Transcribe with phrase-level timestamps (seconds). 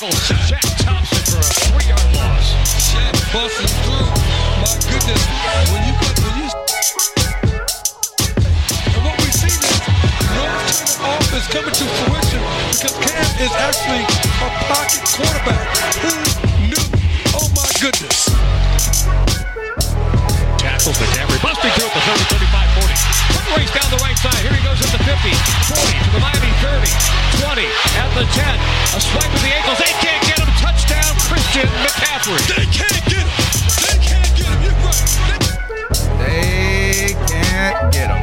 [0.00, 0.16] Tackle.
[0.48, 2.56] Shaq Thompson for a three-yard loss.
[2.88, 4.08] Shaq busting through.
[4.64, 5.22] My goodness,
[5.68, 6.48] when you put when you
[8.96, 9.60] and what we see is
[10.32, 10.64] Norv
[11.04, 12.40] offense coming to fruition
[12.72, 14.04] because Cam is actually
[14.40, 15.68] a pocket quarterback.
[16.00, 16.12] Who
[16.64, 16.86] knew?
[17.36, 18.69] Oh my goodness.
[20.60, 21.40] Tackles McCaffrey.
[21.40, 22.94] Busting through at the 30, 35, 40.
[23.32, 24.36] Quick race down the right side.
[24.44, 25.32] Here he goes at the 50,
[25.72, 26.84] 40, to the Miami 30,
[27.40, 27.64] 20,
[27.96, 28.44] at the 10.
[28.92, 29.78] A swipe with the ankles.
[29.80, 30.50] They can't get him.
[30.60, 32.40] Touchdown, Christian McCaffrey.
[32.52, 33.30] They can't get him.
[33.80, 34.58] They can't get him.
[34.60, 35.08] You're right.
[36.20, 38.22] They- They can't get them.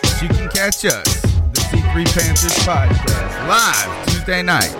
[0.00, 1.04] But you can catch us,
[1.52, 4.72] the C3 Panthers podcast, live Tuesday night,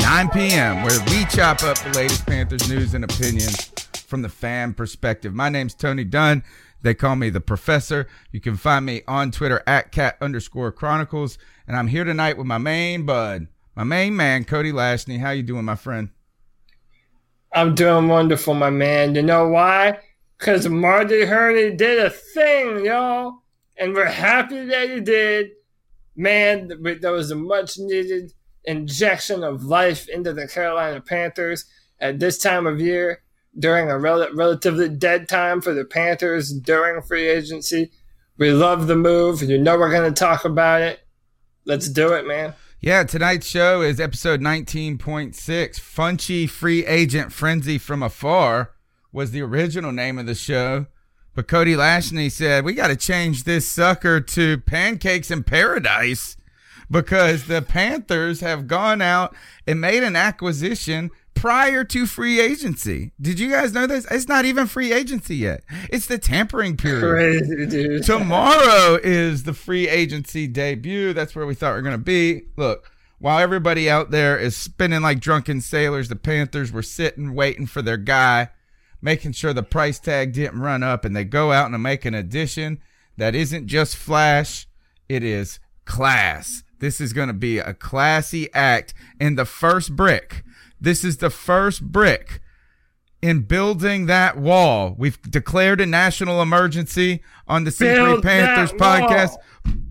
[0.00, 3.70] 9 p.m., where we chop up the latest Panthers news and opinions
[4.10, 5.32] from the fan perspective.
[5.32, 6.42] My name's Tony Dunn.
[6.82, 8.08] They call me the professor.
[8.32, 11.38] You can find me on Twitter at cat underscore chronicles.
[11.66, 15.20] And I'm here tonight with my main bud, my main man, Cody Lashney.
[15.20, 16.10] How you doing, my friend?
[17.52, 19.14] I'm doing wonderful, my man.
[19.14, 20.00] You know why?
[20.38, 23.42] Because Marty Hurney did a thing, y'all.
[23.76, 25.50] And we're happy that he did.
[26.16, 28.32] Man, th- there was a much needed
[28.64, 31.64] injection of life into the Carolina Panthers
[32.00, 33.22] at this time of year
[33.58, 37.90] during a rel- relatively dead time for the Panthers during free agency.
[38.38, 39.42] We love the move.
[39.42, 41.00] You know we're going to talk about it.
[41.64, 42.54] Let's do it, man.
[42.80, 45.34] Yeah, tonight's show is episode 19.6.
[45.36, 48.70] Funchy Free Agent Frenzy from Afar
[49.12, 50.86] was the original name of the show.
[51.34, 56.36] But Cody Lashney said, we got to change this sucker to Pancakes in Paradise
[56.90, 59.34] because the Panthers have gone out
[59.66, 63.12] and made an acquisition prior to free agency.
[63.20, 64.06] Did you guys know this?
[64.10, 65.62] It's not even free agency yet.
[65.88, 67.00] It's the tampering period.
[67.00, 68.02] Crazy, dude.
[68.04, 71.12] Tomorrow is the free agency debut.
[71.12, 72.42] That's where we thought we are going to be.
[72.56, 77.66] Look, while everybody out there is spinning like drunken sailors, the Panthers were sitting waiting
[77.66, 78.50] for their guy,
[79.02, 82.14] making sure the price tag didn't run up, and they go out and make an
[82.14, 82.80] addition
[83.16, 84.66] that isn't just flash,
[85.08, 86.62] it is class.
[86.78, 88.94] This is going to be a classy act.
[89.20, 90.42] And the first brick,
[90.80, 92.40] this is the first brick
[93.22, 94.94] in building that wall.
[94.96, 99.36] We've declared a national emergency on the C3 Build Panthers podcast.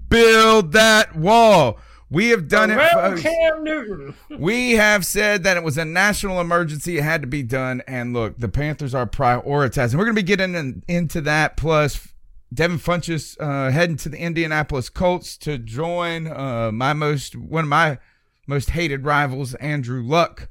[0.09, 1.79] Build that wall.
[2.09, 2.77] We have done it.
[2.77, 3.19] Around.
[3.19, 4.15] Cam Newton.
[4.39, 6.97] We have said that it was a national emergency.
[6.97, 7.83] It had to be done.
[7.87, 9.95] And look, the Panthers are prioritizing.
[9.95, 11.55] We're going to be getting in, into that.
[11.57, 12.07] Plus,
[12.51, 17.69] Devin Funchess uh, heading to the Indianapolis Colts to join uh, my most one of
[17.69, 17.99] my
[18.47, 20.49] most hated rivals, Andrew Luck.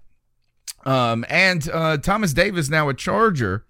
[0.84, 3.64] Um, and uh, Thomas Davis now a Charger.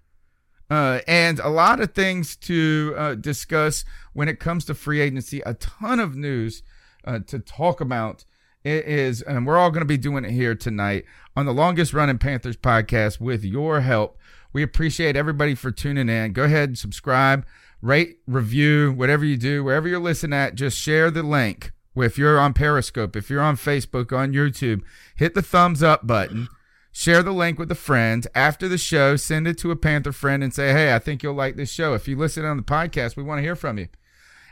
[0.69, 3.83] Uh, and a lot of things to uh, discuss
[4.13, 5.41] when it comes to free agency.
[5.45, 6.61] A ton of news
[7.05, 8.23] uh, to talk about.
[8.63, 11.05] It is, and we're all going to be doing it here tonight
[11.35, 14.17] on the longest running Panthers podcast with your help.
[14.51, 16.33] We appreciate everybody for tuning in.
[16.33, 17.45] Go ahead and subscribe,
[17.81, 21.71] rate, review, whatever you do, wherever you're listening at, just share the link.
[21.95, 24.81] If you're on Periscope, if you're on Facebook, on YouTube,
[25.15, 26.47] hit the thumbs up button.
[26.91, 28.25] Share the link with a friend.
[28.33, 31.33] After the show, send it to a Panther friend and say, hey, I think you'll
[31.35, 31.93] like this show.
[31.93, 33.87] If you listen on the podcast, we want to hear from you.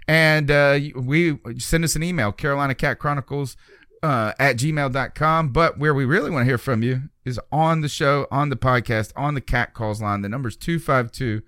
[0.07, 3.57] And uh, we send us an email, Carolina Cat Chronicles
[4.03, 5.49] uh, at gmail.com.
[5.49, 8.55] But where we really want to hear from you is on the show, on the
[8.55, 10.21] podcast, on the Cat Calls line.
[10.21, 11.41] The number's 252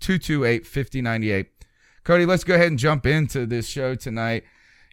[0.00, 1.48] 228 5098.
[2.04, 4.44] Cody, let's go ahead and jump into this show tonight.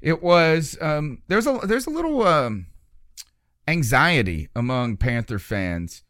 [0.02, 2.68] It was um, there's a there's a little um,
[3.68, 6.04] anxiety among Panther fans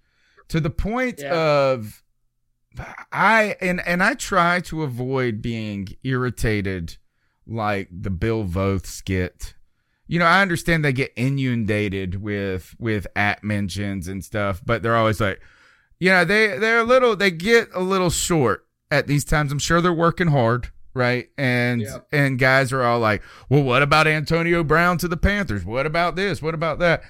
[0.47, 1.33] to the point Yeah.
[1.33, 2.03] of
[3.11, 6.97] I and and I try to avoid being irritated
[7.45, 9.53] like the Bill Voth skit.
[10.07, 14.95] You know, I understand they get inundated with with at mentions and stuff, but they're
[14.95, 15.39] always like,
[15.99, 19.51] you know, they they're a little they get a little short at these times.
[19.51, 21.29] I'm sure they're working hard, right?
[21.37, 21.99] And Yeah.
[22.11, 25.63] and guys are all like, "Well, what about Antonio Brown to the Panthers?
[25.63, 26.41] What about this?
[26.41, 27.03] What about that?"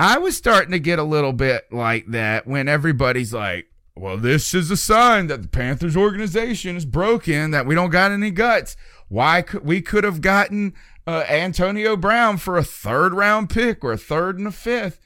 [0.00, 4.54] I was starting to get a little bit like that when everybody's like, well, this
[4.54, 8.78] is a sign that the Panthers organization is broken, that we don't got any guts.
[9.08, 10.72] Why could we could have gotten
[11.06, 15.00] uh, Antonio Brown for a third round pick or a third and a fifth?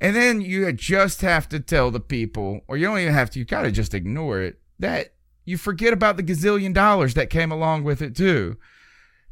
[0.00, 3.40] And then you just have to tell the people, or you don't even have to,
[3.40, 5.14] you got to just ignore it, that
[5.44, 8.58] you forget about the gazillion dollars that came along with it too.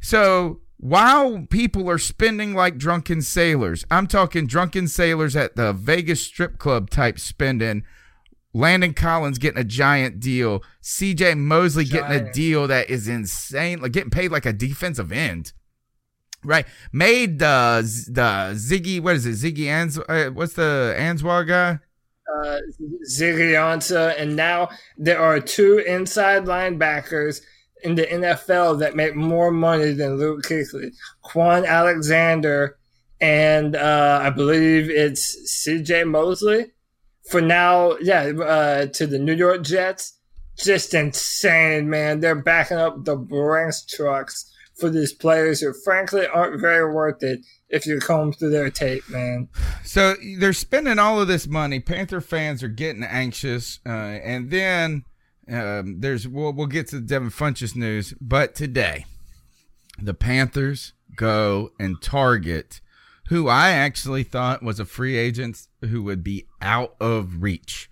[0.01, 6.21] So while people are spending like drunken sailors, I'm talking drunken sailors at the Vegas
[6.21, 7.85] strip club type spending.
[8.53, 10.63] Landon Collins getting a giant deal.
[10.83, 15.55] CJ Mosley getting a deal that is insane, like getting paid like a defensive end.
[16.45, 16.67] Right.
[16.93, 19.55] Made Z- the Ziggy, what is it?
[19.55, 21.79] Ziggy Ans, uh, what's the Answar guy?
[22.31, 22.59] uh,
[23.11, 27.41] Ziggy Ansah, and now there are two inside linebackers
[27.85, 30.93] in the NFL that make more money than Luke Kuechly.
[31.25, 32.79] Kwon Alexander
[33.21, 36.05] and uh, I believe it's C.J.
[36.05, 36.73] Mosley.
[37.31, 40.19] For now, yeah, uh, to the New York Jets.
[40.59, 42.21] Just insane, man.
[42.21, 47.41] They're backing up the Brinks trucks for these players who, frankly, aren't very worth it
[47.69, 49.49] if you comb through their tape, man.
[49.85, 51.81] So they're spending all of this money.
[51.81, 55.05] Panther fans are getting anxious, uh, and then
[55.49, 58.15] um, there's we'll, we'll get to the Devin Funchess news.
[58.21, 59.07] But today,
[60.01, 62.81] the Panthers go and target
[63.29, 67.91] who I actually thought was a free agent who would be out of reach.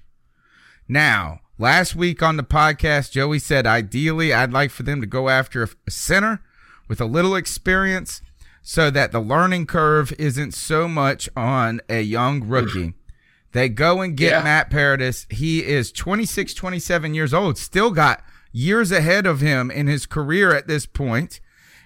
[0.88, 5.28] Now, last week on the podcast, Joey said ideally I'd like for them to go
[5.28, 6.42] after a a center
[6.88, 8.20] with a little experience
[8.60, 12.94] so that the learning curve isn't so much on a young rookie.
[13.52, 14.42] They go and get Yeah.
[14.42, 15.26] Matt Paradis.
[15.30, 20.54] He is 26, 27 years old, still got years ahead of him in his career
[20.54, 21.40] at this point.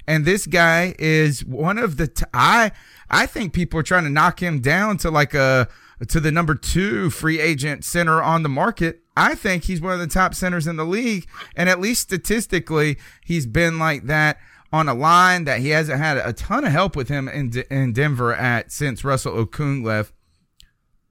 [0.08, 2.70] And this guy is one of the, t- I,
[3.10, 5.68] I think people are trying to knock him down to like a,
[6.08, 9.02] to the number two free agent center on the market.
[9.16, 11.26] I think he's one of the top centers in the league.
[11.56, 14.38] And at least statistically, he's been like that
[14.72, 17.64] on a line that he hasn't had a ton of help with him in, D-
[17.70, 20.12] in Denver at since Russell Okung left.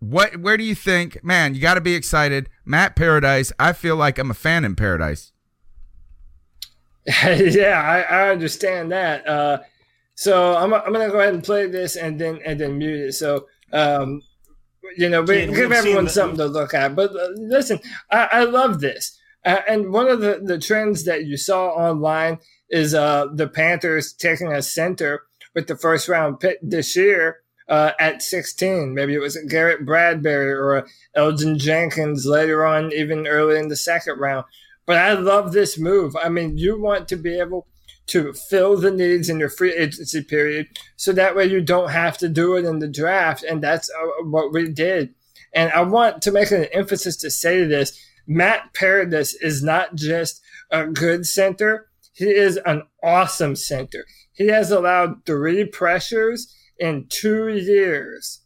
[0.10, 2.50] What, where do you think, man, you got to be excited.
[2.63, 3.52] Matt Paradise.
[3.57, 5.31] I feel like I'm a fan in Paradise.
[7.07, 9.28] yeah, I, I understand that.
[9.28, 9.60] Uh,
[10.16, 13.13] so I'm, I'm gonna go ahead and play this and then and then mute it.
[13.13, 14.22] So um,
[14.98, 16.96] you know, we, Ken, give everyone something to look at.
[16.96, 17.80] But uh, listen,
[18.12, 19.19] I, I love this.
[19.46, 24.13] Uh, and one of the, the trends that you saw online is uh, the Panthers
[24.13, 25.24] taking a center
[25.54, 28.94] with the first round pick this year uh, at 16.
[28.94, 34.20] Maybe it was Garrett Bradbury or Elgton Jenkins later on, even early in the second
[34.20, 34.46] round.
[34.86, 36.16] But I love this move.
[36.16, 37.68] I mean, you want to be able
[38.08, 42.18] to fill the needs in your free agency period so that way you don't have
[42.20, 43.44] to do it in the draft.
[43.44, 45.16] And that's uh, what we did.
[45.54, 50.42] And I want to make an emphasis to say this Matt Paradis is not just
[50.70, 54.06] a good center, he is an awesome center.
[54.34, 58.41] He has allowed three pressures in two years.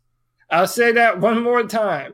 [0.50, 2.14] I'll say that one more time.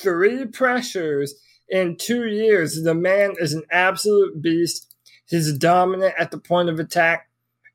[0.00, 1.34] Three pressures
[1.68, 2.82] in two years.
[2.82, 4.94] The man is an absolute beast.
[5.26, 7.28] He's dominant at the point of attack.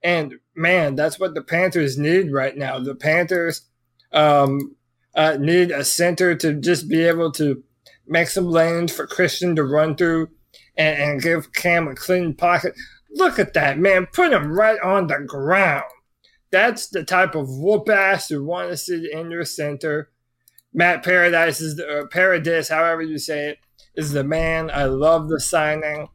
[0.03, 2.79] And man, that's what the Panthers need right now.
[2.79, 3.67] The Panthers
[4.11, 4.75] um,
[5.15, 7.63] uh, need a center to just be able to
[8.07, 10.29] make some lanes for Christian to run through
[10.77, 12.73] and, and give Cam a clean pocket.
[13.11, 14.07] Look at that, man.
[14.11, 15.83] Put him right on the ground.
[16.51, 20.09] That's the type of whoop ass you want to see in your center.
[20.73, 23.59] Matt Paradise is the, or Paradis, however you say it,
[23.95, 24.69] is the man.
[24.71, 26.07] I love the signing.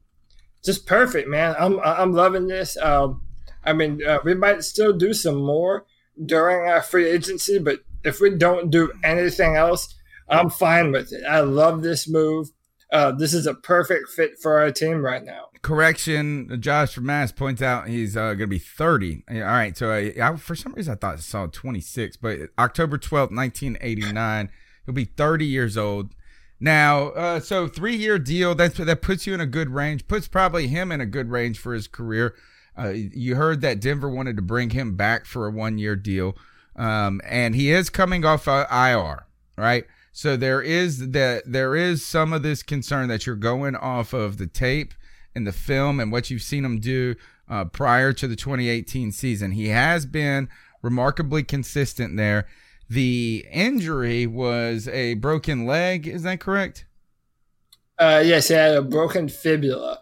[0.64, 1.54] Just perfect, man.
[1.58, 2.76] I'm I'm loving this.
[2.78, 3.22] Um,
[3.64, 5.86] I mean, uh, we might still do some more
[6.24, 9.94] during our free agency, but if we don't do anything else,
[10.28, 11.24] I'm fine with it.
[11.24, 12.50] I love this move.
[12.92, 15.48] Uh, this is a perfect fit for our team right now.
[15.64, 19.24] Correction, Josh from Mass points out he's uh, going to be 30.
[19.30, 22.50] Yeah, All right, so I, I, for some reason I thought I saw 26, but
[22.58, 24.50] October 12th, 1989,
[24.84, 26.14] he'll be 30 years old.
[26.60, 30.28] Now, uh, so three year deal that's that puts you in a good range, puts
[30.28, 32.34] probably him in a good range for his career.
[32.78, 36.36] Uh, you heard that Denver wanted to bring him back for a one year deal.
[36.76, 39.84] Um, and he is coming off uh, IR, right?
[40.12, 44.36] So there is that there is some of this concern that you're going off of
[44.36, 44.92] the tape
[45.34, 47.14] and the film and what you've seen him do
[47.48, 49.52] uh, prior to the 2018 season.
[49.52, 50.48] He has been
[50.82, 52.46] remarkably consistent there.
[52.88, 56.06] The injury was a broken leg.
[56.06, 56.86] Is that correct?
[57.98, 60.00] Uh, yes, he had a broken fibula,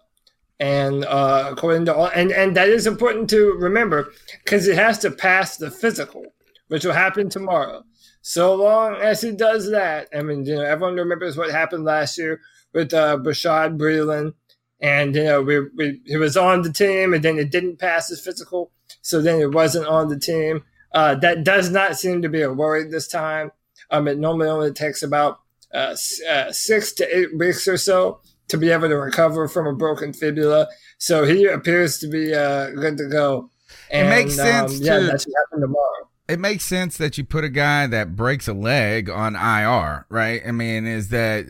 [0.58, 4.10] and uh, according to all, and and that is important to remember
[4.44, 6.24] because it has to pass the physical,
[6.68, 7.84] which will happen tomorrow.
[8.22, 12.16] So long as he does that, I mean, you know, everyone remembers what happened last
[12.16, 12.40] year
[12.72, 14.34] with uh, Breeland,
[14.82, 18.08] and you know, we, we he was on the team, and then it didn't pass
[18.08, 18.70] his physical,
[19.00, 20.64] so then it wasn't on the team.
[20.92, 23.52] Uh, that does not seem to be a worry this time.
[23.90, 25.40] Um, it normally only takes about
[25.72, 25.96] uh,
[26.28, 30.12] uh, six to eight weeks or so to be able to recover from a broken
[30.12, 30.68] fibula.
[30.98, 33.50] So he appears to be uh, good to go.
[33.90, 34.80] And, it makes sense.
[34.80, 38.16] Um, yeah, that should happen tomorrow it makes sense that you put a guy that
[38.16, 40.40] breaks a leg on IR, right?
[40.46, 41.44] I mean, is that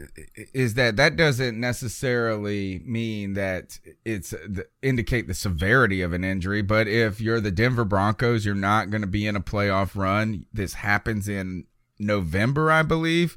[0.52, 6.62] is that that doesn't necessarily mean that it's the, indicate the severity of an injury,
[6.62, 10.46] but if you're the Denver Broncos, you're not going to be in a playoff run.
[10.52, 11.66] This happens in
[12.00, 13.36] November, I believe.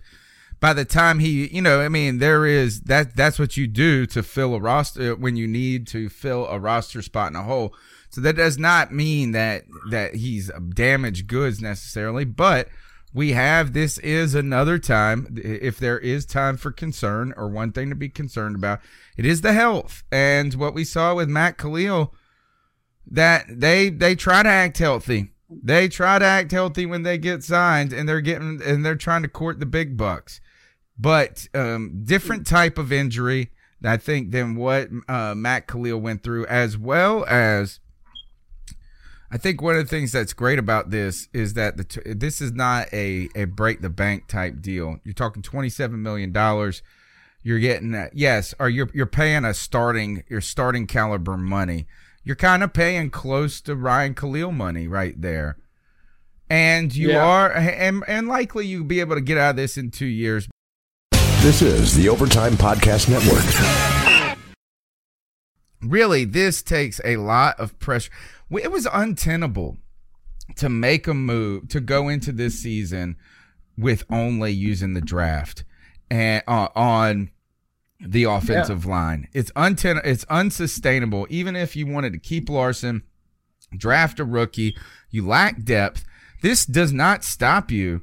[0.60, 4.08] By the time he, you know, I mean, there is that that's what you do
[4.08, 7.44] to fill a roster uh, when you need to fill a roster spot in a
[7.44, 7.76] hole
[8.16, 12.70] so that does not mean that that he's damaged goods necessarily, but
[13.14, 17.90] we have this is another time if there is time for concern or one thing
[17.90, 18.80] to be concerned about,
[19.18, 20.06] it is the health.
[20.14, 22.14] And what we saw with Matt Kalil
[23.06, 25.34] that they they try to act healthy.
[25.50, 29.24] They try to act healthy when they get signed and they're getting and they're trying
[29.24, 30.40] to court the big bucks.
[30.98, 33.52] But um, different type of injury,
[33.84, 37.82] I think, than what uh, Matt Kalil went through, as well as
[39.36, 42.40] I think one of the things that's great about this is that the t- this
[42.40, 44.96] is not a a break the bank type deal.
[45.04, 46.82] You're talking twenty seven million dollars.
[47.44, 48.16] You're getting that.
[48.16, 51.86] Yes, or you're you're paying a starting your starting caliber money.
[52.24, 55.58] You're kind of paying close to Ryan Kalil money right there,
[56.50, 57.26] and you yeah.
[57.26, 60.48] are and and likely you'll be able to get out of this in two years.
[61.42, 64.38] This is the Overtime Podcast Network.
[65.82, 68.12] Really, this takes a lot of pressure
[68.52, 69.78] it was untenable
[70.56, 73.18] to make a move to go into this season
[73.78, 75.64] with only using the draft
[76.10, 77.32] and uh, on
[78.00, 78.92] the offensive yeah.
[78.92, 79.28] line.
[79.34, 81.28] It's unten- it's unsustainable.
[81.30, 83.04] Even if you wanted to keep Larsen,
[83.76, 84.78] draft a rookie,
[85.10, 86.06] you lack depth.
[86.42, 88.02] This does not stop you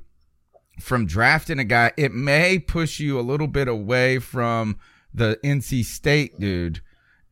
[0.81, 1.93] from drafting a guy.
[1.97, 4.79] It may push you a little bit away from
[5.15, 6.81] the NC State dude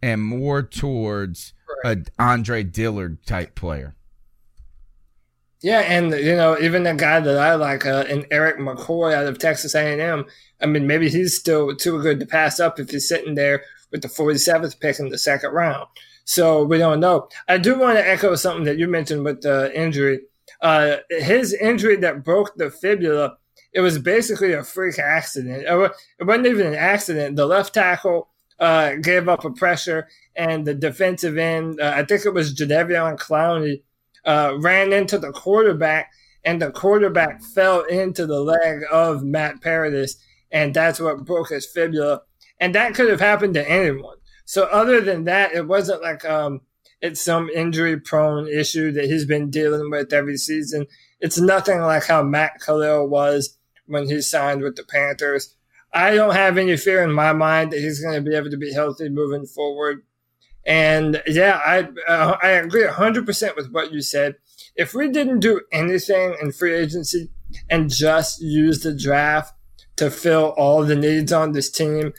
[0.02, 1.52] and more towards
[1.84, 3.94] a Andre Dillard type player.
[5.62, 9.26] Yeah, and you know, even the guy that I like, uh, an Erik McCoy out
[9.26, 10.24] of Texas A&M.
[10.60, 14.02] I mean, maybe he's still too good to pass up if he's sitting there with
[14.02, 15.86] the 47th pick in the second round.
[16.24, 17.28] So we don't know.
[17.48, 20.20] I do want to echo something that you mentioned with the injury.
[20.62, 23.36] Uh, his injury that broke the fibula,
[23.72, 25.64] it was basically a freak accident.
[25.66, 27.36] It wasn't even an accident.
[27.36, 28.28] The left tackle
[28.60, 33.18] uh, gave up a pressure, and the defensive end, uh, I think it was Jadeveon
[33.18, 33.82] Clowney,
[34.24, 36.10] uh, ran into the quarterback,
[36.44, 40.16] and the quarterback fell into the leg of Matt Paradis,
[40.50, 42.22] and that's what broke his fibula.
[42.58, 44.16] And that could have happened to anyone.
[44.44, 46.60] So other than that, it wasn't like um,
[47.00, 50.86] it's some injury prone issue that he's been dealing with every season.
[51.20, 55.54] It's nothing like how Matt Kalil was when he signed with the Panthers.
[55.92, 58.56] I don't have any fear in my mind that he's going to be able to
[58.56, 60.02] be healthy moving forward.
[60.66, 64.36] And yeah, I uh, I agree 100% with what you said.
[64.76, 67.30] If we didn't do anything in free agency
[67.68, 69.54] and just use the draft
[69.96, 72.12] to fill all the needs on this team,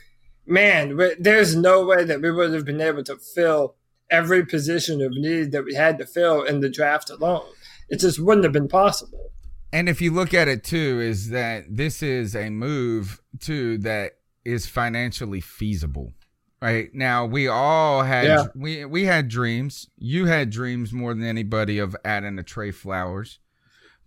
[0.46, 3.76] man, there's no way that we would have been able to fill
[4.10, 7.46] every position of need that we had to fill in the draft alone.
[7.90, 9.31] It just wouldn't have been possible.
[9.74, 14.14] And if you look at it too, is that this is a move too that
[14.44, 16.14] is financially feasible.
[16.62, 18.46] Right now, we all had yeah.
[18.54, 19.88] we we had dreams.
[19.98, 23.40] You had dreams more than anybody of adding a Trey Flowers,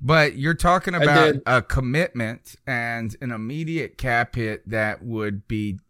[0.00, 5.80] but you're talking about a commitment and an immediate cap hit that would be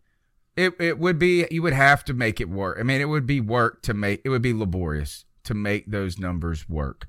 [0.57, 0.73] it.
[0.81, 2.79] It would be you would have to make it work.
[2.81, 6.19] I mean, it would be work to make it would be laborious to make those
[6.19, 7.09] numbers work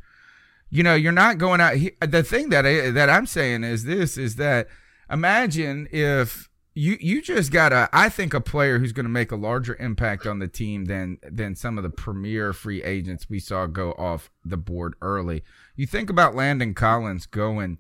[0.76, 1.78] you know, you're not going out.
[2.02, 4.68] the thing that I, that I'm saying is this: is that
[5.10, 9.32] imagine if you you just got a I think a player who's going to make
[9.32, 13.40] a larger impact on the team than than some of the premier free agents we
[13.40, 15.46] saw go off the board early.
[15.78, 17.78] You think about Landon Collins going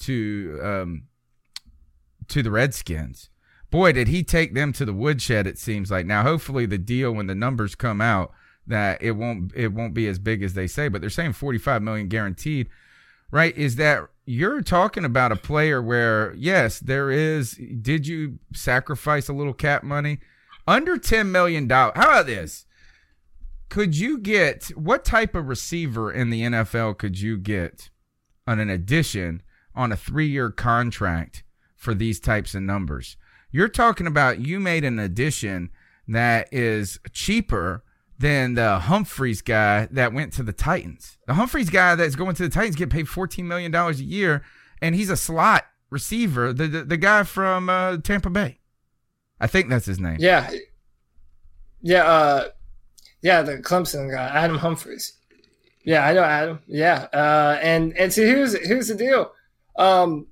[0.00, 1.04] to um
[2.28, 3.30] to the Redskins.
[3.70, 6.04] Boy, did he take them to the woodshed it seems like.
[6.04, 8.32] Now hopefully the deal when the numbers come out
[8.66, 11.82] that it won't it won't be as big as they say, but they're saying 45
[11.82, 12.68] million guaranteed.
[13.30, 13.56] Right?
[13.56, 19.32] Is that you're talking about a player where yes, there is did you sacrifice a
[19.32, 20.20] little cap money?
[20.66, 21.94] Under 10 million dollars.
[21.96, 22.64] How about this?
[23.68, 27.90] Could you get what type of receiver in the NFL could you get
[28.46, 29.42] on an addition
[29.74, 31.42] on a 3-year contract
[31.74, 33.16] for these types of numbers?
[33.50, 35.70] You're talking about you made an addition
[36.06, 37.82] that is cheaper
[38.18, 41.18] than the Humphries guy that went to the Titans.
[41.26, 44.44] The Humphries guy that's going to the Titans get paid $14 million a year,
[44.80, 48.58] and he's a slot receiver, the, the, the guy from uh, Tampa Bay.
[49.40, 50.16] I think that's his name.
[50.20, 50.50] Yeah.
[51.82, 52.48] Yeah, uh,
[53.22, 55.18] yeah, the Clemson guy, Adam Humphries.
[55.84, 56.60] Yeah, I know Adam.
[56.66, 57.08] Yeah.
[57.12, 59.32] Uh, and, and see, here's, here's the deal.
[59.76, 60.28] Um,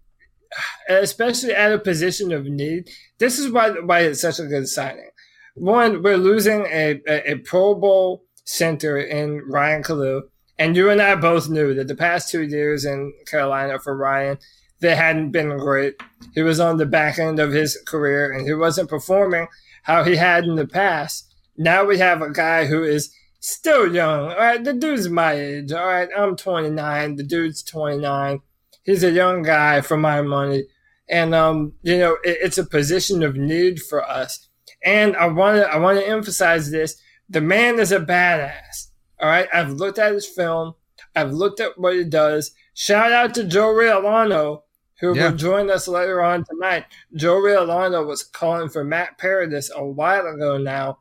[0.89, 5.11] especially at a position of need, this is why, why it's such a good signing
[5.55, 10.23] one, we're losing a, a, a Pro Bowl center in Ryan Kalil.
[10.59, 14.39] And you and I both knew that the past two years in Carolina for Ryan,
[14.81, 15.95] they hadn't been great.
[16.35, 19.49] He was on the back end of his career and he wasn't performing
[19.85, 21.33] how he had in the past.
[21.57, 24.31] Now we have a guy who is still young.
[24.31, 25.73] All right, the dude's my age.
[25.73, 27.17] All right, I'm 29.
[27.17, 28.41] The dude's 29.
[28.85, 30.65] He's a young guy for my money.
[31.09, 34.49] And, um, you know, it, it's a position of need for us.
[34.85, 38.89] And I want to I want to emphasize this: the man is a badass.
[39.21, 40.75] All right, I've looked at his film.
[41.15, 42.53] I've looked at what he does.
[42.75, 44.63] Shout out to Joe Riolano,
[45.01, 45.31] who yeah.
[45.31, 46.87] will join us later on tonight.
[47.15, 50.99] Joe Riolano was calling for Matt Paradis a while ago now.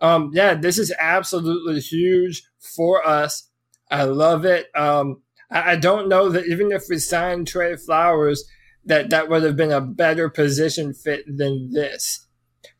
[0.00, 3.48] Um, yeah, this is absolutely huge for us.
[3.90, 4.74] I love it.
[4.74, 8.44] Um, I, I don't know that even if we signed Trey Flowers,
[8.86, 12.26] that that would have been a better position fit than this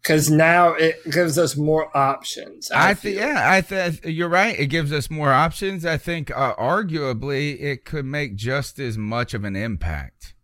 [0.02, 2.70] because now it gives us more options.
[2.70, 4.59] I, I think, yeah, I think you're right.
[4.59, 5.85] It gives us more options.
[5.85, 10.35] I think, uh, arguably, it could make just as much of an impact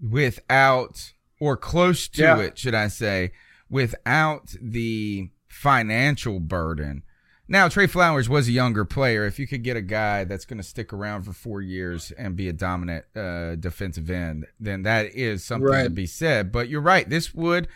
[0.00, 2.38] without, or close to yeah.
[2.38, 3.32] it, should I say,
[3.70, 7.02] without the financial burden.
[7.50, 9.24] Now, Trey Flowers was a younger player.
[9.24, 12.36] If you could get a guy that's going to stick around for four years and
[12.36, 15.84] be a dominant uh, defensive end, then that is something right.
[15.84, 16.52] to be said.
[16.52, 17.08] But you're right.
[17.08, 17.66] This would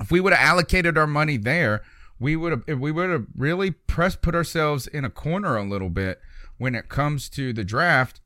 [0.00, 1.82] if we would have allocated our money there,
[2.18, 5.90] we would have we would have really pressed put ourselves in a corner a little
[5.90, 6.20] bit
[6.58, 8.20] when it comes to the draft.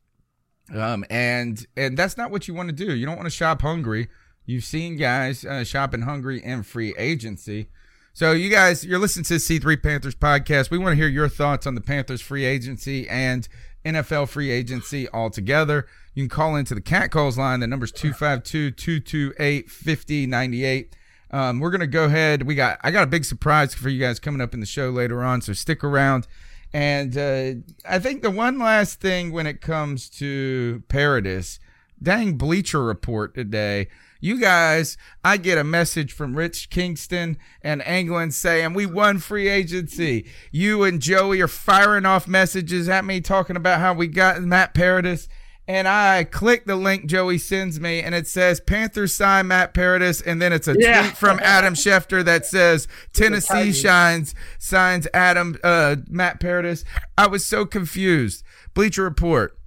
[0.74, 2.94] Um, and and that's not what you want to do.
[2.94, 4.08] You don't want to shop hungry.
[4.44, 7.68] You've seen guys uh, shopping hungry in free agency.
[8.14, 10.70] So you guys, you're listening to the C3 Panthers podcast.
[10.70, 13.46] We want to hear your thoughts on the Panthers free agency and
[13.84, 15.86] NFL free agency altogether.
[16.14, 17.60] You can call into the Cat Calls line.
[17.60, 20.96] The number's 252 228 5098.
[21.30, 22.42] Um, we're gonna go ahead.
[22.42, 24.90] We got I got a big surprise for you guys coming up in the show
[24.90, 26.26] later on, so stick around.
[26.72, 27.52] And uh,
[27.88, 31.58] I think the one last thing when it comes to Paradis,
[32.02, 33.88] dang Bleacher Report today.
[34.20, 39.48] You guys, I get a message from Rich Kingston and England saying we won free
[39.48, 40.26] agency.
[40.50, 44.74] You and Joey are firing off messages at me talking about how we got Matt
[44.74, 45.28] Paradis
[45.68, 50.22] and I click the link Joey sends me, and it says Panthers sign Matt Paradis,
[50.22, 51.02] and then it's a yeah.
[51.02, 56.84] tweet from Adam Schefter that says Tennessee shines signs Adam uh, Matt Paradis.
[57.18, 58.42] I was so confused.
[58.72, 59.58] Bleacher Report,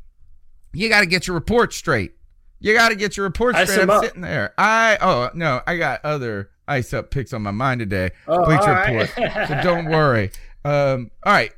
[0.73, 2.13] you got to get your report straight.
[2.59, 3.79] You got to get your report straight.
[3.83, 4.03] I'm up.
[4.03, 4.55] sitting there.
[4.57, 8.09] I oh no, I got other ice up picks on my mind today.
[8.27, 9.47] Oh, Bleacher Report, right.
[9.47, 10.31] so don't worry.
[10.65, 11.53] Um, all right,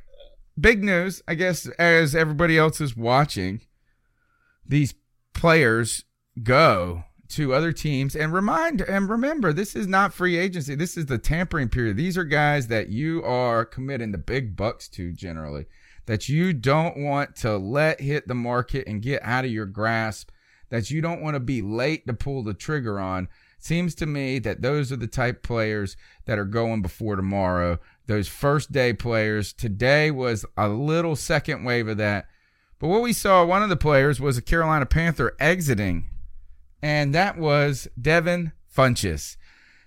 [0.60, 1.22] big news.
[1.26, 3.62] I guess as everybody else is watching
[4.66, 4.94] these
[5.32, 6.04] players
[6.42, 10.74] go to other teams and remind and remember this is not free agency.
[10.74, 11.96] This is the tampering period.
[11.96, 15.66] These are guys that you are committing the big bucks to generally
[16.06, 20.30] that you don't want to let hit the market and get out of your grasp
[20.70, 23.28] that you don't want to be late to pull the trigger on.
[23.58, 25.96] Seems to me that those are the type players
[26.26, 27.78] that are going before tomorrow.
[28.06, 29.52] Those first day players.
[29.52, 32.26] Today was a little second wave of that
[32.84, 36.10] but what we saw, one of the players was a Carolina Panther exiting,
[36.82, 39.38] and that was Devin Funchess.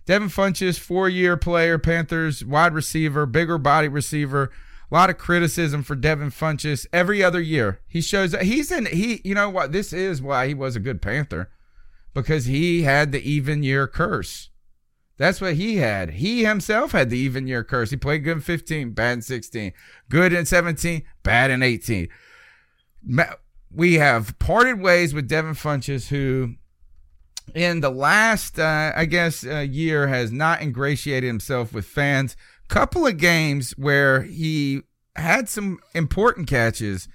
[0.07, 4.49] Devin Funchess, four year player, Panthers wide receiver, bigger body receiver.
[4.89, 7.81] A lot of criticism for Devin Funchess every other year.
[7.87, 10.79] He shows that he's in, he, you know what, this is why he was a
[10.79, 11.51] good Panther
[12.15, 14.49] because he had the even year curse.
[15.17, 16.13] That's what he had.
[16.13, 17.91] He himself had the even year curse.
[17.91, 19.71] He played good in 15, bad in 16,
[20.09, 22.07] good in 17, bad in 18.
[23.71, 26.55] We have parted ways with Devin Funchess, who
[27.53, 32.35] in the last, uh, I guess, uh, year has not ingratiated himself with fans.
[32.67, 34.81] Couple of games where he
[35.15, 37.07] had some important catches,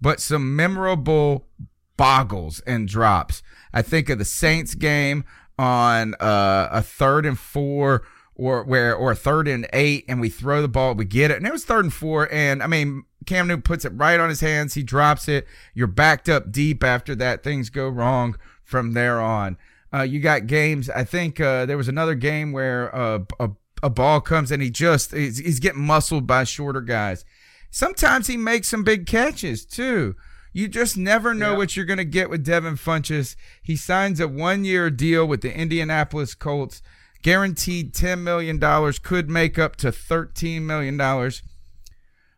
[0.00, 1.48] but some memorable
[1.96, 3.42] boggles and drops.
[3.72, 5.24] I think of the Saints game
[5.58, 8.02] on uh, a third and four
[8.40, 11.36] or where or third and eight and we throw the ball, we get it.
[11.36, 12.32] And it was third and four.
[12.32, 14.74] And I mean, Cam Newton puts it right on his hands.
[14.74, 15.46] He drops it.
[15.74, 17.44] You're backed up deep after that.
[17.44, 19.58] Things go wrong from there on.
[19.92, 20.88] Uh, you got games.
[20.88, 23.50] I think uh, there was another game where uh, a
[23.82, 27.24] a ball comes and he just he's, he's getting muscled by shorter guys.
[27.70, 30.16] Sometimes he makes some big catches too.
[30.52, 31.56] You just never know yeah.
[31.58, 33.36] what you're going to get with Devin Funchess.
[33.62, 36.82] He signs a one year deal with the Indianapolis Colts,
[37.22, 38.58] guaranteed $10 million,
[39.02, 41.00] could make up to $13 million.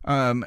[0.05, 0.45] Um,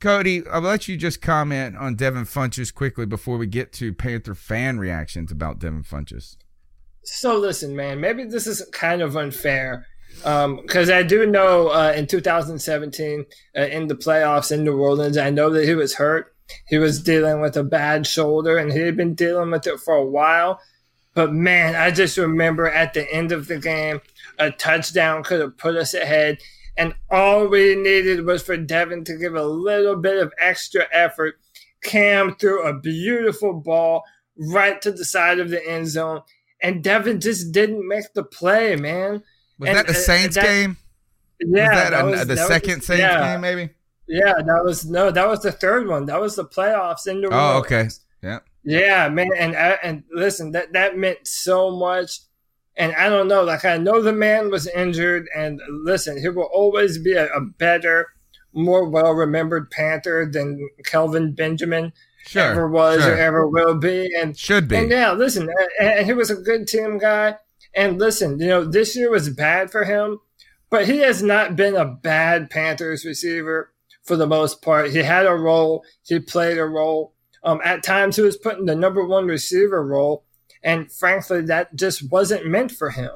[0.00, 4.34] Cody, I'll let you just comment on Devin Funchess quickly before we get to Panther
[4.34, 6.36] fan reactions about Devin Funchess.
[7.02, 11.92] So listen, man, maybe this is kind of unfair because um, I do know uh,
[11.96, 13.24] in 2017
[13.56, 16.34] uh, in the playoffs in New Orleans, I know that he was hurt.
[16.66, 19.94] He was dealing with a bad shoulder, and he had been dealing with it for
[19.94, 20.60] a while.
[21.16, 24.02] But man, I just remember at the end of the game,
[24.38, 26.40] a touchdown could have put us ahead.
[26.76, 31.36] And all we needed was for Devin to give a little bit of extra effort.
[31.82, 34.04] Cam threw a beautiful ball
[34.36, 36.20] right to the side of the end zone.
[36.62, 39.22] And Devin just didn't make the play, man.
[39.58, 40.76] Was and, that the uh, Saints that, game?
[41.40, 41.70] Yeah.
[41.70, 43.32] Was that, that was, the second was, Saints yeah.
[43.32, 43.70] game, maybe?
[44.06, 46.04] Yeah, that was no, that was the third one.
[46.04, 47.88] That was the playoffs in the Oh, okay.
[48.22, 48.40] Yeah.
[48.66, 52.20] Yeah, man, and and listen, that that meant so much.
[52.76, 56.50] And I don't know, like I know the man was injured, and listen, he will
[56.52, 58.08] always be a, a better,
[58.52, 61.92] more well remembered Panther than Kelvin Benjamin
[62.26, 63.14] sure, ever was sure.
[63.14, 64.76] or ever will be, and should be.
[64.76, 65.48] And yeah, listen,
[65.78, 67.36] and, and he was a good team guy.
[67.74, 70.18] And listen, you know, this year was bad for him,
[70.70, 74.90] but he has not been a bad Panthers receiver for the most part.
[74.90, 75.84] He had a role.
[76.02, 77.12] He played a role.
[77.46, 80.24] Um, at times, he was put in the number one receiver role,
[80.62, 83.12] and frankly, that just wasn't meant for him.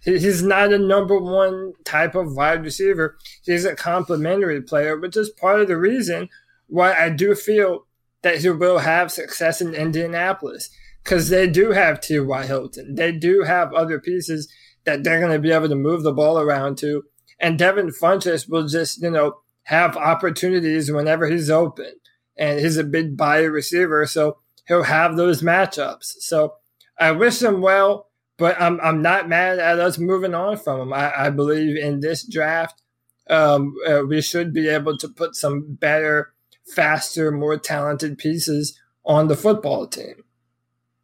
[0.00, 3.16] He's not a number one type of wide receiver.
[3.42, 6.28] He's a complementary player, which is part of the reason
[6.66, 7.86] why I do feel
[8.22, 10.70] that he will have success in Indianapolis
[11.02, 12.46] because they do have T.Y.
[12.46, 12.94] Hilton.
[12.94, 14.50] They do have other pieces
[14.84, 17.04] that they're going to be able to move the ball around to.
[17.38, 21.94] And Devin Funchess will just, you know, have opportunities whenever he's open.
[22.36, 26.14] And he's a big body receiver, so he'll have those matchups.
[26.20, 26.54] So
[26.98, 30.92] I wish him well, but I'm I'm not mad at us moving on from him.
[30.92, 32.82] I, I believe in this draft,
[33.30, 36.34] um, uh, we should be able to put some better,
[36.74, 40.24] faster, more talented pieces on the football team.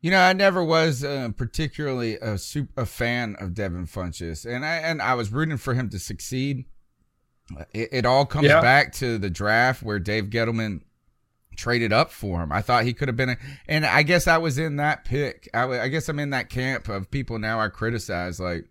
[0.01, 4.65] You know, I never was uh, particularly a super, a fan of Devin Funchess, and
[4.65, 6.65] I and I was rooting for him to succeed.
[7.75, 8.61] It, it all comes yeah.
[8.61, 10.83] back to the draft where Dave Gettleman
[11.61, 12.51] traded up for him.
[12.51, 13.37] I thought he could have been, a,
[13.69, 15.49] and I guess I was in that pick.
[15.53, 18.65] I, I guess I'm in that camp of people now I criticize like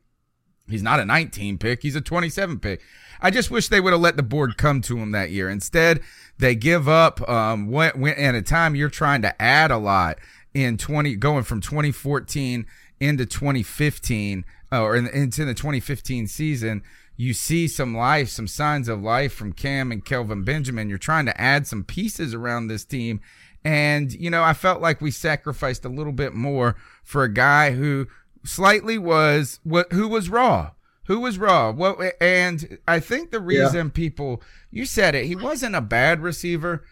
[0.68, 2.82] he's not a 19 pick, he's a 27 pick.
[3.22, 5.50] I just wish they would have let the board come to him that year.
[5.50, 6.02] Instead,
[6.38, 7.28] they give up.
[7.30, 10.18] Um, when, when at a time you're trying to add a lot
[10.54, 12.66] in 20, going from 2014
[13.00, 16.82] into 2015 uh, or in, into the 2015 season
[17.20, 20.88] you see some life, some signs of life from Cam and Kelvin Benjamin.
[20.88, 23.20] You're trying to add some pieces around this team.
[23.62, 27.72] And, you know, I felt like we sacrificed a little bit more for a guy
[27.72, 28.08] who
[28.46, 30.72] slightly was what who was raw.
[31.08, 31.72] Who was raw?
[31.72, 33.92] Well, and I think the reason yeah.
[33.94, 36.86] people you said it, he wasn't a bad receiver.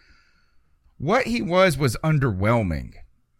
[0.98, 2.92] What he was was underwhelming.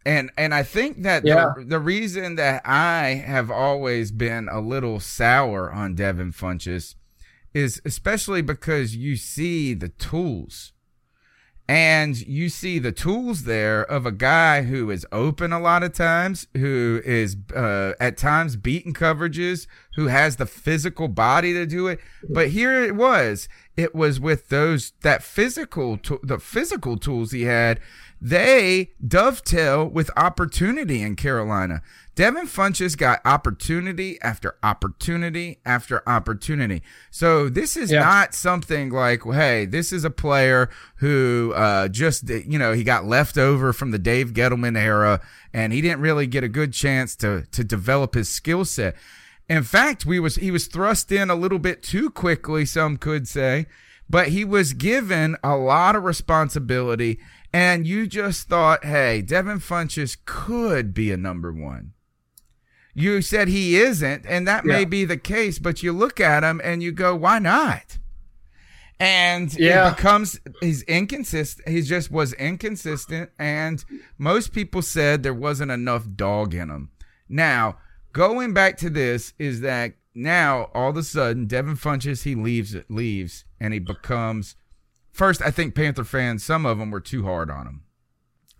[0.09, 1.53] And and I think that yeah.
[1.55, 6.95] the, the reason that I have always been a little sour on Devin Funchess
[7.53, 10.73] is especially because you see the tools
[11.69, 15.93] and you see the tools there of a guy who is open a lot of
[15.93, 19.67] times, who is uh, at times beating coverages,
[19.97, 22.01] who has the physical body to do it.
[22.31, 27.43] But here it was, it was with those that physical, to- the physical tools he
[27.43, 27.81] had
[28.21, 31.83] they dovetail with opportunity in Carolina.
[32.19, 36.83] Devin Funchess got opportunity after opportunity after opportunity.
[37.13, 38.01] So this is yeah.
[38.01, 43.05] not something like, hey, this is a player who uh, just, you know, he got
[43.05, 45.21] left over from the Dave Gettleman era
[45.55, 48.97] and he didn't really get a good chance to to develop his skill set.
[49.49, 53.29] In fact, we was he was thrust in a little bit too quickly, some could
[53.29, 53.67] say,
[54.11, 57.21] but he was given a lot of responsibility.
[57.53, 61.93] And you just thought, hey, Devin Funchess could be a number one.
[62.95, 66.61] You said he isn't, and that may be the case, but you look at him
[66.65, 67.99] and you go, why not?
[69.01, 69.89] And Yeah.
[69.93, 71.69] it becomes he's inconsistent.
[71.69, 73.85] He just was inconsistent, and
[74.19, 76.91] most people said there wasn't enough dog in him.
[77.29, 77.79] Now,
[78.13, 82.75] going back to this is that now all of a sudden Devin Funchess he leaves
[82.89, 84.57] leaves and he becomes
[85.19, 85.43] first.
[85.43, 87.83] I think Panther fans, some of them were too hard on him.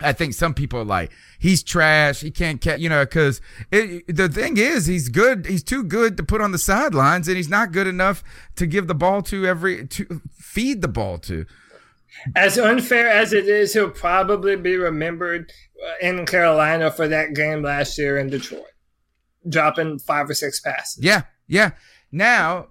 [0.01, 2.21] I think some people are like, he's trash.
[2.21, 3.41] He can't catch, you know, because
[3.71, 5.47] the thing is, he's good.
[5.47, 8.23] He's too good to put on the sidelines, and he's not good enough
[8.57, 11.47] to give the ball to every to feed the ball to.
[12.37, 15.53] As unfair as it is, he'll probably be remembered
[15.85, 18.63] uh, in Carolina for that game last year in Detroit,
[19.49, 21.03] dropping five or six passes.
[21.03, 21.73] Yeah, yeah.
[22.13, 22.69] Now,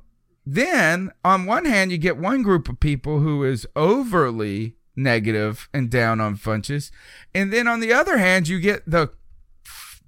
[0.50, 5.90] then on one hand, you get one group of people who is overly negative and
[5.90, 6.90] down on Funchess,
[7.36, 9.12] and then on the other hand, you get the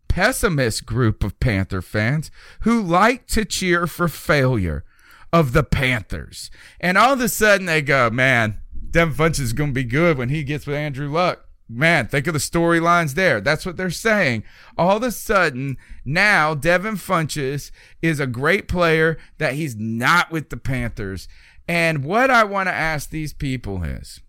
[0.08, 4.86] pessimist group of Panther fans who like to cheer for failure
[5.34, 6.50] of the Panthers.
[6.80, 10.18] And all of a sudden they go, man, Devin Funchess is going to be good
[10.18, 11.49] when he gets with Andrew Luck.
[11.72, 13.40] Man, think of the storylines there.
[13.40, 14.44] That's what they're saying.
[14.76, 17.70] All of a sudden, now Devin Funchess
[18.02, 21.28] is a great player that he's not with the Panthers.
[21.68, 24.20] And what I want to ask these people is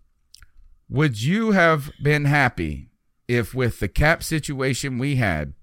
[0.87, 2.91] would you have been happy
[3.27, 5.53] if, with the cap situation we had,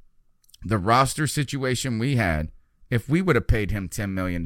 [0.65, 2.51] the roster situation we had,
[2.91, 4.45] if we would have paid him $10 million?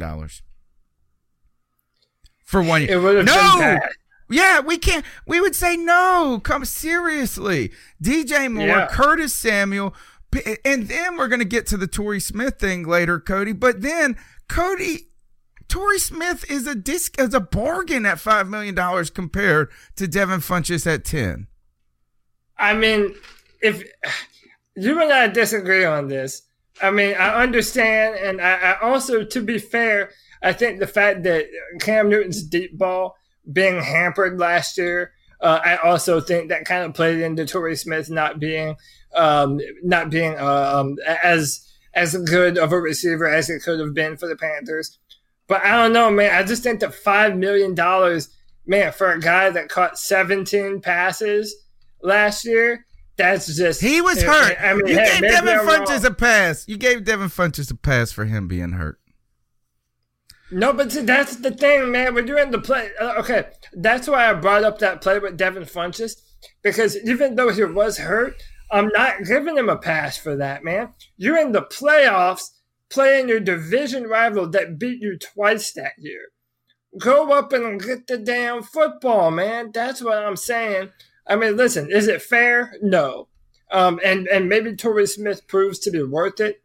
[2.45, 3.01] For one It year.
[3.01, 3.79] would have No!
[4.33, 5.05] Yeah, we can't.
[5.27, 6.41] We would say no.
[6.43, 8.89] Come seriously, DJ Moore, Yeah.
[8.91, 9.95] Curtis Samuel,
[10.65, 13.53] and then we're gonna get to the Torrey Smith thing later, Cody.
[13.53, 14.17] But then
[14.49, 15.09] Cody,
[15.69, 20.41] Torrey Smith is a disc as a bargain at five million dollars compared to Devin
[20.41, 21.47] Funchess at ten.
[22.57, 23.15] I mean,
[23.61, 23.83] if
[24.77, 26.43] you and I disagree on this,
[26.81, 30.11] I mean, I understand, and I, I also, to be fair,
[30.43, 31.47] I think the fact that
[31.81, 33.17] Cam Newton's deep ball
[33.51, 38.11] being hampered last year, uh, I also think that kind of played into Torrey Smith
[38.11, 38.77] not being,
[39.15, 44.17] um, not being um, as as good of a receiver as it could have been
[44.17, 44.99] for the Panthers.
[45.49, 46.35] But I don't know, man.
[46.35, 48.29] I just think that five million dollars,
[48.67, 51.55] man, for a guy that caught seventeen passes
[52.03, 54.57] last year, that's just He was hurt.
[54.61, 55.67] I mean, you hey, gave Devin wrong.
[55.67, 56.67] Funchess a pass.
[56.69, 58.99] You gave Devin Funchess a pass for him being hurt.
[60.53, 62.15] No, but see, that's the thing, man.
[62.15, 62.91] When you're in the play.
[63.01, 66.13] uh, Okay, that's why I brought up that play with Devin Funchess
[66.63, 68.35] because even though he was hurt,
[68.71, 70.93] I'm not giving him a pass for that, man.
[71.17, 72.51] You're in the playoffs
[72.91, 76.29] playing your division rival that beat you twice that year.
[76.99, 79.71] Go up and get the damn football, man.
[79.73, 80.91] That's what I'm saying.
[81.27, 82.75] I mean, listen, is it fair?
[82.83, 83.29] No.
[83.71, 86.63] Um, and and maybe Torrey Smith proves to be worth it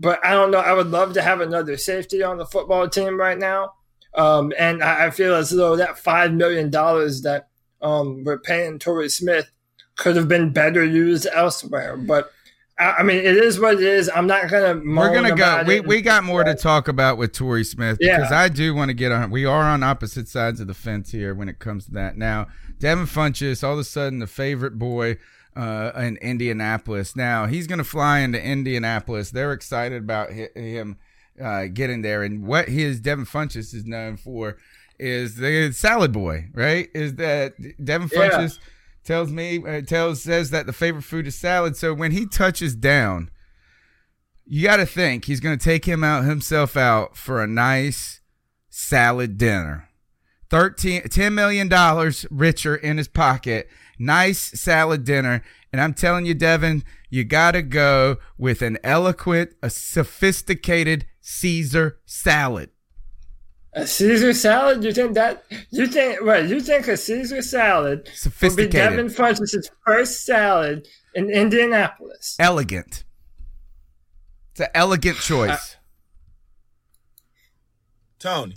[0.00, 0.58] but I don't know.
[0.58, 3.74] I would love to have another safety on the football team right now.
[4.14, 7.48] Um, and I, I feel as though that five million dollars that
[7.82, 9.50] um, we're paying Torrey Smith
[9.96, 11.96] could have been better used elsewhere.
[11.96, 12.32] But
[12.78, 14.10] I, I mean, it is what it is.
[14.12, 14.80] I'm not gonna.
[14.84, 15.62] We're gonna go.
[15.66, 15.86] We it.
[15.86, 18.16] we got more to talk about with Torrey Smith Yeah.
[18.16, 19.30] because I do want to get on.
[19.30, 22.16] We are on opposite sides of the fence here when it comes to that.
[22.16, 25.18] Now, Devin Funchess, all of a sudden, the favorite boy
[25.56, 27.16] uh, in Indianapolis.
[27.16, 29.30] Now he's gonna fly into Indianapolis.
[29.30, 30.98] They're excited about him
[31.42, 34.56] uh, getting there, and what his Devin Funchess is known for
[34.98, 36.88] is the salad boy, right?
[36.94, 38.48] Is that Devin Yeah.
[39.02, 41.76] Tells me uh, tells says that the favorite food is salad.
[41.76, 43.30] So when he touches down
[44.52, 48.20] you got to think he's going to take him out himself out for a nice
[48.68, 49.88] salad dinner.
[50.50, 51.70] 13 $10 million
[52.32, 53.68] richer in his pocket.
[54.00, 55.42] Nice salad dinner.
[55.72, 61.98] And I'm telling you, Devin, you got to go with an eloquent, a sophisticated Caesar
[62.06, 62.70] salad.
[63.74, 64.82] a Caesar salad.
[64.82, 65.44] You think that?
[65.70, 66.22] You think?
[66.22, 66.48] What?
[66.48, 68.72] You think a Caesar salad would be Sophisticated.
[68.72, 72.36] Devin Funchess' first salad in Indianapolis?
[72.38, 73.04] Elegant.
[74.52, 75.76] It's an elegant choice.
[78.18, 78.56] Tony,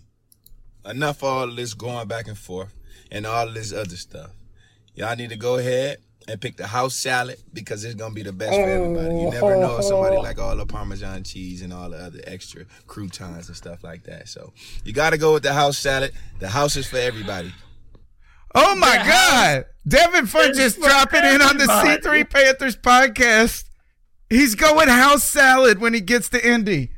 [0.86, 2.74] enough of all this going back and forth
[3.12, 4.32] and all this other stuff.
[4.96, 8.32] Y'all need to go ahead and pick the house salad because it's gonna be the
[8.32, 9.16] best for everybody.
[9.16, 10.22] You never know if somebody oh.
[10.22, 14.28] like all the Parmesan cheese and all the other extra croutons and stuff like that.
[14.30, 14.54] So
[14.84, 16.14] you gotta go with the house salad.
[16.40, 17.54] The house is for everybody.
[18.56, 19.66] Oh my Yeah, God.
[19.88, 21.66] Devin Funchess It's for dropping in on the.
[21.66, 23.66] C3 Panthers podcast.
[24.30, 26.92] He's going house salad when he gets to Indy.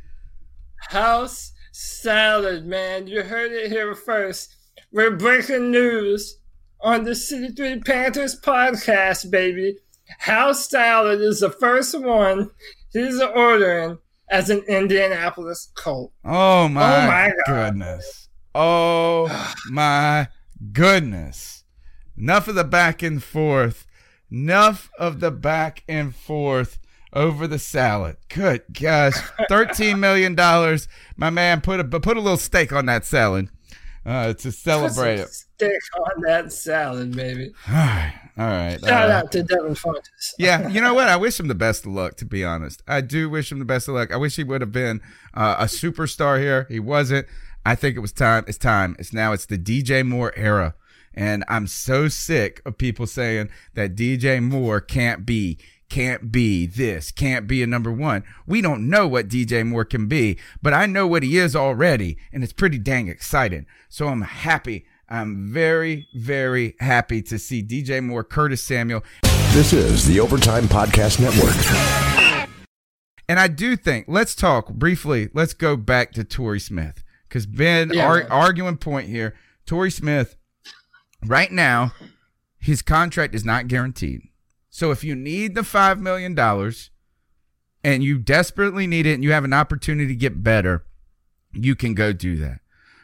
[0.90, 3.08] house salad, man.
[3.08, 4.54] You heard it here first.
[4.92, 6.38] We're breaking news
[6.86, 9.76] on the C3 Panthers podcast, baby.
[10.20, 12.52] House salad is the first one
[12.94, 13.98] he's ordering
[14.30, 16.14] as an Indianapolis Colt.
[16.24, 18.30] Oh my, oh my goodness.
[18.54, 20.28] Oh my
[20.72, 21.64] goodness.
[22.16, 23.88] Enough of the back and forth.
[24.32, 26.78] Enough of the back and forth
[27.14, 28.18] over the salad.
[28.30, 29.14] Good gosh.
[29.50, 30.36] $13 million.
[31.18, 33.50] My man put a put a little steak on that salad.
[34.06, 35.30] Uh, to celebrate it.
[35.30, 37.52] Stick on that salad, baby.
[37.68, 38.14] All right.
[38.38, 38.80] All right.
[38.80, 40.34] Shout uh, out to Devin Funchess.
[40.38, 40.68] yeah.
[40.68, 41.08] You know what?
[41.08, 42.84] I wish him the best of luck, to be honest.
[42.88, 44.14] I do wish him the best of luck.
[44.14, 45.02] I wish he would have been
[45.34, 46.68] uh, a superstar here.
[46.70, 47.28] He wasn't.
[47.66, 48.44] I think it was time.
[48.48, 48.96] It's time.
[49.00, 49.34] It's now.
[49.34, 50.76] It's the DJ Moore era.
[51.16, 55.58] And I'm so sick of people saying that DJ Moore can't be
[55.90, 58.24] can't be this, can't be a number one.
[58.46, 62.18] We don't know what DJ Moore can be, but I know what he is already,
[62.34, 63.66] and it's pretty dang exciting.
[63.90, 64.86] So I'm happy.
[65.08, 69.04] I'm very, very happy to see DJ Moore, Curtis Samuel.
[69.52, 72.50] This is the Overtime Podcast Network.
[73.28, 77.04] And I do think, let's talk briefly, let's go back to Torrey Smith.
[77.28, 78.06] Because Ben, yeah.
[78.06, 80.36] ar- arguing point here, Torrey Smith,
[81.26, 81.94] right now,
[82.60, 84.22] his contract is not guaranteed.
[84.76, 86.38] So if you need the $5 million
[87.82, 90.86] and you desperately need it and you have an opportunity to get better,
[91.54, 92.60] you can go do that.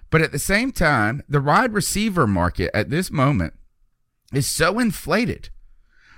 [0.09, 3.53] But at the same time, the wide receiver market at this moment
[4.33, 5.47] is so inflated.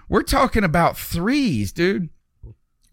[0.10, 2.10] We're talking about threes, dude.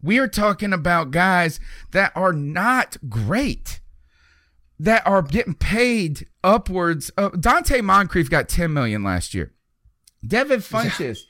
[0.02, 1.60] We are talking about guys
[1.92, 3.80] that are not great,
[4.78, 9.54] that are getting paid upwards of Donte Moncrief got 10 million last year.
[10.22, 11.20] Devin Funchess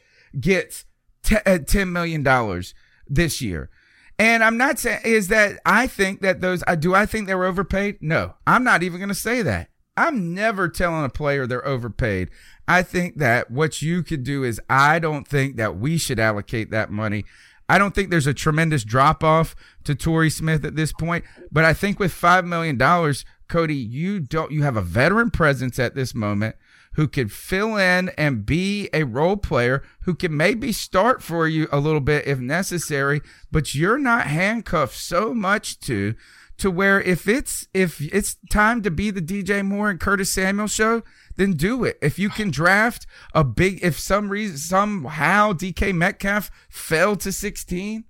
[0.41, 0.87] gets
[1.33, 2.63] uh, $10 million
[3.09, 3.71] this year.
[4.19, 7.35] And I'm not saying is that I think that those I do I think they
[7.35, 7.99] were overpaid?
[8.03, 8.35] No.
[8.47, 9.71] I'm not even going to say that.
[9.97, 12.31] I'm never telling a player they're overpaid.
[12.69, 16.71] I think that what you could do is I don't think that we should allocate
[16.71, 17.25] that money.
[17.69, 21.65] I don't think there's a tremendous drop off to Torrey Smith at this point, but
[21.65, 25.95] I think with 5 million dollars, Cody, you don't you have a veteran presence at
[25.95, 26.57] this moment
[27.01, 31.67] who could fill in and be a role player who can maybe start for you
[31.73, 36.15] a little bit if necessary, but you're not handcuffed so much to
[36.59, 40.67] to where if it's if it's time to be the DJ Moore and Curtis Samuel
[40.67, 41.03] show,
[41.37, 41.97] then do it.
[42.03, 48.05] If you can draft a big if some reason somehow DK Metcalf fell to 16,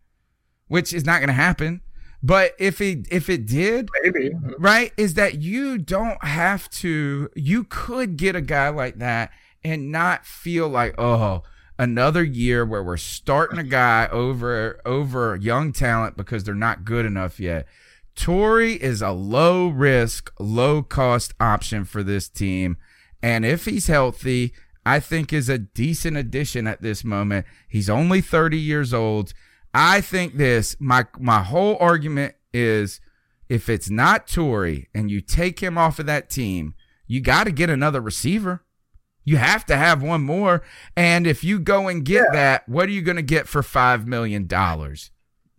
[0.66, 1.80] which is not going to happen,
[2.22, 7.28] but if it if it did, maybe right, is that you don't have to.
[7.34, 9.30] You could get a guy like that
[9.64, 11.42] and not feel like oh
[11.78, 17.06] another year where we're starting a guy over over young talent because they're not good
[17.06, 17.66] enough yet.
[18.14, 22.76] Torrey is a low risk, low cost option for this team.
[23.22, 24.52] And if he's healthy,
[24.84, 27.46] I think is a decent addition at this moment.
[27.66, 29.32] He's only 30 years old.
[29.72, 33.00] I think this, my my whole argument is
[33.48, 36.74] if it's not Torrey and you take him off of that team,
[37.06, 38.64] you got to get another receiver.
[39.24, 40.62] You have to have one more.
[40.96, 42.32] And if you go and get yeah.
[42.32, 44.48] that, what are you going to get for $5 million?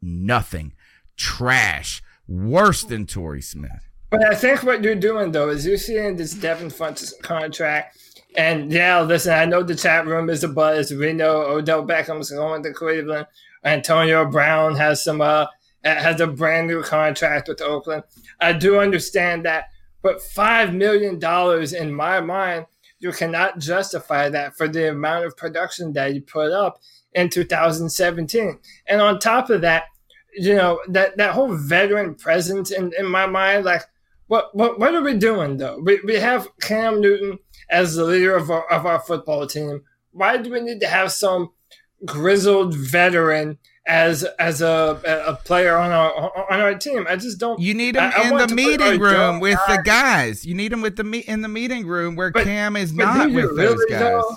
[0.02, 0.74] Nothing.
[1.18, 2.02] Trash.
[2.28, 3.90] Worse than Torrey Smith.
[4.10, 7.98] But I think what you're doing, though, is you're seeing this Devin Funchess contract.
[8.36, 10.92] And yeah, listen, I know the chat room is a buzz.
[10.92, 13.28] We know Odell Beckham's going to Cleveland.
[13.64, 15.48] Antonio Brown has some uh
[15.84, 18.04] has a brand new contract with Oakland.
[18.40, 19.70] I do understand that,
[20.02, 22.68] but five million dollars in my mind,
[23.00, 26.80] you cannot justify that for the amount of production that you put up
[27.14, 28.60] in 2017.
[28.88, 29.86] And on top of that,
[30.34, 33.84] you know that that whole veteran presence in, in my mind, like
[34.28, 35.80] what what what are we doing though?
[35.84, 39.84] We we have Cam Newton as the leader of our of our football team.
[40.12, 41.52] Why do we need to have some
[42.06, 46.12] grizzled veteran as as a a player on our
[46.52, 47.06] on our team.
[47.10, 47.60] I just don't.
[47.60, 49.78] You need him I, in I the meeting room with guy.
[49.78, 50.46] the guys.
[50.46, 53.32] You need him with the me in the meeting room where but, Cam is not
[53.32, 54.00] with really those guys.
[54.00, 54.36] Though?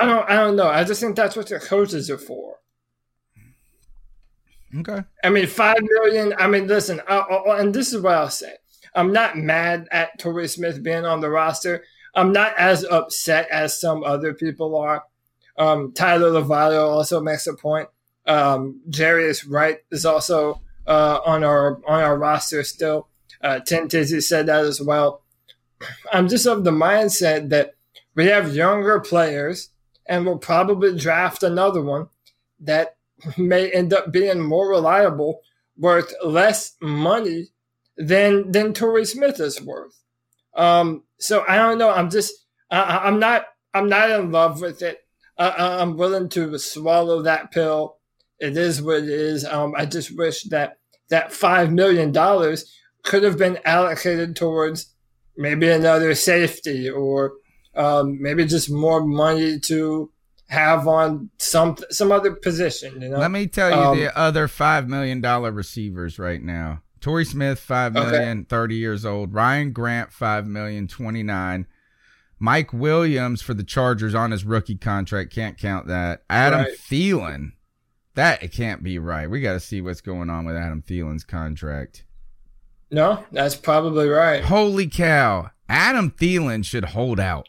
[0.00, 0.30] I don't.
[0.30, 0.68] I don't know.
[0.68, 2.56] I just think that's what the coaches are for.
[4.76, 5.02] Okay.
[5.24, 6.34] I mean, five million.
[6.38, 8.54] I mean, listen, I, I, and this is what I'll say.
[8.94, 11.84] I'm not mad at Torrey Smith being on the roster.
[12.14, 15.04] I'm not as upset as some other people are.
[15.58, 17.88] Um, Tyler Lavalio also makes a point.
[18.26, 23.08] Um, Jarius Wright is also uh, on our on our roster still.
[23.42, 25.22] Uh, Tim Tizzy said that as well.
[26.12, 27.74] I'm just of the mindset that
[28.14, 29.70] we have younger players,
[30.06, 32.08] and we'll probably draft another one
[32.60, 32.96] that
[33.36, 35.40] may end up being more reliable,
[35.76, 37.48] worth less money
[37.96, 40.00] than than Torrey Smith is worth.
[40.54, 41.90] Um, so I don't know.
[41.90, 42.32] I'm just
[42.70, 44.98] I, I'm not I'm not in love with it.
[45.38, 47.96] I, I'm willing to swallow that pill.
[48.40, 49.44] It is what it is.
[49.44, 50.78] Um, I just wish that
[51.10, 52.72] that five million dollars
[53.04, 54.92] could have been allocated towards
[55.36, 57.32] maybe another safety or
[57.74, 60.10] um, maybe just more money to
[60.48, 63.00] have on some some other position.
[63.00, 63.18] You know.
[63.18, 66.82] Let me tell you Um, the other five million dollar receivers right now.
[67.00, 68.44] Torrey Smith, five Okay.
[68.48, 69.32] 30 years old.
[69.32, 71.66] Ryan Grant, five million, 29.
[72.38, 75.34] Mike Williams for the Chargers on his rookie contract.
[75.34, 76.22] Can't count that.
[76.30, 76.76] Adam Right.
[76.76, 77.52] Thielen.
[78.14, 79.30] That it can't be right.
[79.30, 82.04] We got to see what's going on with Adam Thielen's contract.
[82.90, 84.44] No, that's probably right.
[84.44, 85.50] Holy cow.
[85.68, 87.48] Adam Thielen should hold out.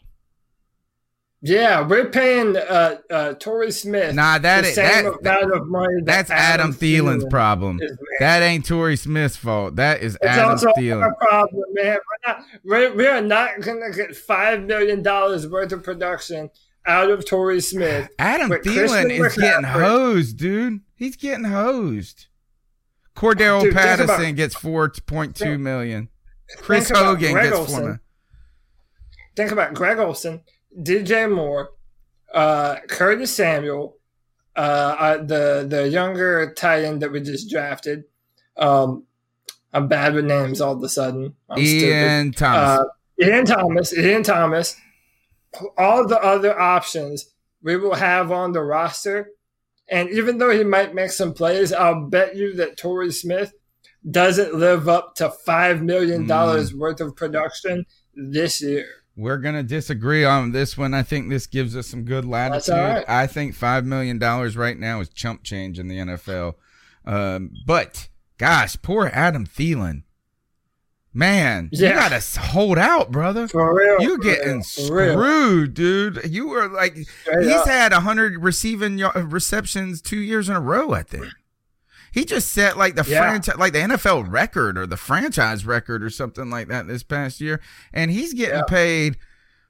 [1.42, 4.14] Yeah, we're paying uh, uh, Torrey Smith.
[4.14, 7.78] Nah, that is- that- that That's Adam, Thielen's Thielen problem.
[7.80, 7.96] is.
[8.18, 9.76] That ain't Torrey Smith's fault.
[9.76, 11.02] That is It's Adam also Thielen.
[11.02, 11.96] our problem, man.
[11.96, 16.50] We're not, we're, we are not going to get five million dollars worth of production
[16.84, 18.10] out of Torrey Smith.
[18.18, 20.80] Adam Thielen Christian is getting hosed, dude.
[20.94, 22.26] He's getting hosed.
[23.16, 26.10] Cordarrelle Dude, Patterson about- gets four point two million.
[26.58, 28.00] Chris Hogan Greg gets four million.
[29.36, 30.42] Think about Greg Olsen,
[30.78, 31.70] DJ Moore,
[32.32, 33.96] uh, Curtis Samuel,
[34.56, 34.60] uh,
[34.98, 38.04] uh, the the younger tight end that we just drafted.
[38.56, 39.04] Um,
[39.72, 41.34] I'm bad with names all of a sudden.
[41.48, 42.36] I'm Ian stupid.
[42.38, 42.80] Thomas.
[42.80, 42.84] Uh,
[43.24, 43.96] Ian Thomas.
[43.96, 44.76] Ian Thomas.
[45.76, 47.30] All the other options
[47.62, 49.30] we will have on the roster.
[49.88, 53.52] And even though he might make some plays, I'll bet you that Torrey Smith
[54.08, 56.72] doesn't live up to $5 million Mm.
[56.74, 58.86] worth of production this year.
[59.20, 60.94] We're gonna disagree on this one.
[60.94, 62.74] I think this gives us some good latitude.
[62.74, 63.04] right.
[63.08, 66.54] I think five million dollars right now is chump change in the NFL.
[67.04, 68.08] Um, but
[68.38, 70.02] gosh, poor Adam Thielen.
[71.12, 73.48] Man, you gotta hold out, brother.
[73.48, 74.00] For real.
[74.00, 75.12] You're getting real, for real.
[75.12, 76.20] screwed, dude.
[76.30, 77.66] You were like, Straight he's up.
[77.66, 80.92] had hundred receiving y- receptions two years in a row.
[80.92, 81.26] I think
[82.12, 83.20] he just set like the Yeah.
[83.20, 87.40] franchise, like the NFL record or the franchise record or something like that this past
[87.40, 87.60] year,
[87.92, 88.64] and he's getting Yeah.
[88.68, 89.16] paid.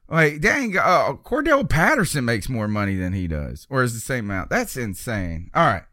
[0.09, 4.25] Like dang, uh, Cordarrelle Patterson makes more money than he does, or is the same
[4.29, 4.49] amount.
[4.49, 5.49] That's insane.
[5.53, 5.83] All right.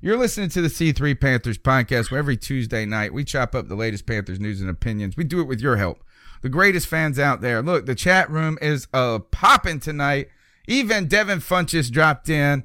[0.00, 3.74] You're listening to the C3 Panthers podcast where every Tuesday night we chop up the
[3.74, 5.16] latest Panthers news and opinions.
[5.16, 6.04] We do it with your help.
[6.42, 7.62] The greatest fans out there.
[7.62, 10.28] Look, the chat room is uh popping tonight.
[10.68, 12.62] Even Devin Funchess dropped in.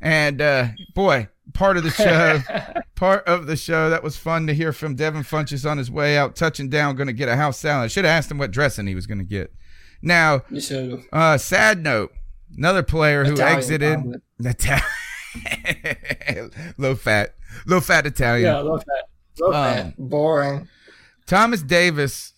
[0.00, 2.40] And uh boy, part of the show,
[2.94, 3.90] part of the show.
[3.90, 7.12] That was fun to hear from Devin Funchess on his way out, touching down, gonna
[7.12, 7.90] get a house salad.
[7.90, 9.52] Should have asked him what dressing he was gonna get.
[10.02, 11.04] Now, You should have.
[11.12, 12.12] uh, sad note.
[12.56, 13.98] Another player who Italian, exited.
[13.98, 14.20] probably.
[14.50, 14.82] Ita-
[16.78, 17.34] low fat,
[17.66, 18.46] low fat Italian.
[18.46, 19.04] Yeah, love that.
[19.40, 19.96] Love Um, that.
[19.98, 20.68] Boring.
[21.26, 22.32] Thomas Davis,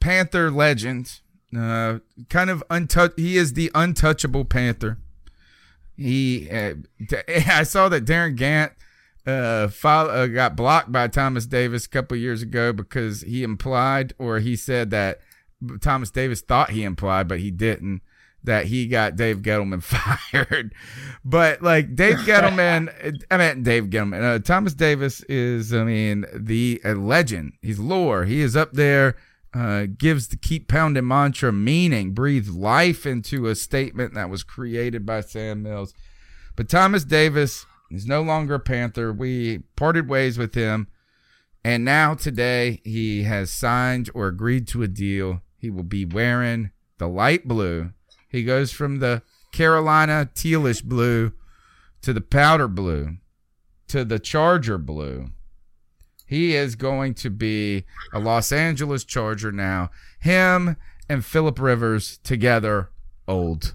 [0.00, 1.20] Panther legend.
[1.56, 1.98] Uh,
[2.28, 3.18] kind of untouched.
[3.18, 4.98] He is the untouchable Panther.
[5.98, 6.74] He, uh,
[7.28, 8.70] I saw that Darin Gantt
[9.26, 14.14] uh, follow, uh, got blocked by Thomas Davis a couple years ago because he implied
[14.18, 15.20] or he said that
[15.80, 18.02] Thomas Davis thought he implied, but he didn't.
[18.44, 19.82] That he got Dave Gettleman
[20.32, 20.72] fired,
[21.24, 22.88] but like Dave Gettleman,
[23.30, 24.22] I mean Dave Gettleman.
[24.22, 27.54] Uh, Thomas Davis is, I mean, the a legend.
[27.60, 28.24] He's lore.
[28.24, 29.16] He is up there.
[29.54, 35.06] Uh, gives the keep pounding mantra meaning, breathes life into a statement that was created
[35.06, 35.94] by Sam Mills.
[36.54, 39.12] But Thomas Davis is no longer a Panther.
[39.12, 40.88] We parted ways with him.
[41.64, 45.40] And now today he has signed or agreed to a deal.
[45.56, 47.92] He will be wearing the light blue.
[48.28, 49.22] He goes from the
[49.52, 51.32] Carolina tealish blue
[52.02, 53.16] to the powder blue
[53.88, 55.30] to the Charger blue.
[56.28, 59.90] He is going to be a Los Angeles Charger now.
[60.20, 60.76] Him
[61.08, 62.90] and Philip Rivers together,
[63.26, 63.74] old.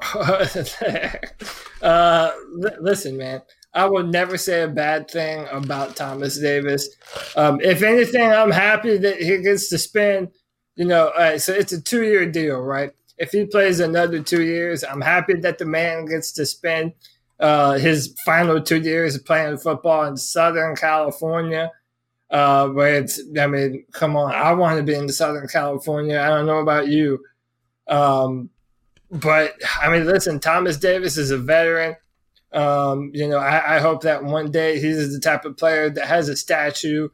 [1.82, 3.42] uh, li- listen, man.
[3.74, 6.88] I will never say a bad thing about Thomas Davis.
[7.36, 10.28] Um, if anything, I'm happy that he gets to spend.
[10.76, 12.92] You know, uh, so it's a two year deal, right?
[13.18, 16.92] If he plays another two years, I'm happy that the man gets to spend
[17.42, 21.70] uh, his final two years playing football in Southern California.
[22.30, 26.18] Uh, where it's, I mean, come on, I want to be in Southern California.
[26.18, 27.22] I don't know about you.
[27.88, 28.48] Um,
[29.10, 31.96] but I mean, listen, Thomas Davis is a veteran.
[32.52, 36.06] Um, you know, I, I hope that one day he's the type of player that
[36.06, 37.10] has a statue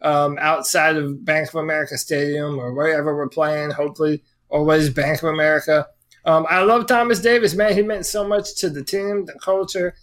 [0.00, 3.72] um, outside of Bank of America Stadium or wherever we're playing.
[3.72, 5.86] Hopefully, always Bank of America.
[6.24, 7.74] Um, I love Thomas Davis, man.
[7.74, 9.94] He meant so much to the team, the culture,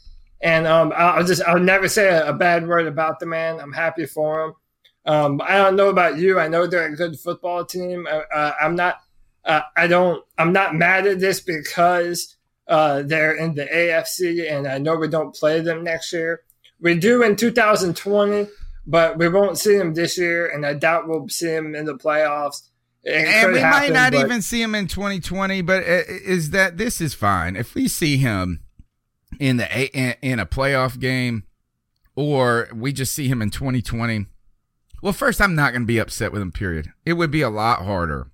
[0.42, 3.60] and um, I'll just I'll never say a, a bad word about the man.
[3.60, 4.54] I'm happy for him.
[5.06, 6.40] Um, I don't know about you.
[6.40, 8.08] I know they're a good football team.
[8.10, 8.98] Uh, uh, I'm not.
[9.46, 10.24] Uh, I don't.
[10.38, 12.36] I'm not mad at this because
[12.68, 16.42] uh, they're in the AFC, and I know we don't play them next year.
[16.82, 18.48] We do in 2020,
[18.86, 21.96] but we won't see them this year, and I doubt we'll see them in the
[21.96, 22.70] playoffs.
[23.04, 25.62] It and we happen, might not but- even see him in 2020.
[25.62, 28.60] But is that this is fine if we see him
[29.40, 31.44] in the a- in, in a playoff game,
[32.16, 34.26] or we just see him in 2020?
[35.02, 36.52] Well, first, I'm not going to be upset with him.
[36.52, 36.92] Period.
[37.06, 38.28] It would be a lot harder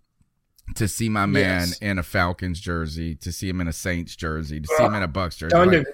[0.75, 1.77] to see my man Yes.
[1.77, 5.03] in a Falcons jersey, to see him in a Saints jersey, to see him in
[5.03, 5.51] a Bucks jersey.
[5.51, 5.85] Don't Like.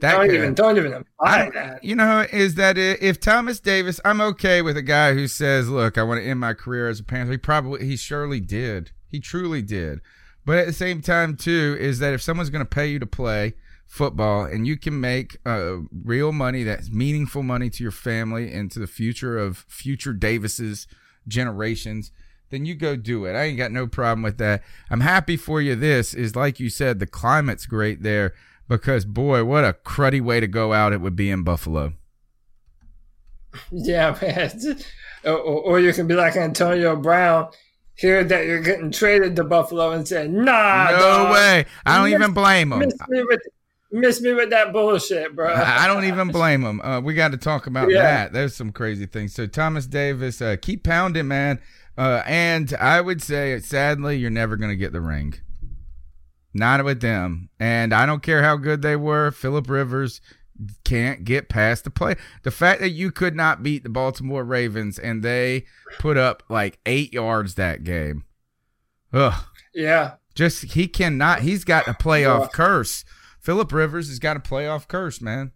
[0.00, 0.54] That don't could- even.
[0.54, 1.84] Don't even I imply don't- that.
[1.84, 5.96] You know, is that if Thomas Davis, I'm okay with a guy who says, "Look,
[5.98, 8.90] I want to end my career as a Panther." He probably, he surely did.
[9.08, 10.00] He truly did.
[10.44, 13.06] But at the same time, too, is that if someone's going to pay you to
[13.06, 13.54] play
[13.86, 18.70] football and you can make uh, real money, that's meaningful money to your family and
[18.72, 20.86] to the future of future Davises
[21.26, 22.12] generations,
[22.50, 23.34] then you go do it.
[23.34, 24.62] I ain't got no problem with that.
[24.90, 25.74] I'm happy for you.
[25.74, 28.32] This is like you said, the climate's great there
[28.68, 31.92] because boy, what a cruddy way to go out it would be in Buffalo.
[33.72, 34.78] Yeah, man.
[35.24, 37.48] Or, you can be like Antonio Brown,
[37.94, 41.32] hear that you're getting traded to Buffalo and say, "Nah, no dog.
[41.32, 41.64] way.
[41.86, 42.80] I don't Miss- even blame him.
[42.80, 43.40] Miss me with,
[43.90, 46.80] miss me with that bullshit, bro." I I don't even blame him.
[46.82, 48.02] Uh, we got to talk about Yeah.
[48.02, 48.32] that.
[48.34, 49.34] There's some crazy things.
[49.34, 51.58] So Thomas Davis, uh, keep pounding, man.
[51.98, 55.34] Uh, and I would say, sadly, you're never going to get the ring.
[56.56, 57.50] Not with them.
[57.60, 59.30] And I don't care how good they were.
[59.30, 60.20] Philip Rivers
[60.84, 62.16] can't get past the play.
[62.42, 65.66] The fact that you could not beat the Baltimore Ravens and they
[65.98, 68.24] put up like eight yards that game.
[69.12, 69.44] Ugh.
[69.74, 71.40] Yeah, Just he cannot.
[71.40, 72.48] He's got a playoff Yeah.
[72.52, 73.04] curse.
[73.40, 75.52] Philip Rivers has got a playoff curse, man.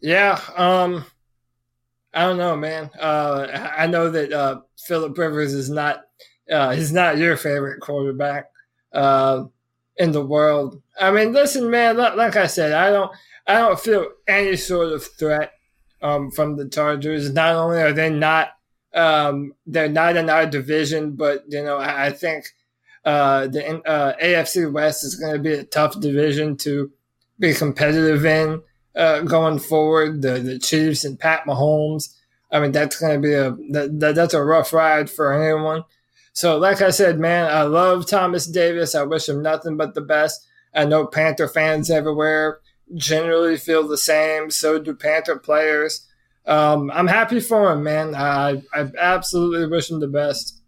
[0.00, 0.40] yeah.
[0.56, 1.04] Um,
[2.14, 2.90] I don't know, man.
[2.98, 6.04] Uh, I know that uh, Philip Rivers is not.
[6.50, 8.46] Uh, he's not your favorite quarterback
[8.96, 9.44] uh,
[9.96, 10.82] in the world.
[10.98, 11.96] I mean, listen, man.
[11.96, 13.12] Like, I said, I don't.
[13.46, 15.52] I don't feel any sort of threat
[16.02, 17.32] um, from the Chargers.
[17.32, 18.48] Not only are they not,
[18.92, 22.46] um, they're not in our division, but you know, I, I think
[23.04, 26.90] uh, the uh, AFC West is going to be a tough division to
[27.38, 28.62] be competitive in
[28.96, 30.22] uh, going forward.
[30.22, 32.14] The the Chiefs and Pat Mahomes.
[32.50, 35.84] I mean, that's going to be a that, that's a rough ride for anyone.
[36.36, 38.94] So, like I said, man, I love Thomas Davis.
[38.94, 40.46] I wish him nothing but the best.
[40.74, 42.60] I know Panther fans everywhere
[42.94, 44.50] generally feel the same.
[44.50, 46.06] So do Panther players.
[46.44, 48.14] Um, I'm happy for him, man.
[48.14, 50.60] I I absolutely wish him the best.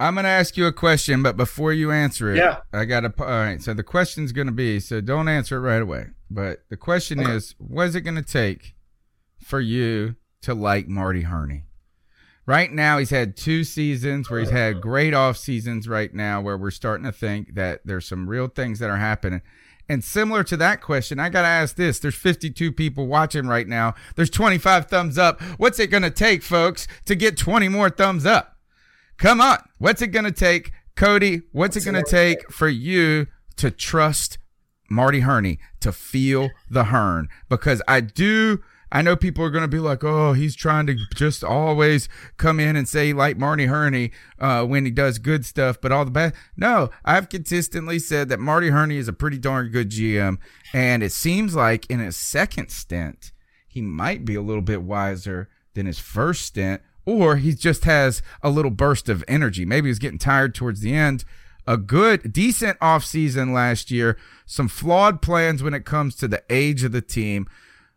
[0.00, 2.60] I'm going to ask you a question, but before you answer it, Yeah.
[2.72, 3.12] I got to.
[3.22, 3.60] All right.
[3.60, 6.06] So the question's going to be so don't answer it right away.
[6.30, 8.74] But the question is, what is it going to take
[9.38, 11.64] for you to like Marty Hurney?
[12.46, 15.88] Right now, he's had two seasons where he's had great off seasons.
[15.88, 19.40] Right now, where we're starting to think that there's some real things that are happening.
[19.88, 21.98] And similar to that question, I got to ask this.
[21.98, 23.94] There's 52 people watching right now.
[24.16, 25.42] There's 25 thumbs up.
[25.58, 28.56] What's it going to take, folks, to get 20 more thumbs up?
[29.18, 29.58] Come on.
[29.78, 31.42] What's it going to take, Cody?
[31.52, 33.26] What's it going to take for you
[33.56, 34.38] to trust
[34.90, 37.28] Marty Hurney, to feel the hern?
[37.48, 38.62] Because I do.
[38.92, 42.60] I know people are going to be like, oh, he's trying to just always come
[42.60, 46.10] in and say like Marty Hurney uh, when he does good stuff, but all the
[46.10, 46.34] bad.
[46.56, 50.38] No, I've consistently said that Marty Hurney is a pretty darn good GM.
[50.72, 53.32] And it seems like in his second stint,
[53.66, 58.22] he might be a little bit wiser than his first stint, or he just has
[58.42, 59.64] a little burst of energy.
[59.64, 61.24] Maybe he's getting tired towards the end.
[61.66, 66.84] A good, decent offseason last year, some flawed plans when it comes to the age
[66.84, 67.48] of the team.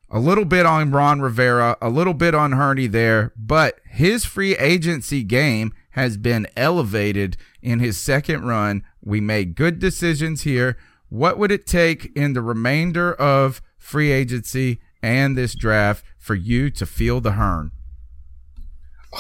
[0.09, 4.55] A little bit on Ron Rivera, a little bit on Hurney there, but his free
[4.55, 8.83] agency game has been elevated in his second run.
[9.03, 10.77] We made good decisions here.
[11.09, 16.69] What would it take in the remainder of free agency and this draft for you
[16.71, 17.71] to feel the Hearn?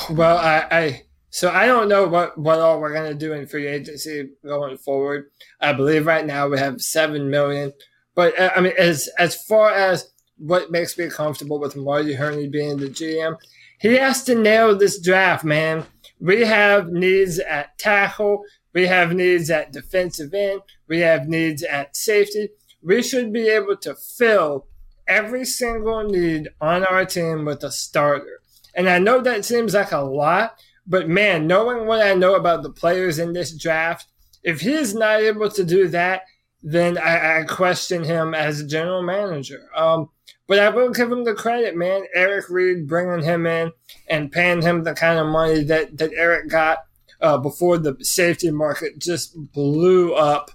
[0.09, 3.67] Well, I, I so I don't know what what all we're gonna do in free
[3.67, 5.31] agency going forward.
[5.59, 7.73] I believe right now we have seven million,
[8.15, 12.47] but uh, I mean, as as far as what makes me comfortable with Marty Hurney
[12.47, 13.37] being the GM,
[13.79, 15.85] he has to nail this draft, man.
[16.19, 18.43] We have needs at tackle.
[18.73, 20.61] We have needs at defensive end.
[20.87, 22.49] We have needs at safety.
[22.81, 24.67] We should be able to fill
[25.07, 28.41] every single need on our team with a starter.
[28.75, 32.63] And I know that seems like a lot, but man, knowing what I know about
[32.63, 34.07] the players in this draft,
[34.43, 36.21] if he's not able to do that,
[36.63, 39.69] then I, I question him as a general manager.
[39.75, 40.09] Um,
[40.47, 42.03] but I will give him the credit, man.
[42.13, 43.71] Eric Reid bringing him in
[44.09, 46.79] and paying him the kind of money that, that Eric got
[47.21, 50.51] uh, before the safety market just blew up.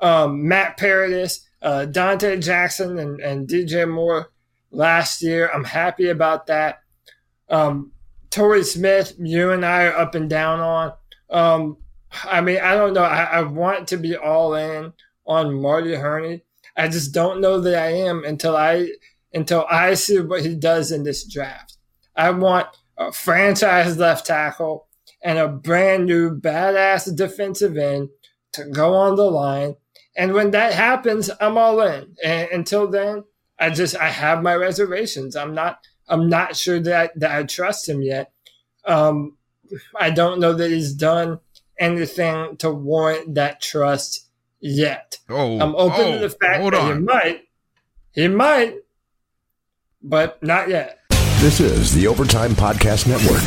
[0.00, 4.30] Um, Matt Paradis, uh, Donte Jackson, and, and DJ Moore
[4.70, 5.50] last year.
[5.52, 6.80] I'm happy about that.
[7.48, 7.92] Um,
[8.30, 10.92] Torrey Smith, you and I are up and down on.
[11.30, 11.76] Um,
[12.24, 13.02] I mean, I don't know.
[13.02, 14.92] I, I want to be all in
[15.26, 16.42] on Marty Hurney.
[16.76, 18.88] I just don't know that I am until I
[19.32, 21.76] until I see what he does in this draft.
[22.14, 22.68] I want
[22.98, 24.86] a franchise left tackle
[25.22, 28.08] and a brand new badass defensive end
[28.52, 29.76] to go on the line.
[30.16, 32.16] And when that happens, I'm all in.
[32.24, 33.24] And until then,
[33.58, 35.36] I just I have my reservations.
[35.36, 38.32] I'm not I'm not sure that that I trust him yet.
[38.84, 39.36] Um,
[39.98, 41.40] I don't know that he's done
[41.78, 44.25] anything to warrant that trust
[44.60, 45.18] yet.
[45.28, 46.96] Oh, I'm open oh, to the fact that on.
[46.96, 47.42] he might.
[48.12, 48.76] He might,
[50.02, 51.00] but not yet.
[51.40, 53.42] This is the Overtime Podcast Network.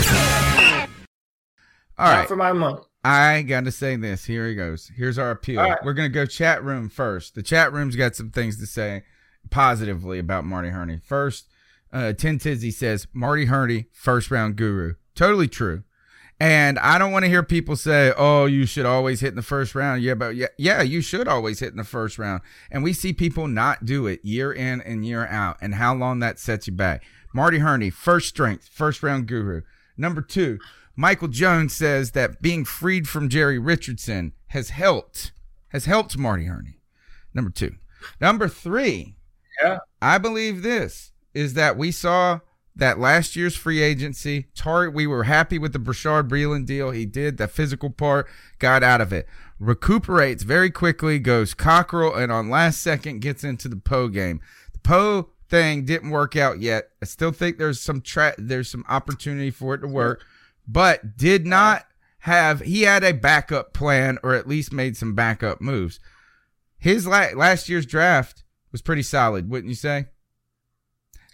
[1.97, 2.19] All right.
[2.19, 2.77] not for my money.
[3.03, 4.25] I got to say this.
[4.25, 4.91] Here he goes.
[4.95, 5.59] Here's our appeal.
[5.59, 5.83] All right.
[5.83, 7.35] We're going to go chat room first.
[7.35, 9.03] The chat room's got some things to say
[9.49, 10.99] positively about Marty Hurney.
[11.03, 11.47] First,
[11.91, 14.95] uh, Tin Tizzy says Marty Hurney, first round guru.
[15.15, 15.83] Totally true.
[16.39, 19.41] And I don't want to hear people say, "Oh, you should always hit in the
[19.41, 22.41] first round." Yeah, but yeah, yeah, you should always hit in the first round.
[22.71, 26.19] And we see people not do it year in and year out, and how long
[26.19, 27.03] that sets you back.
[27.33, 29.61] Marty Hurney, first strength, first round guru.
[29.97, 30.59] Number two,
[30.95, 35.33] Michael Jones says that being freed from Jerry Richardson has helped
[35.69, 36.79] has helped Marty Hurney.
[37.33, 37.75] Number two.
[38.21, 39.17] Number three,
[39.61, 39.79] Yeah.
[40.01, 42.39] I believe this is that we saw
[42.79, 44.47] that last year's free agency.
[44.55, 46.91] Tar- we were happy with the Bashaud Breeland deal.
[46.91, 48.27] He did the physical part,
[48.57, 49.27] got out of it,
[49.59, 54.41] recuperates very quickly, goes Cockrell, and on last second gets into the Poe game.
[54.73, 56.89] The Poe thing didn't work out yet.
[57.01, 60.23] I still think there's some tra- there's some opportunity for it to work,
[60.67, 61.85] but did not
[62.19, 62.61] have.
[62.61, 65.99] He had a backup plan, or at least made some backup moves.
[66.77, 70.05] His la- last year's draft was pretty solid, wouldn't you say?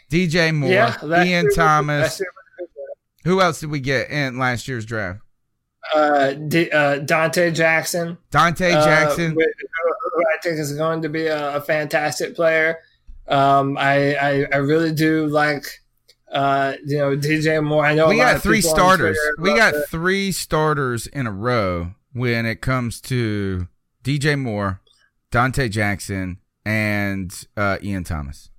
[0.09, 1.23] DJ Moore, yeah.
[1.23, 2.03] Ian Thomas.
[2.03, 2.29] last year
[2.59, 3.29] was good.
[3.29, 5.21] Who else did we get in last year's draft?
[5.93, 8.17] Uh, D- uh, Donte Jackson.
[8.31, 9.31] Donte uh, Jackson.
[9.31, 12.79] who who I think is going to be a, a fantastic player.
[13.27, 15.65] Um, I, I I really do like
[16.31, 17.85] uh, you know DJ Moore.
[17.85, 19.17] I know we got three starters.
[19.39, 19.87] We got it.
[19.89, 23.67] three starters in a row when it comes to
[24.03, 24.81] DJ Moore,
[25.31, 28.49] Donte Jackson, and uh, Ian Thomas.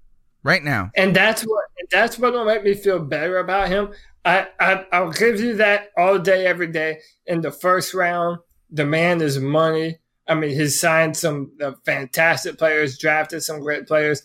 [0.46, 3.92] Right now, and that's what that's what will make me feel better about him.
[4.24, 7.00] I, I I'll give you that all day, every day.
[7.26, 8.38] In the first round,
[8.70, 9.98] the man is money.
[10.28, 14.22] I mean, he's signed some uh, fantastic players, drafted some great players.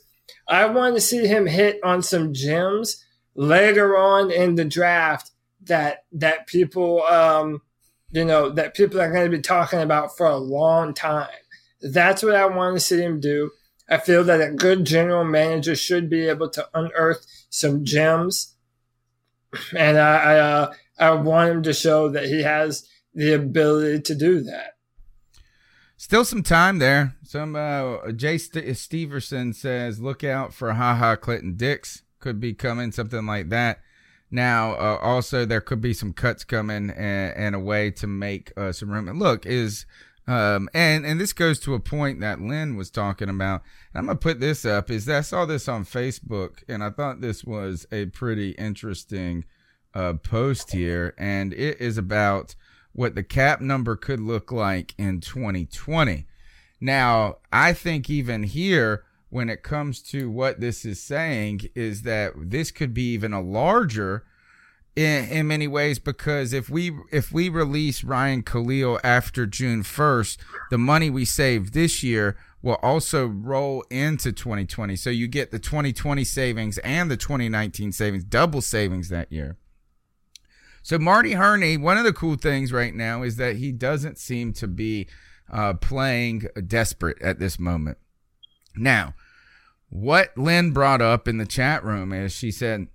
[0.48, 3.04] I want to see him hit on some gems
[3.34, 5.32] later on in the draft
[5.64, 7.64] that that people um
[8.12, 11.30] you know that people are going to be talking about for a long time.
[11.82, 13.50] That's what I want to see him do.
[13.92, 18.56] I feel that a good general manager should be able to unearth some gems,
[19.78, 24.16] and I I, uh, I want him to show that he has the ability to
[24.16, 24.78] do that.
[25.98, 27.16] still some time there.
[27.24, 32.54] Some uh, Jay St- Steverson says, "Look out for Ha Ha Clinton Dix could be
[32.54, 33.82] coming, something like that."
[34.34, 38.54] Now, uh, also there could be some cuts coming and, and a way to make
[38.56, 39.10] uh, some room.
[39.10, 39.86] And look, is
[40.28, 43.62] um, and and this goes to a point that Lynn was talking about.
[43.94, 44.90] I'm gonna put this up.
[44.90, 49.46] Is that I saw this on Facebook and I thought this was a pretty interesting
[49.94, 52.56] uh, post here, and it is about
[52.94, 56.26] what the cap number could look like in 2020.
[56.80, 62.34] Now, I think even here, when it comes to what this is saying, is that
[62.36, 64.26] this could be even a larger
[64.96, 70.38] in, in many ways because if we if we release Ryan Kalil after June 1st,
[70.70, 74.96] the money we save this year will also roll into 2020.
[74.96, 79.58] So you get the 2020 savings and the 2019 savings, double savings that year.
[80.84, 84.54] So Marty Hurney, one of the cool things right now is that he doesn't seem
[84.54, 85.08] to be
[85.52, 87.98] uh, playing desperate at this moment.
[88.76, 89.16] Now,
[89.90, 92.88] what Lynn brought up in the chat room is she said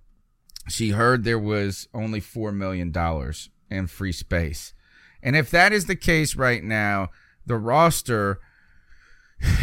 [0.69, 2.93] she heard there was only $4 million
[3.69, 4.73] in free space.
[5.23, 7.09] And if that is the case right now,
[7.45, 8.39] the roster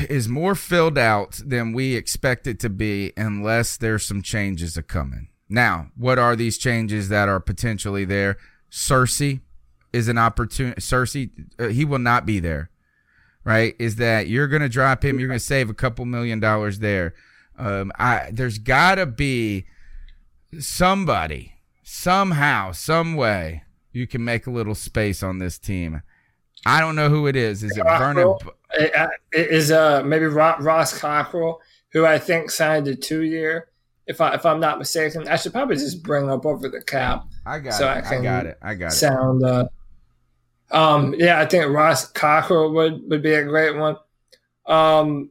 [0.08, 4.82] is more filled out than we expect it to be unless there's some changes are
[4.82, 5.28] coming.
[5.48, 8.36] Now, what are these changes that are potentially there?
[8.70, 9.40] Cersei
[9.92, 10.80] is an opportunity.
[10.80, 12.70] Cersei, uh, he will not be there.
[13.44, 13.74] right?
[13.78, 16.78] Is that you're going to drop him, you're going to save a couple million dollars
[16.80, 17.14] there.
[17.58, 19.66] Um, I there's got to be
[20.60, 26.02] somebody somehow, some way you can make a little space on this team.
[26.66, 27.62] I don't know who it is.
[27.62, 28.34] Is it Vernon?
[28.78, 31.60] Uh, is uh maybe Ross Cockrell,
[31.92, 33.68] who I think signed a two year.
[34.06, 37.24] If I if I'm not mistaken, I should probably just bring up over the cap.
[37.46, 38.04] I got so it.
[38.04, 38.58] I, I, got it.
[38.62, 38.92] I got it.
[38.92, 39.44] Sound.
[39.44, 39.66] Uh,
[40.70, 41.14] um.
[41.16, 43.96] Yeah, I think Ross Cockrell would would be a great one.
[44.66, 45.30] Um.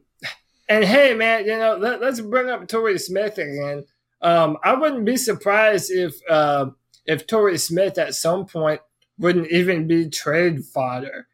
[0.66, 3.84] And hey, man, you know, let, us bring up Torrey Smith again.
[4.22, 6.66] Um, I wouldn't be surprised if uh,
[7.06, 8.80] if Torrey Smith at some point
[9.18, 11.28] wouldn't even be trade fodder.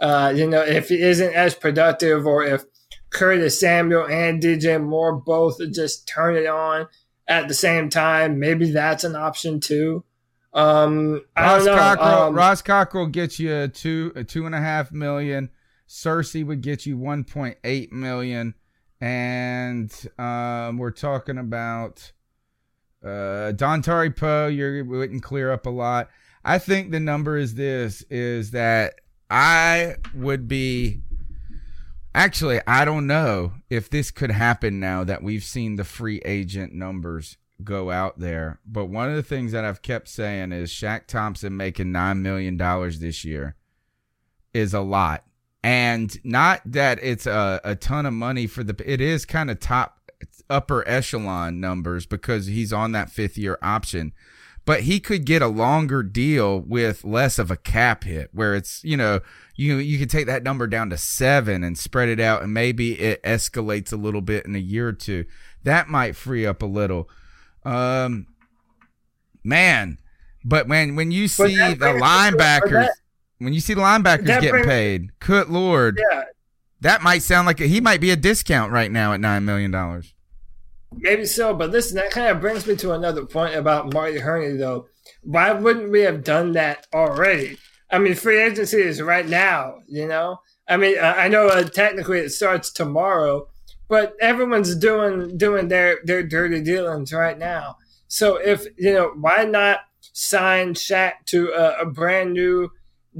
[0.00, 2.64] Uh, you know, if he isn't as productive, or if
[3.10, 6.88] Curtis Samuel and DJ Moore both just turn it on
[7.26, 10.04] at the same time, maybe that's an option too.
[10.52, 14.92] Um, Ross Cockrell, um, Ross Cockrell gets you a two a two and a half
[14.92, 15.50] million.
[15.88, 18.54] Cersei would get you one point eight million,
[19.00, 22.12] and um, we're talking about
[23.04, 24.46] uh, Dontari Poe.
[24.48, 26.08] You wouldn't clear up a lot.
[26.44, 29.00] I think the number is this: is that
[29.30, 31.00] I would be.
[32.16, 36.72] Actually, I don't know if this could happen now that we've seen the free agent
[36.72, 38.60] numbers go out there.
[38.66, 42.56] But one of the things that I've kept saying is Shaq Thompson making $9 million
[42.56, 43.56] this year
[44.52, 45.24] is a lot.
[45.62, 49.60] And not that it's a, a ton of money for the, it is kind of
[49.60, 50.03] top,
[50.50, 54.12] upper echelon numbers because he's on that fifth year option
[54.64, 58.82] but he could get a longer deal with less of a cap hit where it's,
[58.82, 59.20] you know,
[59.56, 62.98] you you could take that number down to 7 and spread it out and maybe
[62.98, 65.26] it escalates a little bit in a year or two.
[65.64, 67.10] That might free up a little.
[67.64, 68.26] Um
[69.42, 69.98] man,
[70.44, 72.96] but when when you see the linebackers that,
[73.38, 76.00] when you see the linebackers getting brings, paid, good lord.
[76.10, 76.24] Yeah.
[76.80, 79.70] That might sound like a, he might be a discount right now at 9 million
[79.70, 80.14] dollars.
[80.96, 84.56] Maybe so, but listen, that kind of brings me to another point about Marty Hurney,
[84.56, 84.86] though.
[85.22, 87.58] Why wouldn't we have done that already?
[87.90, 90.40] I mean, free agency is right now, you know?
[90.68, 93.48] I mean, I know uh, technically it starts tomorrow,
[93.88, 97.76] but everyone's doing doing their, their dirty dealings right now.
[98.08, 102.70] So if, you know, why not sign Shaq to a, a brand new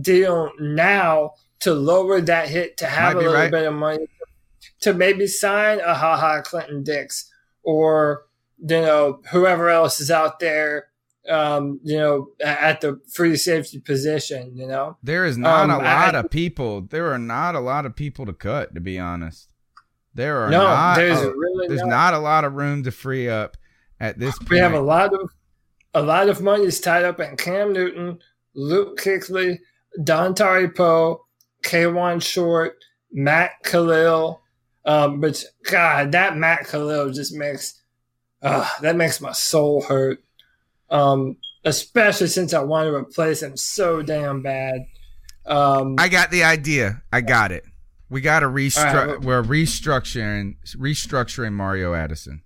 [0.01, 3.51] deal now to lower that hit, to have a little right.
[3.51, 4.07] bit of money,
[4.81, 7.31] to maybe sign a Ha Ha Clinton Dix
[7.65, 8.25] or
[8.59, 10.89] you know whoever else is out there
[11.29, 14.97] um, you know, at the free safety position, you know.
[15.03, 16.83] There is not um, a lot I, of people.
[16.83, 19.49] There are not a lot of people to cut, to be honest.
[20.15, 20.97] There are no, not.
[20.97, 21.89] There's a, really there's not.
[21.89, 22.15] not.
[22.15, 23.57] a lot of room to free up
[23.99, 24.51] at this point.
[24.51, 25.31] We have a lot of
[25.95, 28.19] a lot of money is tied up in Cam Newton,
[28.55, 29.59] Luke Kuechly,
[30.01, 31.25] Dontari Poe,
[31.65, 32.77] Kawann Short,
[33.13, 34.41] Matt Kalil,
[34.85, 37.81] um, but God, that Matt Kalil just makes
[38.43, 40.23] uh, that makes my soul hurt.
[40.91, 44.87] Um, especially since I want to replace him so damn bad.
[45.47, 47.03] Um, I got the idea.
[47.13, 47.65] I got it.
[48.11, 49.15] We got to restructure.
[49.15, 52.43] Right, we're restructuring restructuring Mario Addison.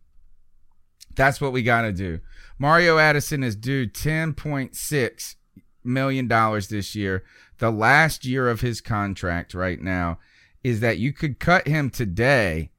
[1.14, 2.20] That's what we got to do.
[2.58, 5.36] Mario Addison is due ten point six
[5.84, 7.24] million dollars this year,
[7.58, 10.18] the last year of his contract right now
[10.62, 12.70] is that you could cut him today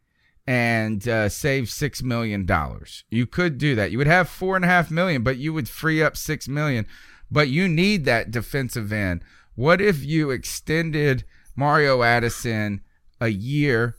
[0.49, 3.03] and uh, save six million dollars.
[3.09, 3.91] You could do that.
[3.91, 6.87] You would have four and a half million, but you would free up six million.
[7.29, 9.21] But you need that defensive end.
[9.53, 11.23] What if you extended
[11.55, 12.81] Mario Addison
[13.21, 13.95] a year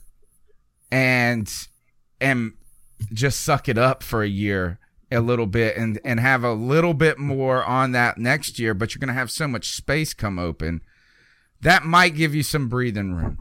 [0.91, 1.49] and
[2.19, 2.53] and
[3.13, 4.77] just suck it up for a year
[5.09, 8.93] a little bit and and have a little bit more on that next year, but
[8.93, 10.81] you're going to have so much space come open.
[11.61, 13.37] That might give you some breathing room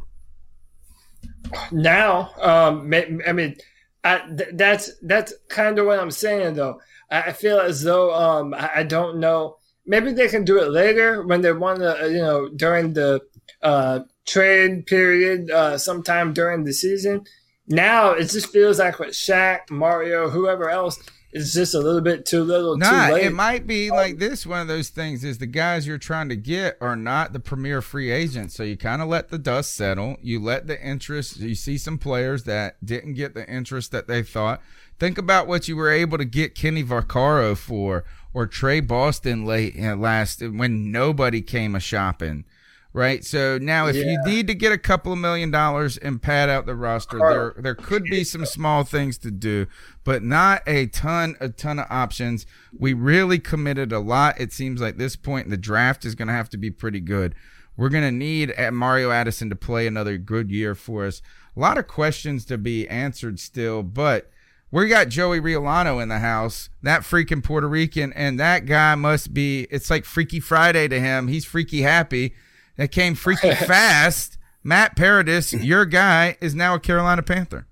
[1.72, 3.56] now, um, I mean,
[4.02, 6.80] I, that's that's kind of what I'm saying though.
[7.10, 9.56] I feel as though um, I don't know.
[9.84, 13.20] Maybe they can do it later when they want to, uh, you know, during the
[13.62, 17.24] uh, trade period, uh, sometime during the season.
[17.66, 20.98] Now it just feels like with Shaq, Mario, whoever else,
[21.32, 23.26] it's just a little bit too little nah, too late.
[23.26, 24.44] It might be like this.
[24.44, 27.80] One of those things is the guys you're trying to get are not the premier
[27.80, 28.54] free agents.
[28.54, 30.16] So you kind of let the dust settle.
[30.22, 34.22] You let the interest, you see some players that didn't get the interest that they
[34.22, 34.60] thought.
[34.98, 38.04] Think about what you were able to get Kenny Vaccaro for
[38.34, 42.44] or Tre Boston late uh, last when nobody came a shopping
[42.92, 43.24] right?
[43.24, 44.04] So now, if yeah.
[44.04, 47.30] you need to get a couple of million dollars and pad out the roster, oh,
[47.30, 49.66] there there could be some small things to do,
[50.04, 52.46] but not a ton a ton of options.
[52.76, 54.40] We really committed a lot.
[54.40, 57.00] It seems like this point in the draft is going to have to be pretty
[57.00, 57.34] good.
[57.76, 61.22] We're going to need Mario Addison to play another good year for us.
[61.56, 64.30] A lot of questions to be answered still, but
[64.70, 69.34] we got Joey Riolano in the house, that freaking Puerto Rican, and that guy must
[69.34, 71.28] be, it's like Freaky Friday to him.
[71.28, 72.34] He's freaky happy.
[72.80, 74.38] That came freaking fast.
[74.64, 77.66] Matt Paradis, your guy, is now a Carolina Panther.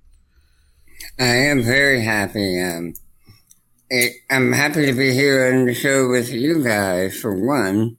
[1.18, 2.60] I am very happy.
[2.60, 2.92] Um,
[3.88, 7.96] it, I'm happy to be here on the show with you guys, for one.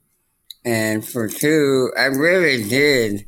[0.64, 3.26] And for two, I really did.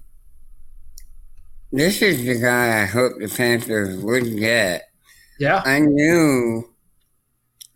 [1.72, 4.82] This is the guy I hope the Panthers would get.
[5.40, 5.60] Yeah.
[5.64, 6.70] I knew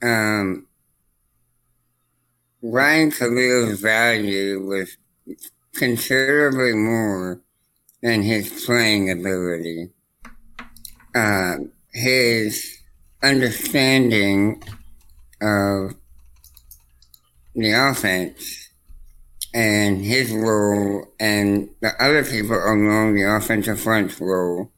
[0.00, 0.68] um,
[2.62, 4.96] Ryan Kalil's value was
[5.76, 7.40] considerably more
[8.02, 9.90] than his playing ability.
[11.14, 11.56] Uh,
[11.92, 12.78] his
[13.22, 14.62] understanding
[15.40, 15.94] of
[17.54, 18.70] the offense
[19.54, 24.70] and his role and the other people along the offensive front role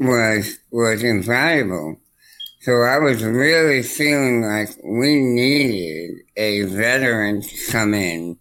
[0.00, 1.96] was was invaluable.
[2.62, 8.36] So I was really feeling like we needed a veteran to come in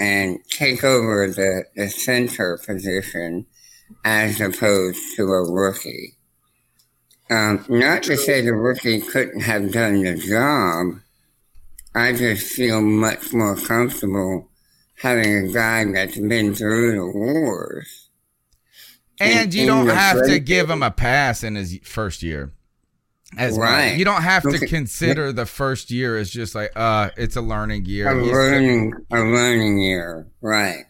[0.00, 3.44] and take over the, the center position
[4.02, 6.14] as opposed to a rookie.
[7.30, 11.02] Um, not to say the rookie couldn't have done the job.
[11.94, 14.48] I just feel much more comfortable
[14.96, 18.08] having a guy that's been through the wars.
[19.20, 22.54] And you don't have to give him a pass in his first year.
[23.38, 23.96] As right.
[23.96, 27.84] You don't have to consider the first year as just like, uh, it's a learning
[27.84, 28.08] year.
[28.08, 30.26] A He's learning, a learning year.
[30.40, 30.84] Right.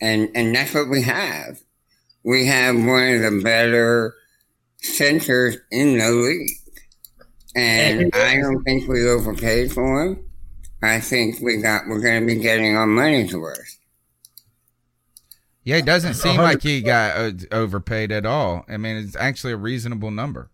[0.00, 1.60] And, and that's what we have.
[2.24, 4.14] We have one of the better
[4.76, 6.50] centers in the league.
[7.54, 10.24] And I don't think we overpaid for him.
[10.82, 13.78] I think we got, we're going to be getting our money's worth.
[15.64, 18.64] Yeah, it doesn't seem like he got uh, overpaid at all.
[18.68, 20.50] I mean, it's actually a reasonable number.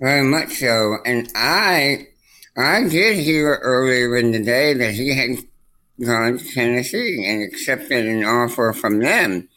[0.00, 0.98] Very much so.
[1.04, 2.08] And I,
[2.56, 5.38] I did hear earlier in the day that he had
[6.04, 9.48] gone to Tennessee and accepted an offer from them.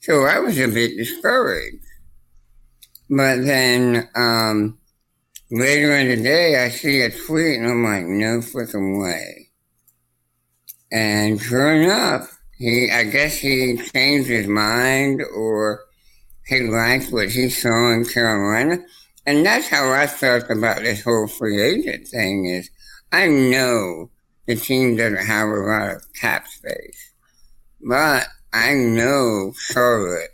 [0.00, 1.84] So I was a bit discouraged.
[3.10, 4.78] But then, um,
[5.50, 9.48] later in the day, I see a tweet and I'm like, no freaking way.
[10.92, 15.80] And sure enough, he, I guess he changed his mind or
[16.46, 18.84] he liked what he saw in Carolina.
[19.28, 22.70] And that's how I felt about this whole free agent thing is
[23.12, 24.08] I know
[24.46, 27.12] the team doesn't have a lot of cap space,
[27.78, 30.30] but I know Charlotte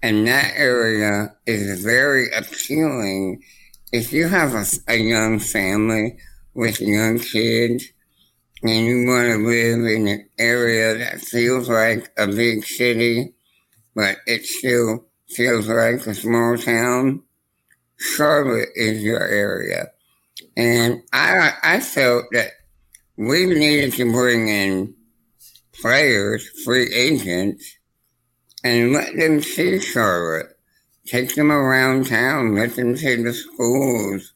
[0.00, 3.42] and that area is very appealing.
[3.90, 6.16] If you have a, a young family
[6.54, 7.84] with young kids
[8.62, 13.34] and you want to live in an area that feels like a big city,
[13.96, 17.24] but it still feels like a small town,
[18.00, 19.90] Charlotte is your area.
[20.56, 22.52] And I, I felt that
[23.16, 24.94] we needed to bring in
[25.72, 27.76] players, free agents,
[28.64, 30.56] and let them see Charlotte.
[31.06, 34.32] Take them around town, let them see the schools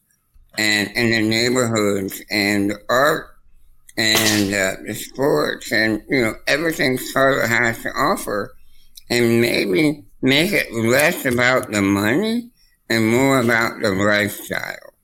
[0.59, 3.29] and, and the neighborhoods and the art
[3.97, 8.57] and uh, the sports and you know everything Charlotte has to offer,
[9.09, 12.51] and maybe make it less about the money
[12.89, 14.95] and more about the lifestyle.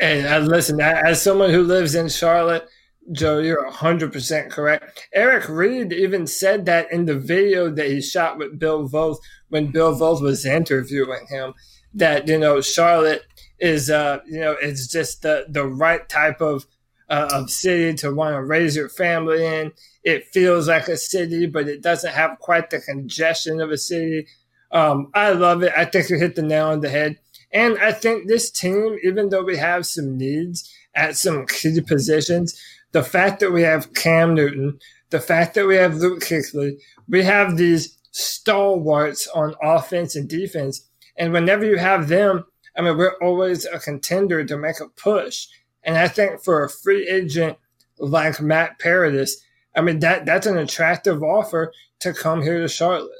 [0.00, 2.68] And uh, listen, as someone who lives in Charlotte,
[3.12, 5.08] Joe, you're 100% correct.
[5.12, 9.70] Eric Reid even said that in the video that he shot with Bill Voth when
[9.70, 11.54] Bill Voth was interviewing him,
[11.92, 13.22] that, you know, Charlotte
[13.60, 16.66] is, uh, you know, it's just the, the right type of
[17.08, 19.72] uh, of city to want to raise your family in.
[20.02, 24.26] It feels like a city, but it doesn't have quite the congestion of a city.
[24.74, 25.72] Um, I love it.
[25.76, 27.18] I think you hit the nail on the head.
[27.52, 32.60] And I think this team, even though we have some needs at some key positions,
[32.90, 37.22] the fact that we have Cam Newton, the fact that we have Luke Kuechly, we
[37.22, 40.88] have these stalwarts on offense and defense.
[41.16, 42.44] And whenever you have them,
[42.76, 45.46] I mean, we're always a contender to make a push.
[45.84, 47.56] And I think for a free agent
[47.98, 49.40] like Matt Paradis,
[49.76, 53.10] I mean that that's an attractive offer to come here to Charlotte.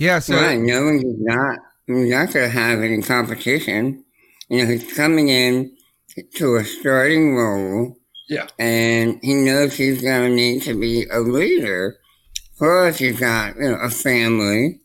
[0.00, 4.02] Yeah, so right, knowing he's not he's not gonna have any competition.
[4.48, 5.76] You know, he's coming in
[6.36, 7.98] to a starting role.
[8.26, 8.46] Yeah.
[8.58, 11.98] And he knows he's gonna need to be a leader.
[12.56, 14.80] Plus he's got, you know, a family.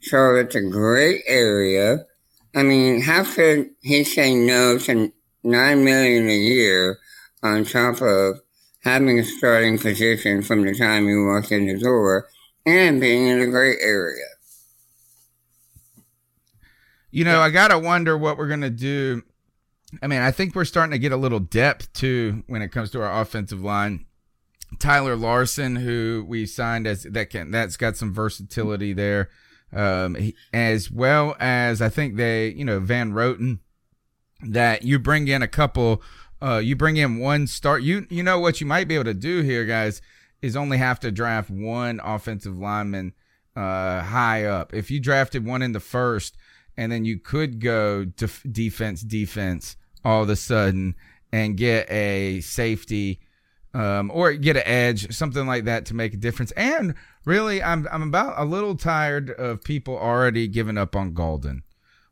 [0.00, 2.06] Charlotte's a great area.
[2.54, 5.12] I mean, how could he say no to
[5.42, 6.98] nine million a year
[7.42, 8.40] on top of
[8.82, 12.28] having a starting position from the time you walk in the door
[12.64, 14.24] and being in a great area.
[17.14, 19.22] You know, I gotta wonder what we're gonna do.
[20.02, 22.90] I mean, I think we're starting to get a little depth too when it comes
[22.90, 24.06] to our offensive line.
[24.80, 29.30] Tyler Larsen, who we signed as that can that's got some versatility there,
[29.72, 33.60] um, he, as well as I think they, you know, Van Roten,
[34.42, 36.02] that you bring in a couple,
[36.42, 37.84] uh, you bring in one start.
[37.84, 40.02] You you know what you might be able to do here, guys,
[40.42, 43.12] is only have to draft one offensive lineman
[43.54, 44.74] uh, high up.
[44.74, 46.36] If you drafted one in the first,
[46.76, 50.94] and then you could go def- defense defense all of a sudden
[51.32, 53.20] and get a safety
[53.74, 56.52] um, or get an edge, something like that to make a difference.
[56.52, 56.94] And
[57.24, 61.62] really, I'm I'm about a little tired of people already giving up on Gaulden.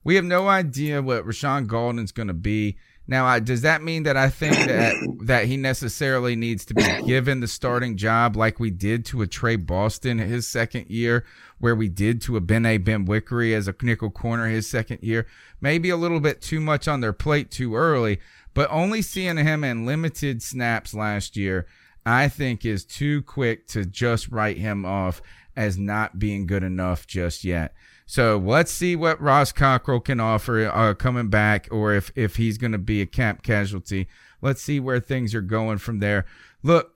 [0.04, 2.76] We have no idea what Rashaan Gaulden's going to be.
[3.06, 4.94] Now, I, does that mean that I think that
[5.24, 9.26] that he necessarily needs to be given the starting job like we did to a
[9.26, 11.24] Tre Boston his second year,
[11.58, 15.26] where we did to a Bene Benwikere as a nickel corner his second year?
[15.60, 18.20] Maybe a little bit too much on their plate too early,
[18.54, 21.66] but only seeing him in limited snaps last year,
[22.06, 25.20] I think is too quick to just write him off
[25.56, 27.74] as not being good enough just yet.
[28.12, 32.58] So let's see what Ross Cockrell can offer uh, coming back, or if if he's
[32.58, 34.06] going to be a camp casualty.
[34.42, 36.26] Let's see where things are going from there.
[36.62, 36.92] Look,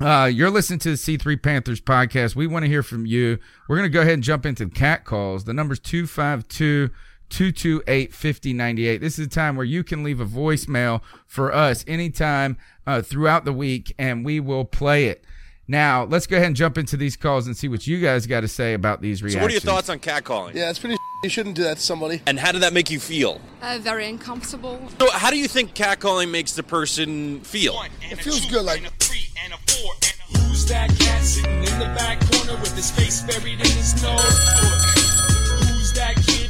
[0.00, 2.34] uh, you're listening to the C3 Panthers podcast.
[2.34, 3.40] We want to hear from you.
[3.68, 5.44] We're going to go ahead and jump into the cat calls.
[5.44, 6.88] The number's 252
[7.28, 9.02] 228 5098.
[9.02, 12.56] This is a time where you can leave a voicemail for us anytime
[12.86, 15.26] uh, throughout the week, and we will play it.
[15.72, 18.40] Now, let's go ahead and jump into these calls and see what you guys got
[18.40, 19.40] to say about these reactions.
[19.40, 20.52] So, what are your thoughts on catcalling?
[20.52, 20.98] Yeah, it's pretty.
[21.24, 22.20] You shouldn't do that to somebody.
[22.26, 23.40] And how did that make you feel?
[23.62, 24.86] Uh, very uncomfortable.
[25.00, 27.82] So, how do you think catcalling makes the person feel?
[28.02, 28.82] It feels good, like.
[28.82, 34.20] Who's that cat sitting in the back corner with his face buried in his nose?
[34.20, 36.41] Who's that kid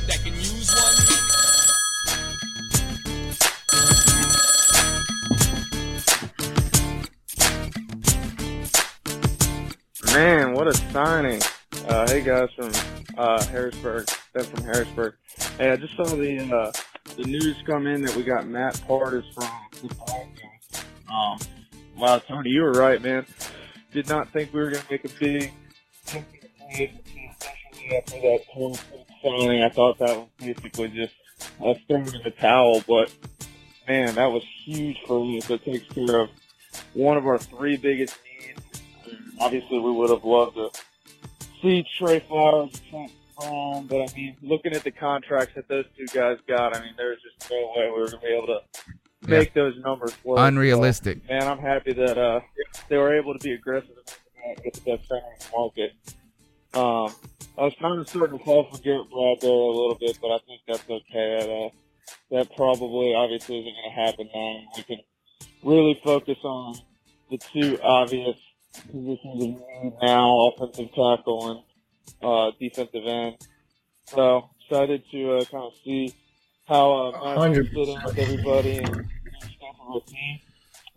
[10.13, 11.41] Man, what a signing!
[11.89, 12.71] Uh, hey guys from
[13.17, 15.15] uh, Harrisburg, Ben from Harrisburg.
[15.57, 16.71] Hey, I just saw the uh,
[17.17, 19.49] the news come in that we got Matt Partis from
[19.81, 19.89] the.
[21.11, 21.39] Um,
[21.97, 23.25] wow, Tony, you were right, man.
[23.95, 25.53] Did not think we were going to make a big,
[26.05, 26.93] especially
[27.97, 28.79] after that whole
[29.23, 29.63] signing.
[29.63, 31.15] I thought that was basically just
[31.65, 33.11] us throwing in the towel, but
[33.89, 35.47] man, that was huge for us.
[35.47, 36.29] That takes care of
[36.93, 38.32] one of our three biggest needs.
[39.43, 40.71] Obviously, we would have loved to
[41.61, 46.39] see Trey Flowers, Brown, but I mean, looking at the contracts that those two guys
[46.47, 48.61] got, I mean, there's just no way we were going to be able to
[49.29, 50.39] make those numbers work.
[50.39, 51.19] Unrealistic.
[51.27, 52.41] So, man, I'm happy that uh,
[52.89, 53.97] they were able to be aggressive
[54.47, 55.93] and get the best center in the market.
[56.75, 57.15] Um,
[57.59, 60.29] I was kind of starting to fall for Garrett Brad there a little bit, but
[60.29, 61.39] I think that's okay.
[61.41, 61.69] That, uh,
[62.31, 64.61] that probably obviously isn't going to happen now.
[64.77, 65.01] We can
[65.63, 66.77] really focus on
[67.31, 68.37] the two obvious
[68.73, 71.61] positions of need now, offensive tackle and
[72.23, 73.37] uh, defensive end.
[74.07, 76.15] So excited to uh, kind of see
[76.67, 80.41] how uh, Matt can fit in with everybody and stuff with the team.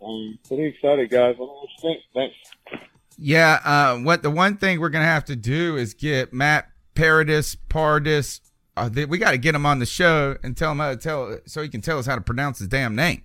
[0.02, 1.36] Um, pretty excited, guys.
[1.38, 2.02] Let me know what you think.
[2.14, 2.82] Thanks.
[3.18, 7.56] Yeah, uh, what the one thing we're gonna have to do is get Matt Paradis
[7.68, 8.40] Pardis.
[8.76, 11.38] Uh, we got to get him on the show and tell him how to tell,
[11.46, 13.22] so he can tell us how to pronounce his damn name.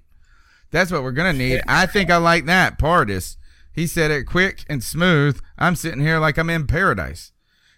[0.71, 1.61] That's what we're gonna need.
[1.67, 3.35] I think I like that Pardis.
[3.73, 5.39] He said it quick and smooth.
[5.57, 7.31] I'm sitting here like I'm in paradise.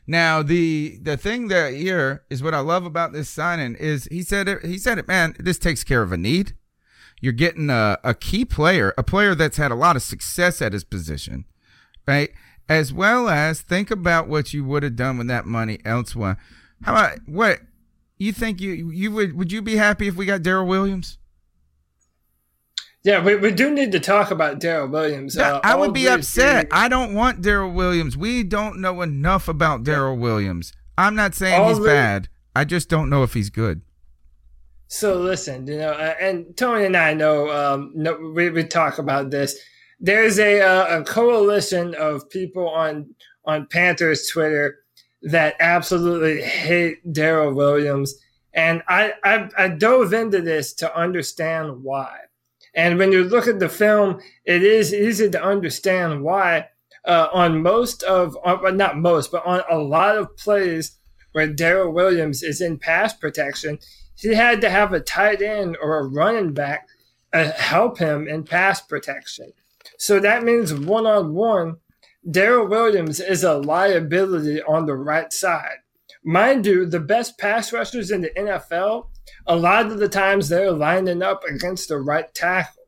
[0.06, 4.22] Now the the thing that here is what I love about this signing is he
[4.22, 4.66] said it.
[4.66, 5.36] He said it, man.
[5.40, 6.56] This takes care of a need.
[7.22, 10.74] You're getting a, a key player, a player that's had a lot of success at
[10.74, 11.46] his position
[12.08, 12.32] right?
[12.70, 16.38] As well as think about what you would have done with that money elsewhere.
[16.84, 17.60] How about what
[18.18, 21.18] you think you you would would you be happy if we got Daryl Williams?
[23.04, 25.38] Yeah, we, we do need to talk about Daryl Williams.
[25.38, 26.68] Uh, I would be upset.
[26.72, 28.16] I don't want Daryl Williams.
[28.16, 30.72] We don't know enough about Daryl Williams.
[30.98, 32.30] I'm not saying All he's the- bad.
[32.56, 33.82] I just don't know if he's good.
[34.88, 39.00] So listen, you know, uh, and Tony and I know, um, no, we, we talk
[39.00, 39.58] about this.
[40.00, 44.78] There's a, uh, a coalition of people on on Panthers Twitter
[45.24, 48.14] that absolutely hate Daryl Williams,
[48.54, 52.16] and I, I I dove into this to understand why.
[52.76, 56.70] And when you look at the film, it is easy to understand why.
[57.06, 60.98] Uh, on most of, uh, not most, but on a lot of plays
[61.34, 63.78] where Daryl Williams is in pass protection,
[64.16, 66.88] he had to have a tight end or a running back
[67.34, 69.52] uh, help him in pass protection.
[69.98, 71.78] So that means one on one,
[72.26, 75.80] Daryl Williams is a liability on the right side.
[76.24, 79.08] Mind you, the best pass rushers in the NFL,
[79.46, 82.84] a lot of the times they're lining up against the right tackle.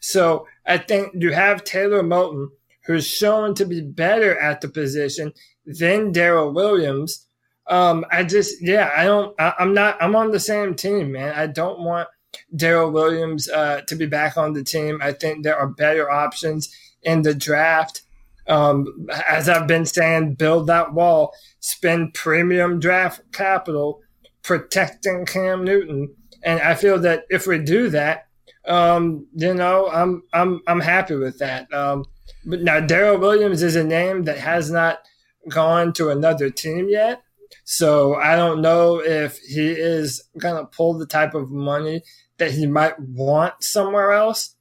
[0.00, 2.48] So I think you have Taylor Moton,
[2.86, 5.32] who's shown to be better at the position
[5.66, 7.26] than Daryl Williams.
[7.66, 11.34] Um, I just, yeah, I don't, I, I'm not, I'm on the same team, man.
[11.34, 12.08] I don't want
[12.56, 15.00] Daryl Williams uh, to be back on the team.
[15.02, 18.02] I think there are better options in the draft.
[18.48, 24.00] Um, as I've been saying, build that wall, spend premium draft capital
[24.42, 26.14] protecting Cam Newton.
[26.42, 28.26] And I feel that if we do that,
[28.66, 31.72] um, you know, I'm I'm I'm happy with that.
[31.72, 32.04] Um,
[32.44, 35.00] but now Daryl Williams is a name that has not
[35.48, 37.22] gone to another team yet.
[37.64, 42.02] So I don't know if he is gonna pull the type of money
[42.38, 44.54] that he might want somewhere else.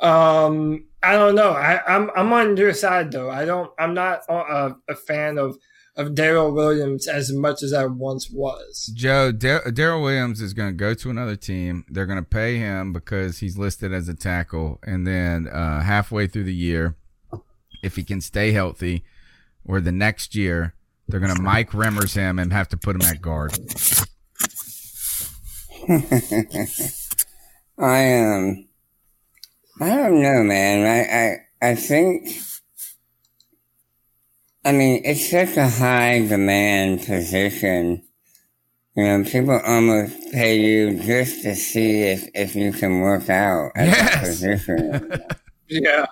[0.00, 1.50] Um, I don't know.
[1.50, 3.30] I, I'm I'm on your side though.
[3.30, 3.70] I don't.
[3.78, 5.56] I'm not a, a fan of
[5.94, 8.90] of Daryl Williams as much as I once was.
[8.94, 11.84] Joe, Daryl Williams is going to go to another team.
[11.88, 14.78] They're going to pay him because he's listed as a tackle.
[14.82, 16.96] And then uh, halfway through the year,
[17.82, 19.04] if he can stay healthy,
[19.64, 20.74] or the next year,
[21.08, 23.52] they're going to Mike Remmers him and have to put him at guard.
[27.78, 28.68] I um,
[29.80, 30.86] I don't know, man.
[30.86, 32.28] I I I think.
[34.64, 38.02] I mean, it's such a high demand position.
[38.94, 43.72] You know, people almost pay you just to see if, if you can work out
[43.74, 44.10] at yes.
[44.10, 45.12] that position.
[45.68, 46.06] yeah.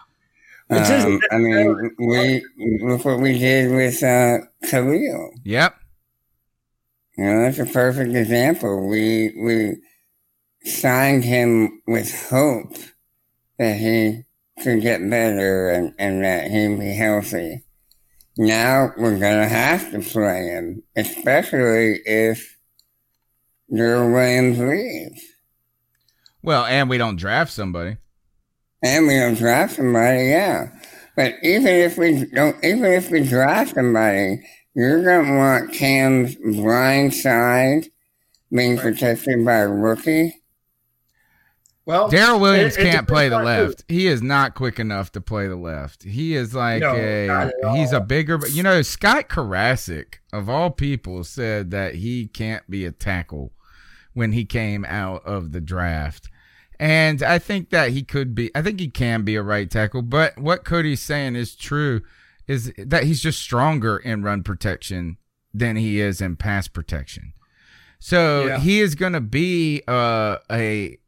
[0.71, 2.45] Um, I mean, we
[2.83, 4.39] look what we did with uh,
[4.69, 5.33] Kalil.
[5.45, 5.75] Yep.
[7.17, 8.89] You know, that's a perfect example.
[8.89, 9.77] We we
[10.63, 12.77] signed him with hope
[13.59, 14.23] that he
[14.63, 17.65] could get better and, and that he'd be healthy.
[18.41, 22.57] Now we're gonna have to play him, especially if
[23.71, 25.23] Daryl Williams leaves.
[26.43, 27.99] Well, and we don't draft somebody.
[28.83, 30.71] And we don't draft somebody, yeah.
[31.15, 34.43] But even if we don't, even if we draft somebody,
[34.75, 37.89] you're gonna want Cam's blind side
[38.51, 40.40] being protected by a rookie.
[41.87, 43.85] Well, Daryl Williams it, it can't play the left.
[43.89, 46.03] He is not quick enough to play the left.
[46.03, 48.39] He is like no, a he's a bigger.
[48.39, 53.53] But you know, Scott Karasik of all people said that he can't be a tackle
[54.13, 56.29] when he came out of the draft.
[56.79, 58.51] And I think that he could be.
[58.55, 60.03] I think he can be a right tackle.
[60.03, 62.03] But what Cody's saying is true.
[62.47, 65.19] Is that he's just stronger in run protection
[65.53, 67.33] than he is in pass protection.
[67.99, 68.59] So yeah.
[68.59, 70.99] he is going to be uh, a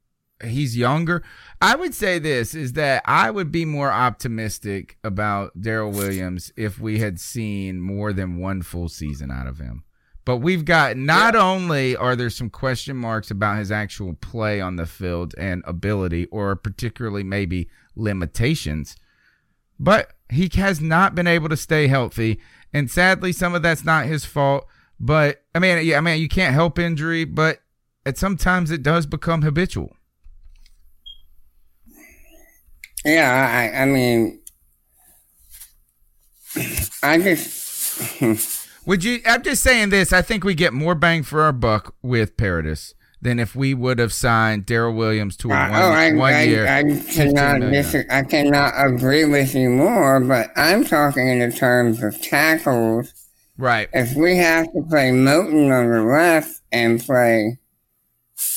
[0.42, 1.22] he's younger.
[1.60, 6.80] I would say this is that I would be more optimistic about Daryl Williams if
[6.80, 9.84] we had seen more than one full season out of him.
[10.24, 11.42] But we've got not yeah.
[11.42, 16.26] only are there some question marks about his actual play on the field and ability,
[16.26, 18.96] or particularly maybe limitations,
[19.80, 22.40] but he has not been able to stay healthy.
[22.72, 24.66] And sadly, some of that's not his fault.
[24.98, 27.58] But I mean, yeah, I mean, you can't help injury, but
[28.06, 29.96] at sometimes it does become habitual.
[33.04, 34.40] Yeah, I, I mean,
[37.02, 38.72] I just.
[38.86, 39.20] would you?
[39.26, 40.12] I'm just saying this.
[40.12, 44.00] I think we get more bang for our buck with Paradis than if we would
[44.00, 46.66] have signed Daryl Williams to a uh, one, oh, I, one I, year.
[46.66, 52.02] I cannot dis- I cannot agree with you more, but I'm talking in the terms
[52.02, 53.14] of tackles.
[53.56, 53.88] Right.
[53.92, 57.58] If we have to play Moton on the left and play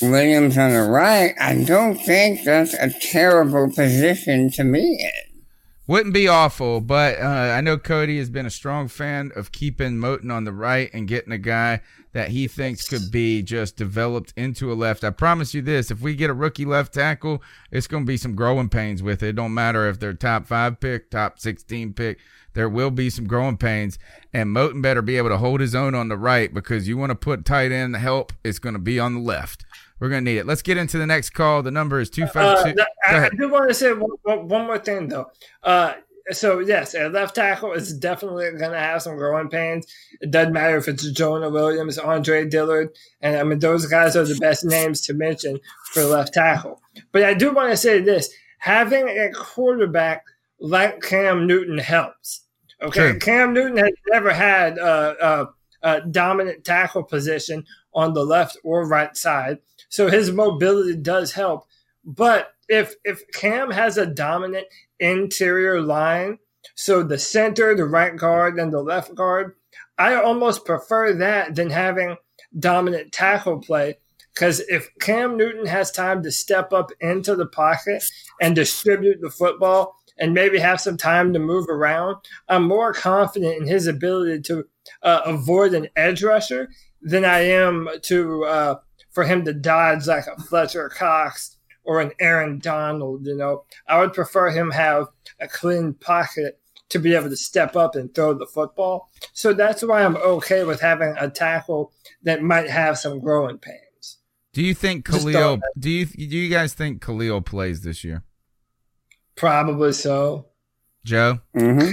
[0.01, 5.41] Williams on the right, I don't think that's a terrible position to be in.
[5.87, 9.97] Wouldn't be awful, but uh, I know Cody has been a strong fan of keeping
[9.97, 11.81] Moton on the right and getting a guy
[12.13, 15.03] that he thinks could be just developed into a left.
[15.03, 18.17] I promise you this: if we get a rookie left tackle, it's going to be
[18.17, 19.29] some growing pains with it.
[19.29, 22.17] It don't matter if they're top five pick, top sixteen pick.
[22.53, 23.99] There will be some growing pains,
[24.33, 27.11] and Moton better be able to hold his own on the right because you want
[27.11, 28.33] to put tight end help.
[28.43, 29.65] It's going to be on the left.
[29.99, 30.45] We're going to need it.
[30.45, 31.63] Let's get into the next call.
[31.63, 32.81] The number is 252.
[32.81, 35.31] Uh, I, I, do want to say one, one more thing, though.
[35.63, 35.93] Uh,
[36.31, 39.85] so, yes, a left tackle is definitely going to have some growing pains.
[40.19, 42.89] It doesn't matter if it's Jonah Williams, Andre Dillard,
[43.21, 45.59] and I mean, those guys are the best names to mention
[45.91, 46.81] for left tackle.
[47.11, 50.23] But I do want to say this having a quarterback
[50.59, 52.41] like Cam Newton helps.
[52.81, 53.19] Okay, sure.
[53.19, 55.47] Cam Newton has never had a, a,
[55.83, 59.59] a dominant tackle position on the left or right side.
[59.95, 61.67] So his mobility does help.
[62.03, 64.67] But if if Cam has a dominant
[64.99, 66.39] interior line,
[66.75, 69.55] so the center, the right guard, and the left guard,
[69.97, 72.17] I almost prefer that than having
[72.59, 73.95] dominant tackle play.
[74.33, 78.03] Because if Cam Newton has time to step up into the pocket
[78.41, 82.17] and distribute the football and maybe have some time to move around,
[82.49, 84.65] I'm more confident in his ability to
[85.01, 86.67] uh, avoid an edge rusher
[87.01, 88.75] than I am to uh,
[89.15, 93.25] for him to dodge like a Fletcher Cox or an Aaron Donald.
[93.25, 95.07] You know, I would prefer him have
[95.39, 96.59] a clean pocket
[96.89, 99.09] to be able to step up and throw the football.
[99.33, 101.91] So that's why I'm okay with having a tackle
[102.23, 104.17] that might have some growing pains.
[104.53, 105.31] Do you think Kalil?
[105.33, 108.23] don't- Do you do you guys think Kalil plays this year?
[109.35, 110.47] Probably so.
[111.03, 111.91] Joe, Mm-hmm.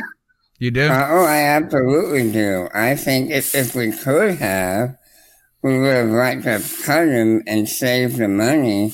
[0.58, 0.88] you do?
[0.88, 2.68] Uh, oh, I absolutely do.
[2.72, 4.96] I think if, if we could have,
[5.62, 8.92] we would have liked to cut him and saved the money.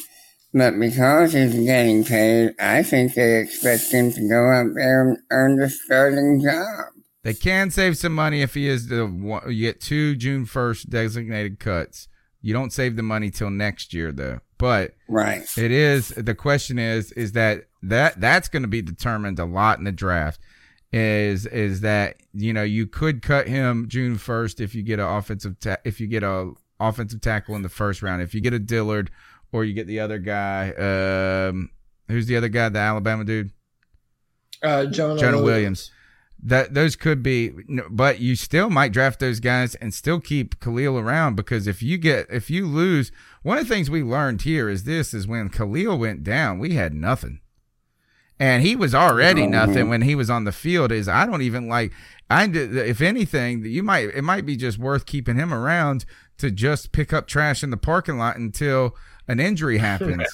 [0.55, 5.19] But because he's getting paid, I think they expect him to go out there and
[5.31, 6.87] earn the starting job.
[7.23, 10.89] They can save some money if he is the one, you get two June first
[10.89, 12.09] designated cuts.
[12.41, 14.41] You don't save the money till next year though.
[14.57, 15.47] But Right.
[15.59, 19.79] it is the question is is that that that's going to be determined a lot
[19.79, 20.41] in the draft.
[20.91, 25.07] Is is that you know you could cut him June first if you get an
[25.07, 28.55] offensive ta- if you get a offensive tackle in the first round if you get
[28.55, 29.11] a Dillard
[29.53, 31.69] or you get the other guy um
[32.09, 33.51] who's the other guy the Alabama dude
[34.63, 35.45] Uh, Jonah, Jonah Williams.
[35.45, 35.91] Williams.
[36.41, 37.51] That those could be,
[37.91, 41.99] but you still might draft those guys and still keep Kalil around because if you
[41.99, 43.11] get if you lose,
[43.43, 46.75] one of the things we learned here is this: is when Kalil went down, we
[46.75, 47.41] had nothing,
[48.41, 49.51] and he was already Mhm.
[49.51, 50.93] nothing when he was on the field.
[50.93, 51.93] Is I don't even like
[52.31, 56.05] I if anything, you might it might be just worth keeping him around
[56.39, 58.97] to just pick up trash in the parking lot until
[59.27, 60.27] an injury happens.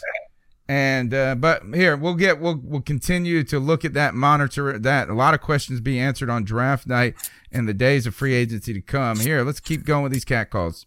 [0.66, 5.08] And uh, but here we'll get we'll we'll continue to look at that, monitor that.
[5.10, 7.14] A lot of questions be answered on draft night
[7.52, 9.18] and the days of free agency to come.
[9.20, 10.86] Here, let's keep going with these cat calls.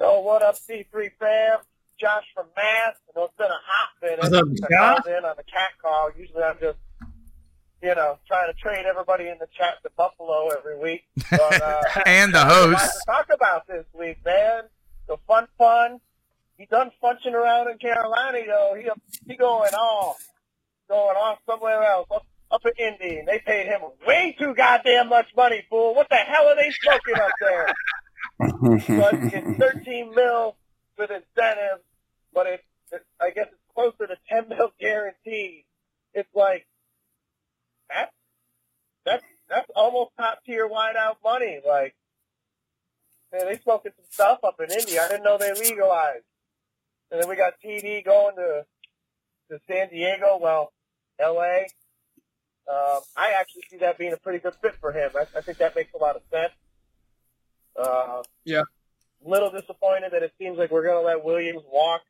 [0.00, 1.58] Oh, what up, C3 fam?
[2.02, 2.96] Josh from Mass.
[3.08, 5.04] I know it's been a hot minute What's up, since I Josh?
[5.04, 6.10] called in on the cat call.
[6.18, 6.78] Usually I'm just,
[7.82, 11.04] you know, trying to trade everybody in the chat to Buffalo every week.
[11.36, 12.94] But, uh, And the there's a lot host.
[12.94, 14.64] to talk about this week, man.
[15.08, 16.00] The fun, fun.
[16.58, 18.76] He done funching around in Carolina, though.
[18.78, 18.88] He
[19.28, 20.18] he going off,
[20.88, 25.08] going off somewhere else, up, up in Indy, and they paid him way too goddamn
[25.10, 25.94] much money, fool.
[25.94, 27.74] What the hell are they smoking up there?
[28.96, 30.56] but it's 13 mil
[30.98, 31.82] with incentives,
[32.34, 32.60] but it,
[32.92, 35.64] it, I guess it's closer to 10 mil guaranteed.
[36.14, 36.66] It's like
[37.88, 38.12] that's
[39.04, 41.60] that's that's almost top tier wideout money.
[41.66, 41.94] Like,
[43.32, 45.02] man, they smoking some stuff up in India.
[45.02, 46.24] I didn't know they legalized.
[47.10, 48.64] And then we got TD going to
[49.50, 50.38] to San Diego.
[50.40, 50.72] Well,
[51.18, 51.66] L.A.
[52.70, 55.10] Um, I actually see that being a pretty good fit for him.
[55.16, 56.52] I, I think that makes a lot of sense.
[57.78, 58.62] Uh, Yeah.
[59.24, 62.02] little disappointed that it seems like we're going to let Williams walk.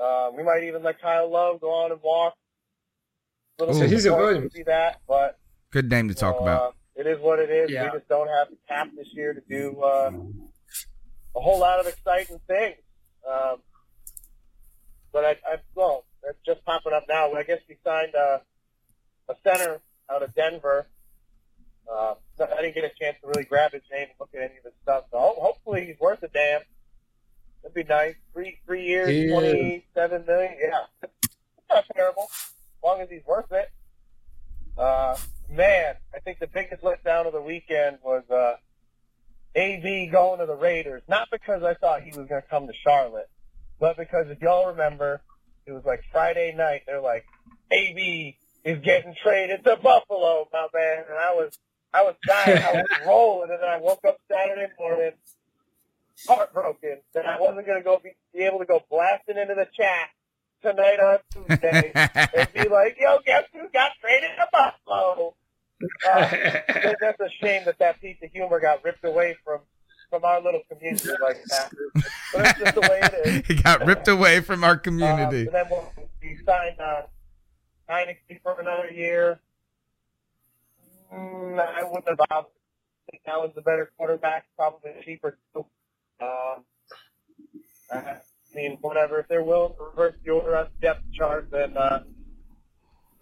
[0.00, 2.34] Uh, we might even let Kyle Love go on and walk.
[3.58, 4.54] Little So he's a disappointed to Williams.
[4.54, 5.38] see that, but
[5.72, 6.76] Good name to talk uh, about.
[6.94, 7.70] it is what it is.
[7.70, 7.84] Yeah.
[7.92, 10.12] We just don't have the cap this year to do uh,
[11.36, 12.76] a whole lot of exciting things.
[13.28, 13.56] Um,
[15.12, 17.32] but I, I well, that's just popping up now.
[17.32, 18.38] I guess we signed uh,
[19.28, 19.80] a center
[20.10, 20.86] out of Denver.
[21.90, 24.58] Uh, I didn't get a chance to really grab his name and look at any
[24.58, 25.04] of his stuff.
[25.10, 26.60] So hopefully he's worth a damn.
[27.62, 28.14] That'd be nice.
[28.32, 29.32] Three three years, is.
[29.32, 30.54] twenty seven million.
[30.60, 31.08] Yeah,
[31.70, 32.28] not terrible.
[32.30, 33.70] As long as he's worth it.
[34.76, 35.16] Uh,
[35.50, 38.54] man, I think the biggest letdown of the weekend was uh,
[39.54, 41.02] AB going to the Raiders.
[41.08, 43.28] Not because I thought he was going to come to Charlotte,
[43.80, 45.20] but because if y'all remember,
[45.66, 46.82] it was like Friday night.
[46.86, 47.24] They're like,
[47.72, 51.04] AB is getting traded to Buffalo, my man.
[51.10, 51.58] And I was,
[51.92, 52.62] I was dying.
[52.62, 55.12] I was rolling, and then I woke up Saturday morning
[56.26, 59.66] heartbroken that I wasn't going to go be, be able to go blasting into the
[59.74, 60.08] chat
[60.62, 65.34] tonight on Tuesday and be like, "Yo, guess who got traded to Buffalo?"
[66.06, 69.60] Uh, that- that's a shame that that piece of humor got ripped away from
[70.10, 71.70] from our little community like that.
[72.32, 73.46] But it's just the way it is.
[73.46, 75.44] he got ripped away from our Um, community.
[75.46, 75.92] and then we'll,
[76.22, 77.02] we signed uh,
[77.90, 79.38] Heinicke for another year.
[81.14, 82.50] Mm, I wouldn't have bothered.
[82.50, 85.66] I think that was the better quarterback, probably cheaper too.
[86.20, 86.64] Um,
[87.92, 88.16] I
[88.54, 89.20] mean, whatever.
[89.20, 92.02] If they're willing to reverse the order on depth chart, then uh,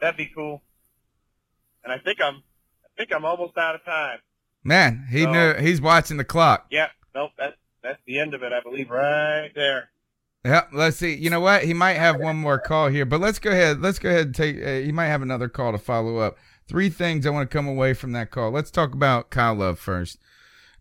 [0.01, 0.63] that'd be cool.
[1.85, 2.37] And I think I'm,
[2.85, 4.19] I think I'm almost out of time.
[4.65, 6.67] Man, he So- knew he's watching the clock.
[6.71, 8.53] Yeah, nope, that's that's the end of it.
[8.53, 9.91] I believe right there.
[10.45, 11.15] Yeah, Let's see.
[11.15, 11.65] You know what?
[11.65, 13.81] He might have one more call here, but let's go ahead.
[13.81, 14.57] Let's go ahead and take.
[14.65, 16.37] Uh, he might have another call to follow up.
[16.69, 18.51] Three things I want to come away from that call.
[18.51, 20.19] Let's talk about Kyle Love first.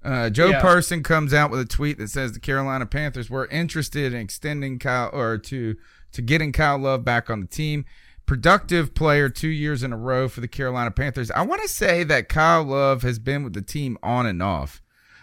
[0.05, 0.61] Uh, Joe Yeah.
[0.61, 4.77] Person comes out with a tweet that says the Carolina Panthers were interested in extending
[4.79, 5.75] Kyle or to
[6.11, 7.85] to getting Kyle Love back on the team.
[8.25, 11.29] Productive player two years in a row for the Carolina Panthers.
[11.31, 14.81] I want to say that Kyle Love has been with the team on and off.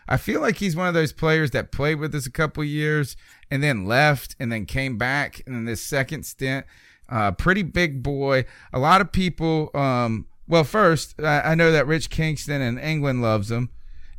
[0.09, 3.17] I feel like he's one of those players that played with us a couple years
[3.51, 6.67] and then left and then came back in this second stint.
[7.09, 8.45] Uh, pretty big boy.
[8.73, 9.71] A lot of people.
[9.75, 13.71] Um, well, first I, I know that Rich Kingston in England loves him,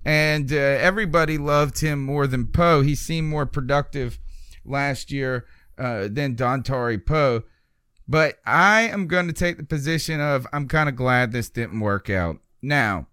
[0.06, 2.82] and uh, everybody loved him more than Poe.
[2.82, 4.20] He seemed more productive
[4.66, 5.46] last year
[5.78, 7.44] uh, than Dontari Poe.
[8.08, 11.80] But I am going to take the position of I'm kind of glad this didn't
[11.80, 12.38] work out.
[12.62, 13.08] Now,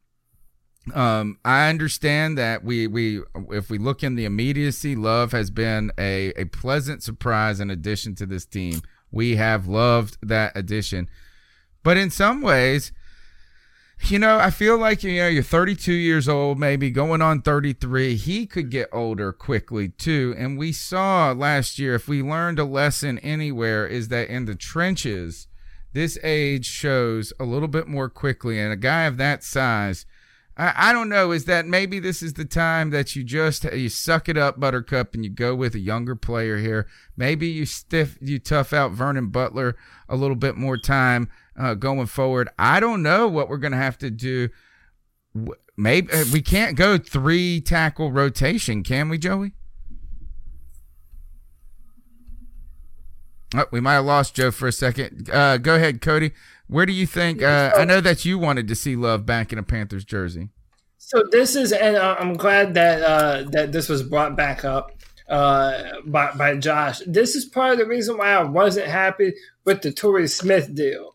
[0.95, 5.93] um, I understand that we we if we look in the immediacy, Love has been
[5.97, 8.83] a a pleasant surprise in addition to this team.
[9.13, 11.09] We have loved that addition,
[11.83, 12.93] but in some ways,
[14.09, 18.17] you know, I feel like you know you're 32 years old, maybe going on 33.
[18.17, 21.95] He could get older quickly too, and we saw last year.
[21.95, 25.49] If we learned a lesson anywhere, is that in the trenches,
[25.93, 30.07] this age shows a little bit more quickly, and a guy of that size.
[30.57, 31.33] I, I don't know.
[31.33, 35.15] Is that maybe this is the time that you just you suck it up, Buttercup,
[35.15, 36.87] and you go with a younger player here?
[37.17, 39.77] Maybe you stiff you tough out Vernon Butler
[40.09, 41.29] a little bit more time
[41.61, 42.49] uh, going forward.
[42.59, 44.49] I don't know what we're gonna have to do.
[45.77, 49.53] Maybe uh, we can't go three tackle rotation, can we, Joey?
[53.55, 55.29] Oh, we might have lost Joe for a second.
[55.31, 56.33] Uh, go ahead, Cody.
[56.69, 57.43] Where do you think?
[57.43, 60.51] Uh, I know that you wanted to see Love back in a Panthers jersey.
[60.99, 64.93] So this is, and uh, I'm glad that uh, that this was brought back up
[65.29, 67.01] uh, by by Josh.
[67.07, 69.35] This is part of the reason why I wasn't happy
[69.65, 71.15] with the Torrey Smith deal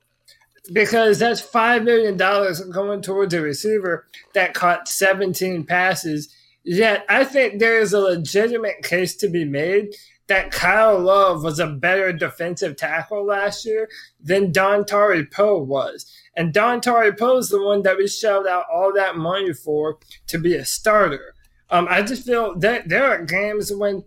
[0.74, 6.34] because that's five million dollars going towards a receiver that caught 17 passes.
[6.64, 9.96] Yet I think there is a legitimate case to be made
[10.28, 13.88] that Kyle Love was a better defensive tackle last year
[14.20, 16.12] than Dontari Poe was.
[16.36, 20.40] And Dontari Poe is the one that we shelled out all that money for to
[20.40, 21.36] be a starter.
[21.70, 24.04] Um, I just feel that there are games when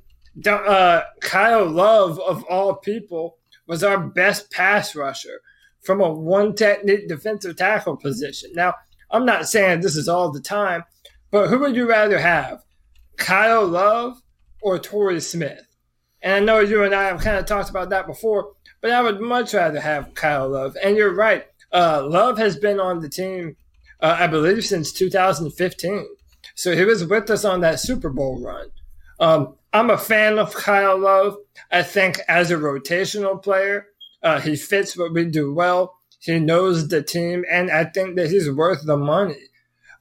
[0.47, 5.41] uh, Kyle Love, of all people, was our best pass rusher
[5.83, 8.51] from a one technique defensive tackle position.
[8.55, 8.75] Now,
[9.11, 10.85] I'm not saying this is all the time,
[11.31, 12.63] but who would you rather have,
[13.17, 14.21] Kyle Love
[14.63, 15.67] or Torrey Smith?
[16.23, 19.03] And I know you and I have kind of talked about that before, but I
[19.03, 20.77] would much rather have Kyle Love.
[20.83, 21.47] And you're right.
[21.73, 23.57] Uh, Love has been on the team,
[24.01, 26.07] uh, I believe, since 2015.
[26.55, 28.71] So he was with us on that Super Bowl run.
[29.21, 31.37] Um, I'm a fan of Kyle Love.
[31.71, 33.87] I think as a rotational player,
[34.23, 35.95] uh, he fits what we do well.
[36.21, 39.39] He knows the team, and I think that he's worth the money.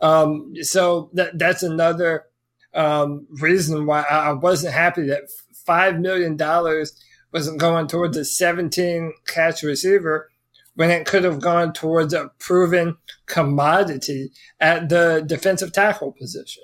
[0.01, 2.25] Um, so that that's another
[2.73, 5.29] um, reason why I, I wasn't happy that
[5.65, 6.93] five million dollars
[7.33, 10.29] wasn't going towards a 17 catch receiver
[10.75, 16.63] when it could have gone towards a proven commodity at the defensive tackle position.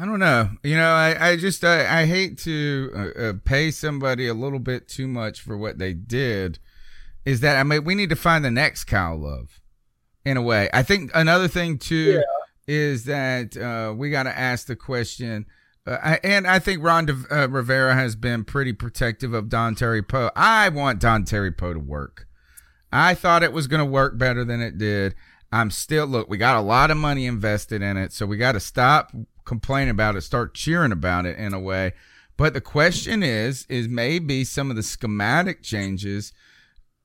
[0.00, 0.50] I don't know.
[0.62, 4.60] You know, I, I just I, I hate to uh, uh, pay somebody a little
[4.60, 6.60] bit too much for what they did.
[7.24, 9.60] Is that I mean we need to find the next Kyle Love,
[10.24, 10.68] in a way.
[10.72, 12.22] I think another thing too
[12.68, 15.46] is that uh, we got to ask the question.
[15.84, 20.06] Uh, I, and I think Ron De, uh, Rivera has been pretty protective of Dontari
[20.06, 20.30] Poe.
[20.36, 22.28] I want Dontari Poe to work.
[22.92, 25.14] I thought it was going to work better than it did.
[25.50, 26.28] I'm still look.
[26.28, 29.12] We got a lot of money invested in it, so we got to stop
[29.48, 31.94] complaining about it, start cheering about it in a way.
[32.36, 36.32] But the question is, is maybe some of the schematic changes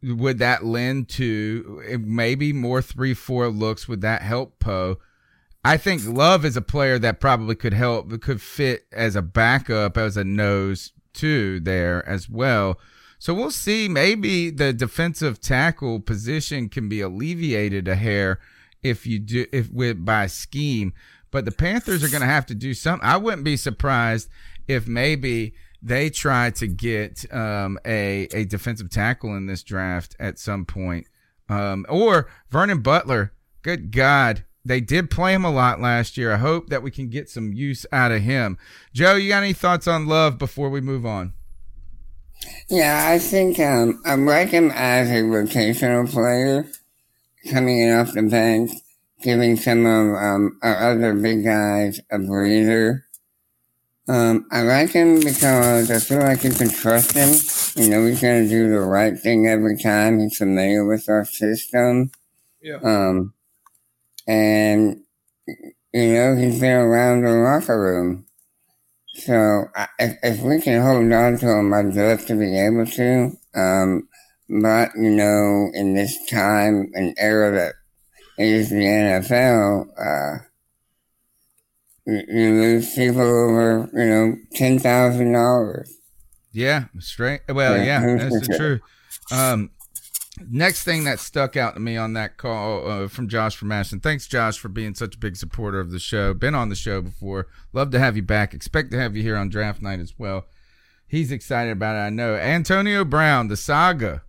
[0.04, 3.88] would that lend to eh, maybe more three four looks?
[3.88, 4.98] Would that help Poe?
[5.64, 9.98] I think Love is a player that probably could help, could fit as a backup,
[9.98, 12.80] as a nose too there as well.
[13.18, 13.88] So we'll see.
[13.88, 18.40] Maybe the defensive tackle position can be alleviated a hair
[18.82, 20.94] if you do if with by scheme.
[21.34, 23.06] But the Panthers are going to have to do something.
[23.06, 24.30] I wouldn't be surprised
[24.68, 30.38] if maybe they try to get um, a a defensive tackle in this draft at
[30.38, 31.08] some point,
[31.50, 33.34] um, or Vernon Butler.
[33.64, 36.32] Good God, they did play him a lot last year.
[36.34, 38.58] I hope that we can get some use out of him.
[38.94, 41.34] Joe, you got any thoughts on Love before we move on?
[42.70, 46.68] Yeah, I think um, I like him as a rotational player,
[47.50, 48.72] coming in off the bench,
[49.24, 53.06] giving some of um, our other big guys a breather.
[54.08, 57.30] Um, I like him because I feel like you can trust him.
[57.82, 60.20] You know, he's going to do the right thing every time.
[60.20, 62.12] He's familiar with our system.
[62.62, 62.80] Yeah.
[62.84, 63.34] Um,
[64.28, 65.04] and,
[65.48, 68.26] you know, he's been around the locker room.
[69.16, 72.86] So I, if, if we can hold on to him, I'd love to be able
[72.86, 73.32] to.
[73.56, 74.10] Um,
[74.50, 77.76] but, you know, in this time and era that
[78.38, 80.44] is the NFL, uh,
[82.06, 85.94] you, you lose people over, you know, ten thousand dollars.
[86.52, 87.42] Yeah, straight.
[87.50, 88.82] Well, Yeah, yeah, that's the truth.
[89.32, 89.72] Um,
[90.50, 94.00] next thing that stuck out to me on that call uh, from Josh from Ashton.
[94.00, 96.34] Thanks, Josh, for being such a big supporter of the show.
[96.34, 97.48] Been on the show before.
[97.72, 98.54] Love to have you back.
[98.54, 100.46] Expect to have you here on draft night as well.
[101.08, 102.00] He's excited about it.
[102.00, 102.36] I know.
[102.36, 104.24] Antonio Brown, the saga.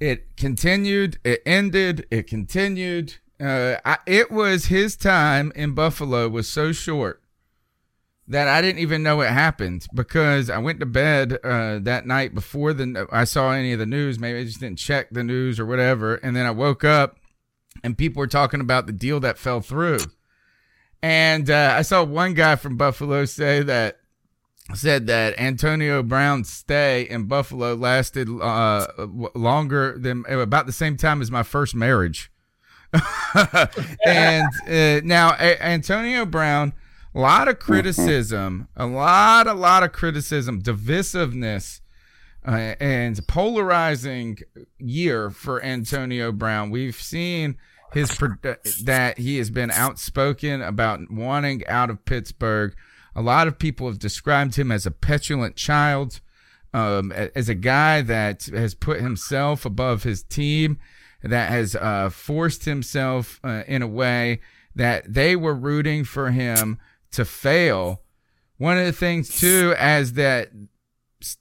[0.00, 1.18] It continued.
[1.24, 2.06] It ended.
[2.10, 3.16] It continued.
[3.38, 7.22] Uh, I, it was his time in Buffalo was so short
[8.26, 12.34] that I didn't even know it happened because I went to bed uh, that night
[12.34, 14.18] before the I saw any of the news.
[14.18, 17.18] Maybe I just didn't check the news or whatever, and then I woke up
[17.82, 19.98] and people were talking about the deal that fell through.
[21.02, 23.99] And uh, I saw one guy from Buffalo say that
[24.74, 28.86] said that Antonio Brown's stay in Buffalo lasted uh,
[29.34, 32.30] longer than about the same time as my first marriage.
[34.04, 36.72] and uh, now a- Antonio Brown,
[37.14, 41.80] a lot of criticism, a lot, a lot of criticism, divisiveness,
[42.46, 44.38] uh, and polarizing
[44.78, 46.70] year for Antonio Brown.
[46.70, 47.56] We've seen
[47.92, 48.16] his
[48.84, 52.74] that he has been outspoken about wanting out of Pittsburgh.
[53.14, 56.20] A lot of people have described him as a petulant child,
[56.72, 60.78] um, as a guy that has put himself above his team,
[61.22, 64.40] that has uh, forced himself uh, in a way
[64.74, 66.78] that they were rooting for him
[67.12, 68.02] to fail.
[68.56, 70.50] One of the things too, as that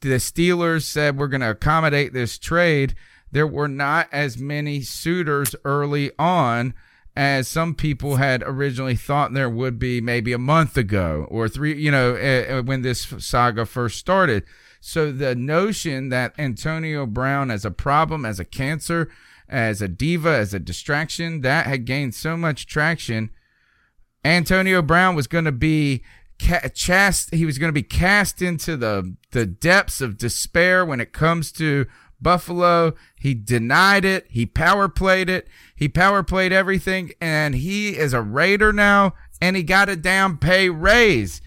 [0.01, 2.95] the Steelers said we're going to accommodate this trade,
[3.31, 6.73] there were not as many suitors early on
[7.19, 11.77] as some people had originally thought there would be maybe a month ago or three,
[11.77, 14.45] you know, uh, when this saga first started.
[14.79, 19.11] So the notion that Antonio Brown as a problem, as a cancer,
[19.49, 23.31] as a diva, as a distraction, that had gained so much traction.
[24.23, 26.03] Antonio Brown was going to be
[26.41, 31.01] ca- chast he was going to be cast into the the depths of despair when
[31.01, 31.85] it comes to
[32.21, 32.95] Buffalo.
[33.17, 34.27] He denied it.
[34.29, 35.47] He power played it.
[35.79, 40.37] He power played everything and he is a Raider now and he got a down
[40.37, 41.39] pay raise.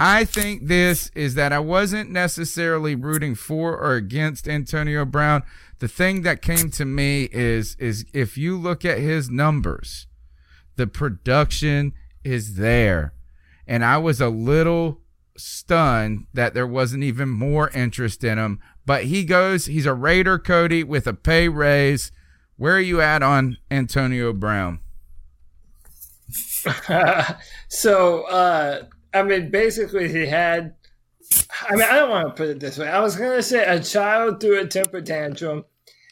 [0.00, 5.42] I think this is that I wasn't necessarily rooting for or against Antonio Brown.
[5.80, 10.06] The thing that came to me is is if you look at his numbers,
[10.76, 11.92] the production
[12.24, 13.12] is there.
[13.66, 15.02] And I was a little
[15.36, 18.60] stunned that there wasn't even more interest in him.
[18.86, 22.10] But he goes, he's a Raider, Cody, with a pay raise.
[22.58, 24.80] Where are you at on Antonio Brown?
[27.68, 28.82] so, uh,
[29.14, 30.74] I mean, basically, he had.
[31.68, 32.88] I mean, I don't want to put it this way.
[32.88, 35.64] I was going to say a child threw a temper tantrum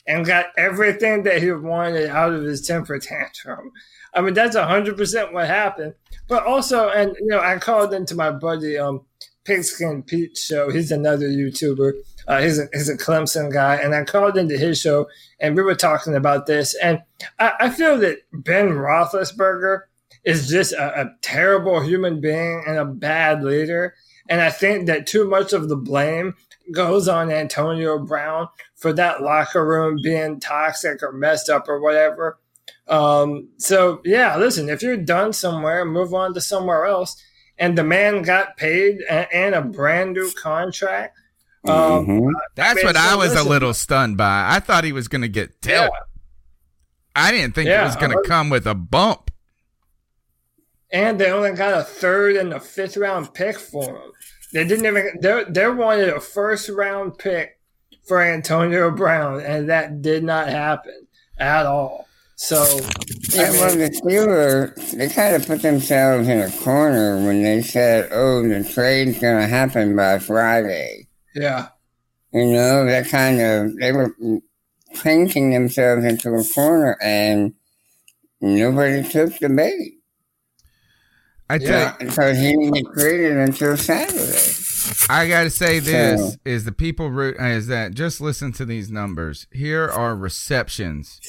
[0.06, 3.72] and got everything that he wanted out of his temper tantrum.
[4.14, 5.94] I mean, that's 100% what happened.
[6.28, 9.04] But also, and, you know, I called into my buddy, um,
[9.44, 10.70] Pigskin Pete show.
[10.70, 11.92] He's another YouTuber.
[12.26, 13.76] Uh, he's, a, he's a Clemson guy.
[13.76, 15.08] And I called into his show
[15.40, 16.74] and we were talking about this.
[16.82, 17.02] And
[17.38, 19.82] I, I feel that Ben Roethlisberger
[20.24, 23.94] is just a, a terrible human being and a bad leader.
[24.28, 26.34] And I think that too much of the blame
[26.72, 32.38] goes on Antonio Brown for that locker room being toxic or messed up or whatever.
[32.88, 37.22] Um, so yeah, listen, if you're done somewhere, move on to somewhere else.
[37.58, 41.16] And the man got paid and a brand new contract.
[41.68, 42.30] Um, Mhm.
[42.54, 43.46] That's mean, what so I was listen.
[43.46, 44.46] a little stunned by.
[44.48, 45.92] I thought he was going to get dealt.
[47.14, 49.30] I didn't think it was going to come with a bump.
[50.92, 54.12] and they only got a third and a fifth round pick for him.
[54.52, 57.58] They didn't even they they wanted a first round pick
[58.06, 61.06] for Antonio Brown, and that did not happen
[61.38, 62.06] at all.
[62.36, 62.62] So
[63.30, 67.42] Yeah, I mean, well, the Steelers, they kind of put themselves in a corner when
[67.42, 71.05] they said, oh, the trade's going to happen by Friday.
[71.36, 71.68] Yeah,
[72.32, 74.14] You know, that kind of, they were
[75.02, 77.54] painting themselves into a corner and
[78.40, 79.92] nobody took the bait.
[81.48, 84.52] I tell you, So he didn't get traded until Saturday.
[85.08, 88.52] I got to say this So- is the people root uh, is that just listen
[88.54, 89.46] to these numbers.
[89.52, 91.20] Here are receptions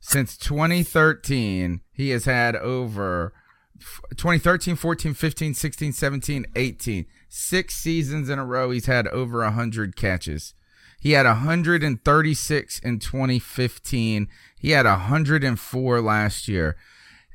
[0.00, 1.80] since 2013.
[1.92, 3.32] He has had over
[3.80, 7.06] f- 2013, 14, 15, 16, 17, 18.
[7.30, 10.52] Six seasons in a row he's had over 100 catches.
[11.00, 14.28] He had 136 in 2015.
[14.58, 16.76] He had 104 last year.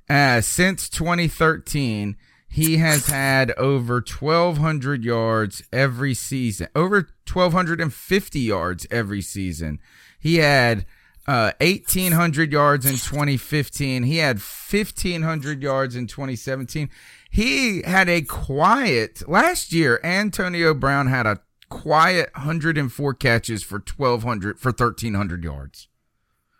[0.07, 2.15] Uh, since 2013,
[2.47, 9.79] he has had over 1,200 yards every season, over 1,250 yards every season.
[10.19, 10.85] He had
[11.27, 14.03] uh, 1,800 yards in 2015.
[14.03, 16.89] He had 1,500 yards in 2017.
[17.35, 19.99] He had a quiet last year.
[20.05, 25.89] Antonio Brown had a quiet 104 catches for 1,200 for 1,300 yards.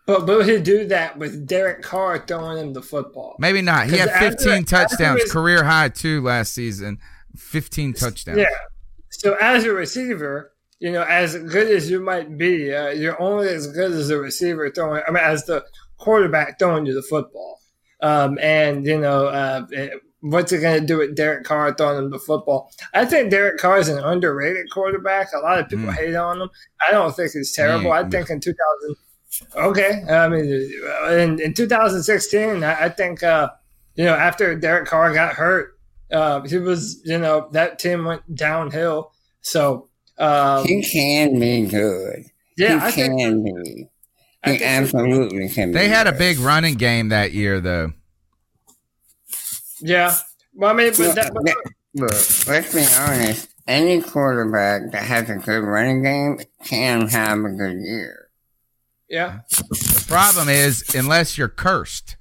[0.05, 3.37] But but he do that with Derek Carr throwing him the football.
[3.39, 3.87] Maybe not.
[3.87, 6.99] He had 15 after touchdowns, his- career high too last season.
[7.37, 8.39] 15 touchdowns.
[8.39, 8.45] Yeah.
[9.11, 13.47] So as a receiver, you know, as good as you might be, uh, you're only
[13.47, 15.03] as good as a receiver throwing.
[15.07, 15.63] I mean, as the
[15.97, 17.61] quarterback throwing you the football.
[18.01, 19.65] Um, and you know, uh,
[20.29, 22.71] what's it going to do with Derek Carr throwing him the football?
[22.93, 25.29] I think Derek Carr is an underrated quarterback.
[25.33, 26.49] A lot of people hate on him.
[26.87, 27.91] I don't think he's terrible.
[27.91, 28.95] I think in 2000.
[29.55, 30.45] Okay, I mean,
[31.09, 33.49] in, in 2016, I, I think uh,
[33.95, 35.77] you know after Derek Carr got hurt,
[36.11, 39.11] uh, he was you know that team went downhill.
[39.41, 42.23] So um, he can be good.
[42.57, 43.87] Yeah, he I think- can be.
[44.45, 45.79] He absolutely can be.
[45.79, 47.93] They had a big running game that year, though.
[49.85, 50.15] Yeah.
[50.53, 51.57] Well, I mean, but Look, that, but look,
[51.95, 53.49] look, let's be honest.
[53.67, 58.29] Any quarterback that has a good running game can have a good year.
[59.09, 59.39] yeah.
[59.49, 62.15] The problem is, unless you're cursed,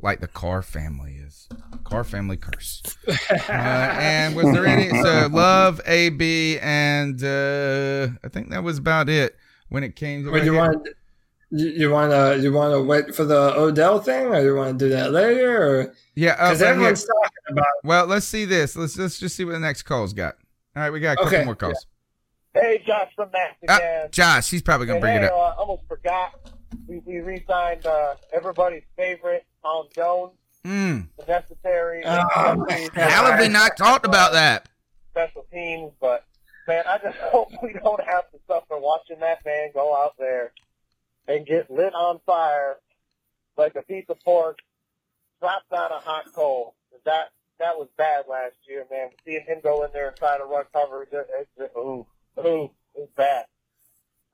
[0.00, 1.48] like the Carr family is.
[1.84, 2.82] Carr family curse.
[3.06, 4.88] Uh, and was there any?
[5.02, 9.36] So love AB, and uh, I think that was about it
[9.68, 10.30] when it came to.
[10.30, 10.88] But you want
[11.56, 14.78] you, you want to you want to wait for the Odell thing, or you want
[14.78, 17.66] to do that later, or Yeah, uh, because well, everyone's here- talking about.
[17.84, 18.76] Well, let's see this.
[18.76, 20.36] Let's let's just see what the next call's got.
[20.74, 21.44] All right, we got a couple Okay.
[21.44, 21.86] more calls.
[22.54, 24.08] Hey, Josh from Max Ah, again.
[24.10, 25.32] Josh, he's probably gonna And bring it hey, up.
[25.32, 26.52] Uh, almost forgot.
[26.88, 30.32] We, we re-signed uh, everybody's favorite, Tom Jones,
[30.64, 31.08] Mm.
[31.18, 32.02] the necessary.
[32.04, 34.68] Oh, necessary- How have we not talked about that?
[35.10, 36.24] special teams, but
[36.68, 40.52] man, I just hope we don't have to suffer watching that man go out there
[41.28, 42.76] and get lit on fire
[43.56, 44.58] like a piece of pork
[45.40, 46.74] dropped on a hot coal.
[47.04, 49.08] That that was bad last year, man.
[49.24, 52.06] Seeing him go in there and try to run coverage, it, it, it, ooh,
[52.38, 53.46] ooh, it's bad.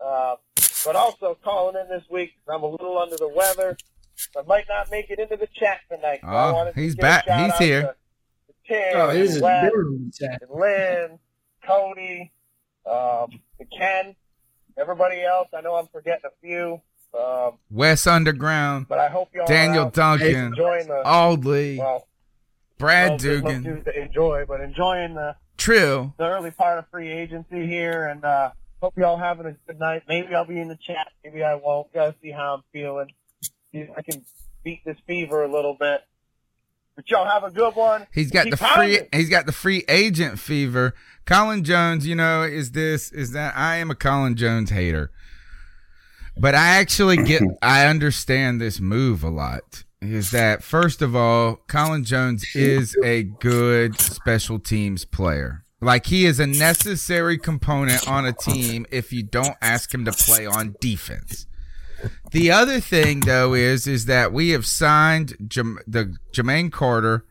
[0.05, 0.37] Uh,
[0.85, 3.77] but also calling in this week, I'm a little under the weather.
[4.37, 6.21] I might not make it into the chat tonight.
[6.23, 7.25] so Oh, wanted to he's back.
[7.27, 7.83] He's here.
[7.83, 7.97] to-
[8.49, 9.73] to Tim Oh, he's and Wes,
[10.19, 10.43] chat.
[10.43, 11.19] and Lynn,
[11.65, 12.33] Cody,
[12.91, 14.17] um, and Ken,
[14.79, 15.49] everybody else.
[15.57, 16.81] I know I'm forgetting a few,
[17.19, 22.07] um, Wes Underground, but I hope y'all Daniel Duncan, enjoying the Audley, well,
[22.79, 26.15] Brad Dugan, to enjoy, but enjoying the Trill.
[26.19, 28.51] the early part of free agency here, and uh,
[28.81, 30.03] hope y'all having a good night.
[30.09, 31.93] Maybe I'll be in the chat, maybe I won't.
[31.93, 33.09] Gotta see how I'm feeling.
[33.75, 34.25] I can
[34.65, 36.03] beat this fever a little bit.
[36.95, 38.07] But y'all have a good one.
[38.13, 38.67] He's got Keep the free.
[38.67, 39.09] pounding.
[39.13, 40.95] He's got the free agent fever.
[41.25, 43.57] Colin Jones, you know, is this is that?
[43.57, 45.11] I am a Colin Jones hater,
[46.37, 47.43] but I actually get.
[47.63, 49.85] I understand this move a lot.
[50.03, 55.65] Is that first of all, Colin Jones is a good special teams player.
[55.81, 60.13] Like he is a necessary component on a team if you don't ask him to
[60.13, 61.47] play on defense.
[62.31, 67.25] The other thing though is is that we have signed the Jermaine Carter,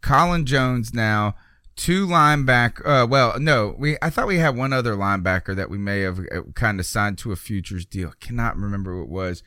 [0.00, 1.34] Colin Jones now,
[1.76, 2.86] two linebacker.
[2.86, 6.20] Uh, well, no, we I thought we had one other linebacker that we may have
[6.54, 8.12] kind of signed to a futures deal.
[8.20, 9.42] Cannot remember what it was.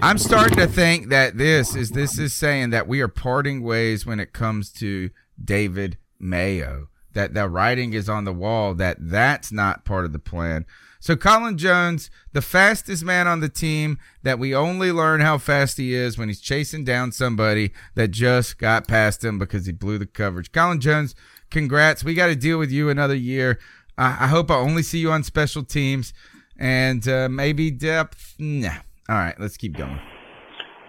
[0.00, 4.06] I'm starting to think that this is this is saying that we are parting ways
[4.06, 5.10] when it comes to
[5.42, 6.88] David Mayo.
[7.12, 10.66] That the writing is on the wall that that's not part of the plan.
[11.06, 15.76] So Colin Jones, the fastest man on the team, that we only learn how fast
[15.76, 19.98] he is when he's chasing down somebody that just got past him because he blew
[19.98, 20.50] the coverage.
[20.50, 21.14] Colin Jones,
[21.48, 22.02] congrats.
[22.02, 23.60] We got to deal with you another year.
[23.96, 26.12] I, I hope I only see you on special teams
[26.58, 28.34] and uh, maybe depth.
[28.40, 28.78] Nah.
[29.08, 30.00] All right, let's keep going.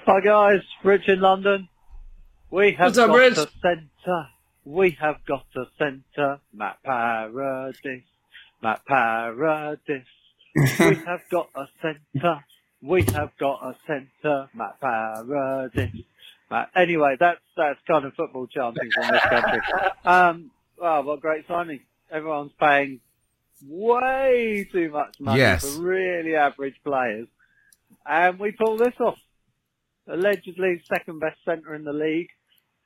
[0.07, 1.69] Hi guys, Rich in London.
[2.49, 3.38] We have What's up, got Rich?
[3.38, 4.27] a centre.
[4.65, 6.39] We have got a centre.
[6.52, 8.02] Matt Paradis.
[8.61, 10.05] Matt Paradis.
[10.55, 10.65] we
[11.05, 12.43] have got a centre.
[12.81, 14.49] We have got a centre.
[14.53, 15.91] Matt Paradis.
[16.49, 16.69] Matt.
[16.75, 19.59] Anyway, that's that's kind of football chanting in this country.
[20.05, 21.81] Um, wow, what great signing!
[22.09, 23.01] Everyone's paying
[23.67, 25.75] way too much money Yes.
[25.75, 27.27] for really average players,
[28.05, 29.17] and we pull this off
[30.07, 32.29] allegedly second best centre in the league.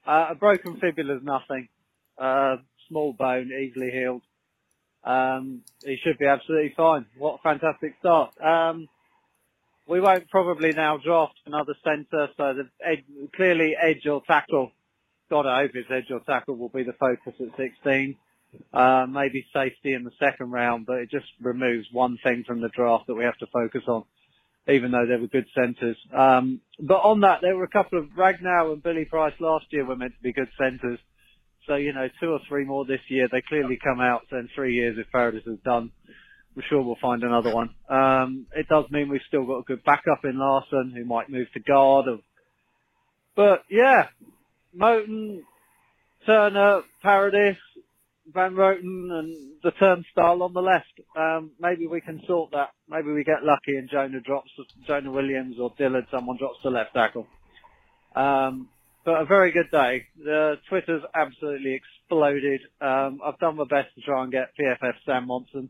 [0.07, 1.67] Uh, a broken fibula's nothing.
[2.17, 2.55] Uh,
[2.87, 4.23] small bone, easily healed.
[5.03, 7.05] Um, he should be absolutely fine.
[7.17, 8.33] What a fantastic start.
[8.41, 8.87] Um,
[9.87, 13.03] we won't probably now draft another centre, so the ed,
[13.35, 14.71] clearly edge or tackle.
[15.29, 18.15] God, I hope it's edge or tackle will be the focus at 16.
[18.73, 22.69] Uh, maybe safety in the second round, but it just removes one thing from the
[22.69, 24.03] draft that we have to focus on,
[24.67, 25.97] even though they were good centres.
[26.13, 29.85] Um, but on that, there were a couple of Ragnow and Billy Price last year
[29.85, 30.99] were meant to be good centres.
[31.67, 33.27] So, you know, two or three more this year.
[33.31, 34.21] They clearly come out.
[34.29, 35.91] So in three years, if Paradis is done,
[36.55, 37.69] I'm sure we'll find another one.
[37.89, 41.47] Um, it does mean we've still got a good backup in Larsen, who might move
[41.53, 42.07] to guard.
[42.07, 42.19] Or,
[43.35, 44.07] but yeah,
[44.77, 45.41] Moton,
[46.25, 47.57] Turner, Paradis,
[48.33, 50.99] Van Roten, and the turnstile on the left.
[51.17, 52.69] Um, maybe we can sort that.
[52.89, 54.51] Maybe we get lucky and Jonah drops,
[54.87, 57.27] Jonah Williams or Dillard, someone drops the left tackle.
[58.15, 58.69] Um,
[59.03, 60.05] but a very good day.
[60.23, 62.61] The Twitter's absolutely exploded.
[62.79, 65.69] Um, I've done my best to try and get PFF Sam Monson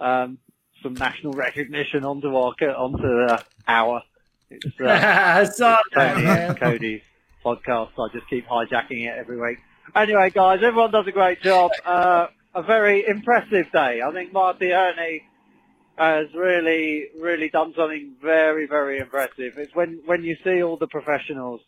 [0.00, 0.38] um,
[0.82, 4.02] some national recognition onto our onto the hour.
[4.50, 7.02] It's, uh, Tony Cody's
[7.44, 7.90] podcast.
[7.98, 9.58] I just keep hijacking it every week.
[9.94, 11.70] Anyway, guys, everyone does a great job.
[11.84, 14.02] Uh, a very impressive day.
[14.02, 15.22] I think Marty Hurney
[15.96, 19.54] has really, really done something very, very impressive.
[19.56, 21.60] It's when, when you see all the professionals,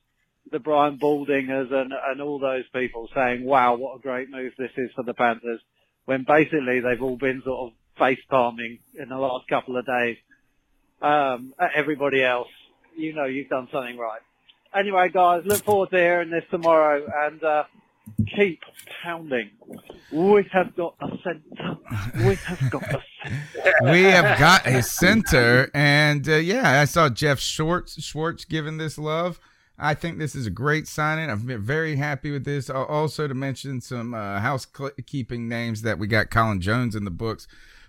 [0.50, 4.70] the Brian Baldingers and, and all those people saying, wow, what a great move this
[4.76, 5.60] is for the Panthers,
[6.04, 10.16] when basically they've all been sort of face palming in the last couple of days,
[11.02, 12.48] um, everybody else.
[12.96, 14.20] You know you've done something right.
[14.74, 17.64] Anyway, guys, look forward to hearing this tomorrow and, uh,
[18.36, 18.60] keep
[19.02, 19.50] pounding.
[20.12, 21.78] We have got a centre.
[22.26, 23.92] We have got a centre.
[23.92, 28.98] we have got a center, and uh, yeah, I saw Jeff Schwartz Schwartz giving this
[28.98, 29.40] love.
[29.78, 31.30] I think this is a great signing.
[31.30, 32.70] I've been very happy with this.
[32.70, 37.48] Also, to mention some uh, housekeeping names that we got Colin Jones in the books.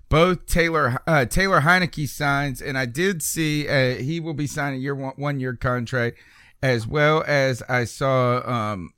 [0.10, 4.82] Both Taylor uh, Taylor Heinicke signs, and I did see uh, he will be signing
[4.82, 6.18] year one, one year contract,
[6.62, 8.94] as well as I saw um,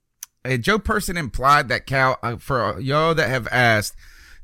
[0.60, 3.96] Joe Person implied that Cal uh, for y'all that have asked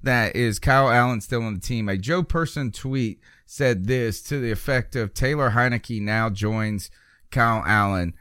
[0.02, 1.88] that is Kyle Allen still on the team.
[1.88, 6.92] A Joe Person tweet said this to the effect of Taylor Heinicke now joins
[7.32, 8.14] Kyle Allen.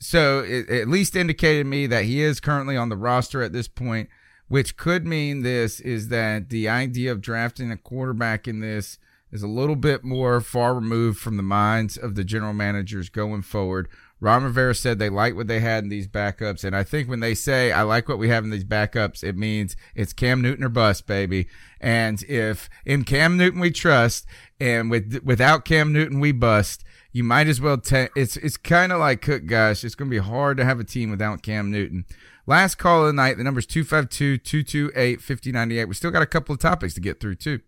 [0.00, 3.42] So it, it at least indicated to me that he is currently on the roster
[3.42, 4.08] at this point,
[4.48, 8.98] which could mean this is that the idea of drafting a quarterback in this
[9.32, 13.42] is a little bit more far removed from the minds of the general managers going
[13.42, 13.88] forward.
[14.20, 16.64] Ron Rivera said they like what they had in these backups.
[16.64, 19.36] And I think when they say, I like what we have in these backups, it
[19.36, 21.48] means it's Cam Newton or bust, baby.
[21.80, 24.26] And if in Cam Newton we trust
[24.58, 26.82] and with, without Cam Newton we bust,
[27.16, 29.82] you might as well take, it's, it's kind of like Cook, guys.
[29.82, 32.04] It's going to be hard to have a team without Cam Newton.
[32.46, 33.38] Last call of the night.
[33.38, 35.88] The number's 252-228-5098.
[35.88, 37.60] We still got a couple of topics to get through too.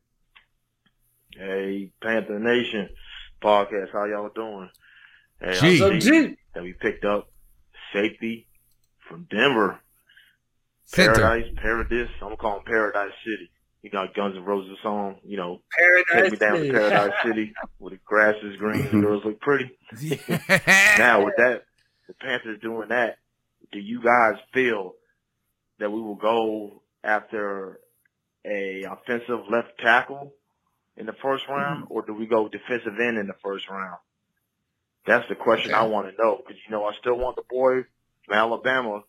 [1.33, 2.91] Hey, Panther Nation
[3.43, 4.69] podcast, how y'all doing?
[5.41, 5.83] Hey, Gee.
[5.83, 7.31] I see that we picked up
[7.95, 8.49] safety
[9.09, 9.81] from Denver.
[10.85, 11.15] Center.
[11.15, 12.11] Paradise, Paradise.
[12.20, 13.51] I'm gonna call him Paradise City.
[13.89, 16.69] You got Guns N' Roses song, you know, Paradise take me down City.
[16.69, 19.70] to Paradise City where the grass is green and the girls look pretty.
[20.98, 21.62] now with that,
[22.06, 23.16] the Panthers doing that,
[23.73, 24.93] do you guys feel
[25.78, 27.81] that we will go after
[28.44, 30.35] a offensive left tackle
[30.98, 31.55] in the first mm-hmm.
[31.55, 33.97] round, or do we go defensive end in the first round?
[35.06, 37.85] That's the question I want to know because you know I still want the boy
[38.27, 39.01] from Alabama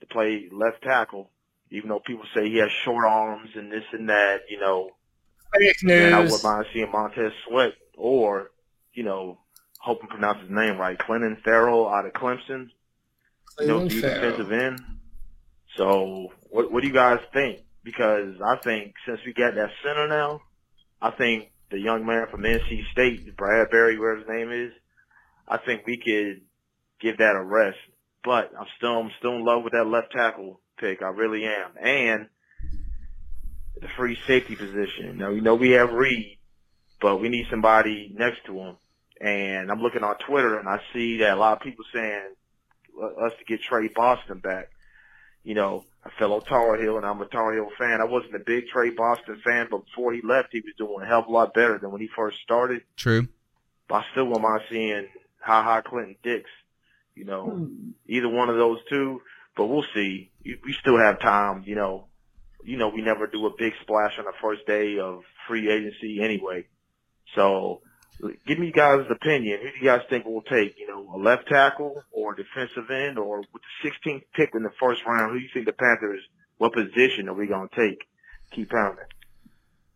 [0.00, 1.30] to play left tackle,
[1.70, 4.42] even though people say he has short arms and this and that.
[4.48, 4.90] You know,
[5.56, 8.50] Fake and I wouldn't mind seeing Montez Sweat or
[8.92, 9.38] you know,
[9.78, 12.70] hope I pronounce his name right, Clinton Farrell out of Clemson.
[13.60, 14.20] You know, Clinton do Farrell.
[14.20, 14.80] defensive end.
[15.76, 17.60] So, what what do you guys think?
[17.84, 20.40] Because I think since we got that center now,
[21.00, 24.72] I think the young man from NC State, Bradbury, where his name is,
[25.46, 26.42] I think we could
[27.00, 27.78] give that a rest.
[28.24, 31.02] But I'm still I'm still in love with that left tackle pick.
[31.02, 31.70] I really am.
[31.80, 32.28] And
[33.80, 35.18] the free safety position.
[35.18, 36.38] Now you know we have Reid,
[37.00, 38.76] but we need somebody next to him.
[39.20, 42.34] And I'm looking on Twitter and I see that a lot of people saying
[43.20, 44.70] us to get Tre Boston back.
[45.44, 48.00] You know, a fellow Tar Heel, and I'm a Tar Heel fan.
[48.00, 51.06] I wasn't a big Tre Boston fan, but before he left, he was doing a
[51.06, 52.82] hell of a lot better than when he first started.
[52.96, 53.28] True.
[53.88, 55.06] But I still wouldn't mind seeing
[55.40, 56.50] Ha Ha Clinton Dix.
[57.14, 57.90] You know, hmm.
[58.06, 59.22] either one of those two.
[59.56, 60.30] But we'll see.
[60.64, 61.64] We still have time.
[61.66, 62.06] You know,
[62.64, 66.20] you know we never do a big splash on the first day of free agency
[66.22, 66.66] anyway.
[67.34, 67.82] So,
[68.46, 69.60] give me guys' opinion.
[69.60, 70.78] Who do you guys think we'll take?
[70.78, 74.72] You know, a left tackle or defensive end, or with the 16th pick in the
[74.80, 76.22] first round, who do you think the Panthers?
[76.56, 78.04] What position are we gonna take?
[78.50, 79.04] Keep pounding.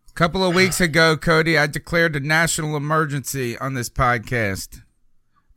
[0.09, 4.83] A couple of weeks ago, Cody, I declared a national emergency on this podcast.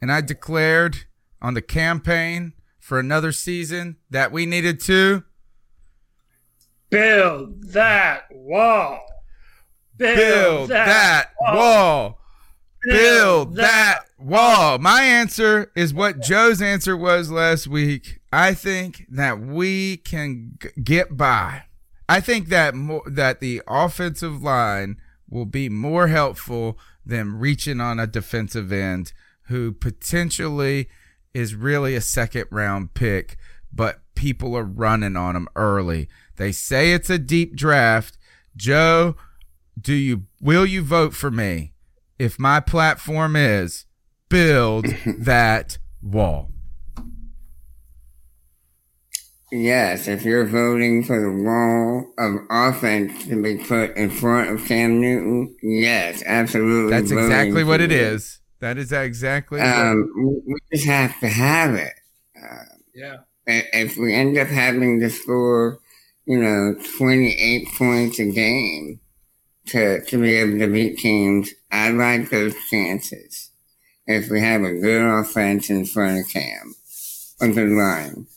[0.01, 1.05] And I declared
[1.41, 2.53] on the campaign
[2.85, 5.23] for another season that we needed to
[6.91, 9.03] build that wall.
[9.97, 11.55] Build, build that, that, wall.
[11.55, 12.19] wall.
[12.83, 14.77] Build, build that, that wall.
[14.77, 18.19] My answer is what Joe's answer was last week.
[18.31, 21.63] I think that we can g- get by.
[22.07, 24.97] I think that more, that the offensive line
[25.27, 29.11] will be more helpful than reaching on a defensive end
[29.47, 30.87] who potentially
[31.35, 33.35] is really a second round pick,
[33.71, 36.07] but people are running on him early.
[36.37, 38.17] They say it's a deep draft.
[38.55, 39.17] Joe,
[39.79, 41.73] do you will you vote for me
[42.17, 43.85] if my platform is
[44.29, 46.51] build that wall?
[49.51, 54.65] Yes, if you're voting for the wall of offense to be put in front of
[54.67, 56.91] Cam Newton, yes, absolutely.
[56.91, 58.39] That's exactly what it is.
[58.59, 59.59] That is exactly.
[59.59, 61.93] Um, we just have to have it.
[62.41, 62.63] Uh,
[62.93, 63.17] yeah.
[63.47, 65.79] If we end up having to score,
[66.25, 68.99] you know, 28 points a game
[69.67, 73.51] to, to be able to beat teams, I like those chances.
[74.07, 76.75] If we have a good offense in front of Cam,
[77.41, 78.27] a good line.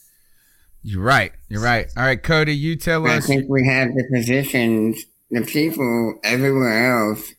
[0.82, 1.32] You're right.
[1.48, 1.86] You're right.
[1.96, 3.24] All right, Cody, you tell I us.
[3.24, 7.32] I think we have the positions, the people everywhere else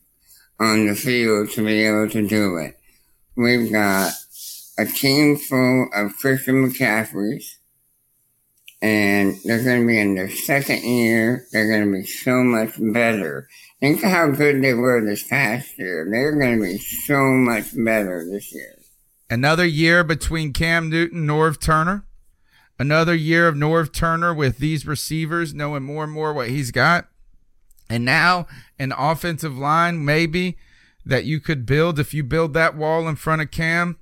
[0.60, 2.76] on the field to be able to do it.
[3.34, 4.12] We've got
[4.78, 7.56] a team full of Christian McCaffreys,
[8.82, 11.46] and they're going to be in their second year.
[11.52, 13.48] They're going to be so much better.
[13.80, 16.06] Think of how good they were this past year.
[16.10, 18.76] They're going to be so much better this year.
[19.30, 22.04] Another year between Cam Newton, Norv Turner.
[22.78, 27.09] Another year of Norv Turner with these receivers, knowing more and more what he's got.
[27.90, 28.46] And now
[28.78, 30.56] an offensive line, maybe
[31.04, 33.98] that you could build if you build that wall in front of Cam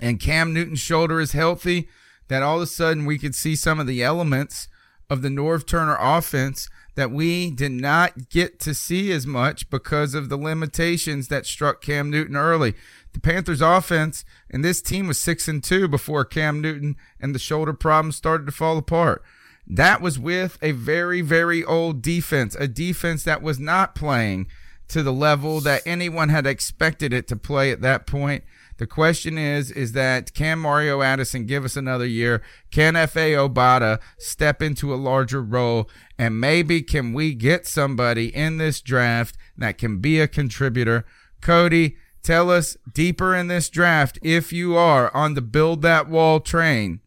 [0.00, 1.88] and Cam Newton's shoulder is healthy,
[2.28, 4.66] that all of a sudden we could see some of the elements
[5.10, 10.14] of the Norv Turner offense that we did not get to see as much because
[10.14, 12.74] of the limitations that struck Cam Newton early.
[13.12, 17.38] The Panthers offense and this team was 6 and 2 before Cam Newton and the
[17.38, 19.22] shoulder problems started to fall apart.
[19.66, 24.48] That was with a very very old defense, a defense that was not playing
[24.88, 28.44] to the level that anyone had expected it to play at that point.
[28.76, 32.42] The question is, is that can Mario Addison give us another year?
[32.70, 35.88] Can Efe Obada step into a larger role?
[36.18, 41.06] And maybe can we get somebody in this draft that can be a contributor?
[41.40, 46.40] Cody, tell us deeper in this draft if you are on the build that wall
[46.40, 47.00] train,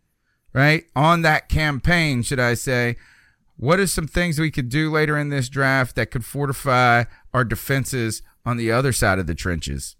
[0.55, 0.85] right?
[0.95, 2.95] On that campaign, should I say?
[3.57, 7.03] What are some things we could do later in this draft that could fortify
[7.33, 9.97] our defenses on the other side of the trenches?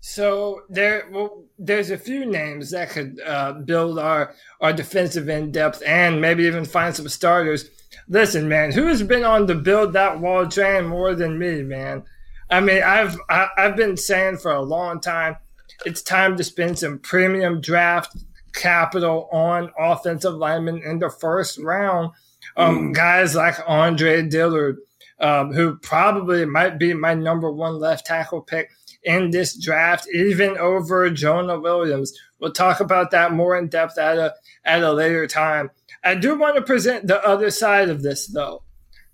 [0.00, 5.52] So there, well, there's a few names that could uh, build our our defensive in
[5.52, 7.68] depth and maybe even find some starters.
[8.08, 12.04] Listen, man, who's been on the build that wall train more than me, man?
[12.50, 15.36] I mean, I've I, have i have been saying for a long time,
[15.84, 18.16] it's time to spend some premium draft
[18.56, 22.10] capital on offensive linemen in the first round.
[22.56, 22.94] Um, mm.
[22.94, 24.78] Guys like Andre Dillard,
[25.20, 28.70] um, who probably might be my number one left tackle pick
[29.04, 32.12] in this draft, even over Jonah Williams.
[32.40, 34.34] We'll talk about that more in depth at a
[34.64, 35.70] at a later time.
[36.02, 38.62] I do want to present the other side of this though,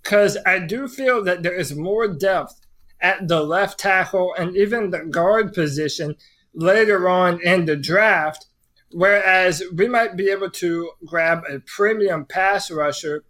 [0.02, 2.60] because I do feel that there is more depth
[3.00, 6.16] at the left tackle and even the guard position
[6.54, 8.46] later on in the draft.
[8.92, 13.24] Whereas we might be able to grab a premium pass rusher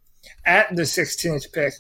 [0.45, 1.75] at the 16th pick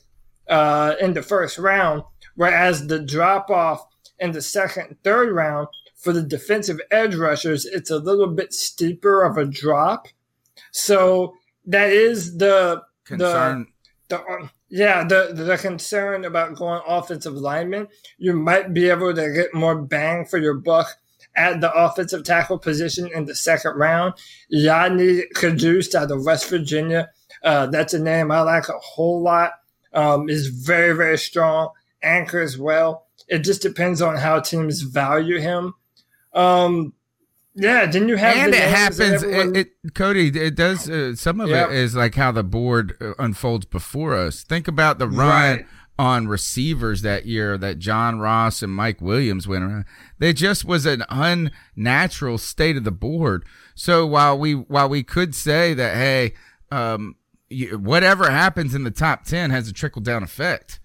[0.48, 2.02] uh, in the first round,
[2.34, 3.86] whereas the drop off
[4.18, 9.22] in the second, third round for the defensive edge rushers, it's a little bit steeper
[9.22, 10.08] of a drop.
[10.72, 11.34] So
[11.66, 13.68] that is the concern.
[14.08, 17.88] The, the, um, yeah, the the concern about going offensive lineman.
[18.18, 20.98] You might be able to get more bang for your buck
[21.34, 24.14] at the offensive tackle position in the second round.
[24.52, 27.10] Yodny Cajuste out of West Virginia.
[27.42, 29.52] Uh, that's a name I like a whole lot.
[29.94, 31.70] Um, is very, very strong.
[32.02, 35.74] Anchor as well it just depends on how teams value him.
[36.34, 36.92] Um,
[37.54, 38.36] yeah, didn't you have?
[38.36, 39.22] And it happens.
[39.22, 40.88] It, it, Cody, it does.
[40.88, 41.70] Uh, some of yep.
[41.70, 44.42] it is like how the board uh, unfolds before us.
[44.42, 45.66] Think about the run right.
[45.98, 49.84] On receivers that year that John Ross and Mike Williams went around.
[50.18, 53.44] There just was an unnatural state of the board.
[53.74, 56.34] So while we while we could say that, hey,
[56.70, 57.16] um,
[57.50, 60.80] you, whatever happens in the top ten has a trickle down effect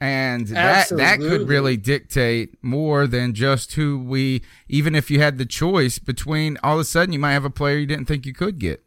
[0.00, 5.38] And that that could really dictate more than just who we even if you had
[5.38, 8.24] the choice between all of a sudden you might have a player you didn't think
[8.24, 8.84] you could get.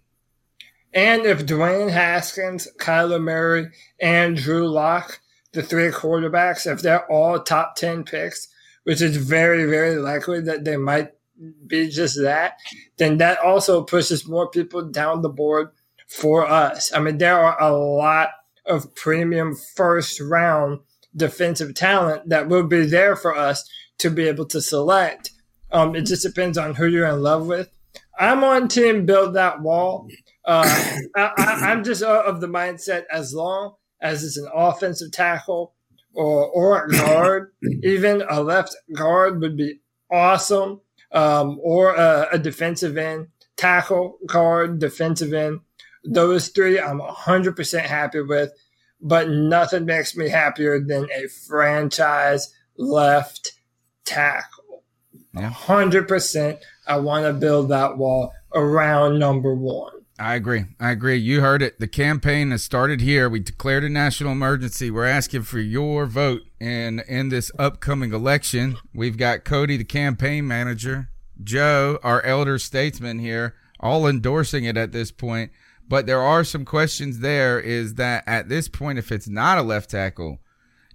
[0.93, 3.69] And if Dwayne Haskins, Kyler Murray,
[4.01, 5.19] and Drew Lock,
[5.53, 8.47] the three quarterbacks, if they're all top 10 picks,
[8.83, 11.11] which is very, very likely that they might
[11.67, 12.57] be just that,
[12.97, 15.69] then that also pushes more people down the board
[16.07, 16.93] for us.
[16.93, 18.29] I mean, there are a lot
[18.65, 20.79] of premium first round
[21.15, 23.67] defensive talent that will be there for us
[23.97, 25.31] to be able to select.
[25.71, 27.69] Um, it just depends on who you're in love with.
[28.19, 30.07] I'm on team build that wall.
[30.45, 30.63] Uh,
[31.15, 35.73] I, I'm just of the mindset as long as it's an offensive tackle
[36.13, 37.53] or or a guard,
[37.83, 39.79] even a left guard would be
[40.11, 40.81] awesome.
[41.13, 45.59] Um, or a, a defensive end, tackle, guard, defensive end.
[46.05, 48.53] Those three I'm 100% happy with,
[49.01, 53.53] but nothing makes me happier than a franchise left
[54.05, 54.83] tackle.
[55.33, 55.51] Yeah.
[55.51, 60.00] 100% I want to build that wall around number one.
[60.21, 60.65] I agree.
[60.79, 61.17] I agree.
[61.17, 61.79] You heard it.
[61.79, 63.27] The campaign has started here.
[63.27, 64.91] We declared a national emergency.
[64.91, 66.43] We're asking for your vote.
[66.59, 71.09] And in this upcoming election, we've got Cody, the campaign manager,
[71.43, 75.51] Joe, our elder statesman here, all endorsing it at this point.
[75.87, 79.63] But there are some questions there is that at this point, if it's not a
[79.63, 80.37] left tackle,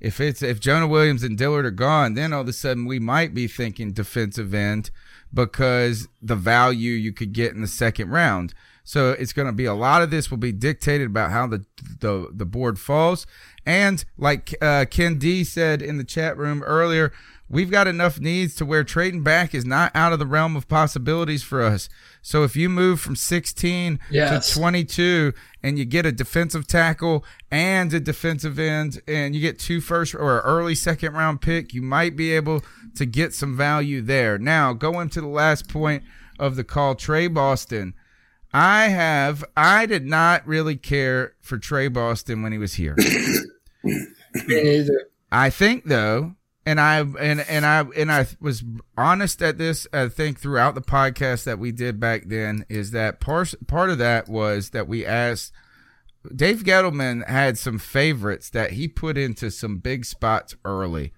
[0.00, 3.00] if it's if Jonah Williams and Dillard are gone, then all of a sudden we
[3.00, 4.92] might be thinking defensive end
[5.34, 8.54] because the value you could get in the second round.
[8.88, 11.64] So it's going to be a lot of this will be dictated about how the
[12.00, 13.26] the the board falls.
[13.66, 17.12] And like uh, Ken D said in the chat room earlier,
[17.48, 20.68] we've got enough needs to where trading back is not out of the realm of
[20.68, 21.88] possibilities for us.
[22.22, 24.52] So if you move from 16 Yes.
[24.54, 25.32] to 22
[25.64, 30.14] and you get a defensive tackle and a defensive end and you get two first
[30.14, 32.62] or early second round pick, you might be able
[32.94, 34.38] to get some value there.
[34.38, 36.04] Now, going to the last point
[36.38, 37.94] of the call, Tre Boston.
[38.52, 42.96] I have I did not really care for Tre Boston when he was here.
[43.84, 44.04] Me
[44.48, 45.08] neither.
[45.30, 48.64] I think though, and I and and I and I was
[48.96, 49.86] honest at this.
[49.92, 53.98] I think throughout the podcast that we did back then is that part part of
[53.98, 55.52] that was that we asked.
[56.34, 61.12] Dave Gettleman had some favorites that he put into some big spots early,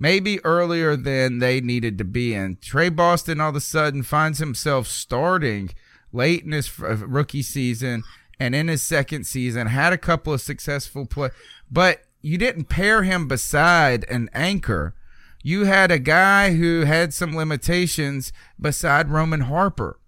[0.00, 2.56] maybe earlier than they needed to be in.
[2.60, 5.70] Tre Boston all of a sudden finds himself starting
[6.12, 8.02] late in his uh, rookie season
[8.38, 11.30] and in his second season had a couple of successful play,
[11.70, 14.94] but you didn't pair him beside an anchor.
[15.42, 19.98] You had a guy who had some limitations beside Roman Harper.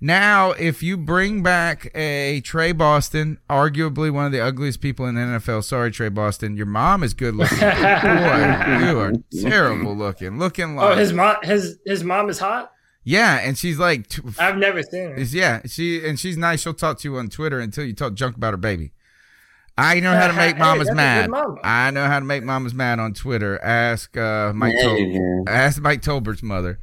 [0.00, 5.14] Now, if you bring back a Tre Boston, arguably one of the ugliest people in
[5.14, 7.58] the NFL, sorry, Tre Boston, your mom is good looking.
[7.60, 10.38] Boy, you are terrible looking.
[10.38, 12.70] Looking oh, like Oh, his mom, his his mom is hot.
[13.04, 15.20] Yeah, and she's like, t- I've never seen her.
[15.20, 16.62] yeah, she and she's nice.
[16.62, 18.92] She'll talk to you on Twitter until you talk junk about her baby.
[19.76, 21.30] I know how to make Hey, mamas that's a good mad.
[21.30, 21.56] mama.
[21.62, 23.62] I know how to make mamas mad on Twitter.
[23.62, 24.74] Ask uh, Mike.
[24.76, 25.12] Yeah, Tol- you
[25.46, 25.50] do.
[25.52, 26.78] ask Mike Tolbert's mother.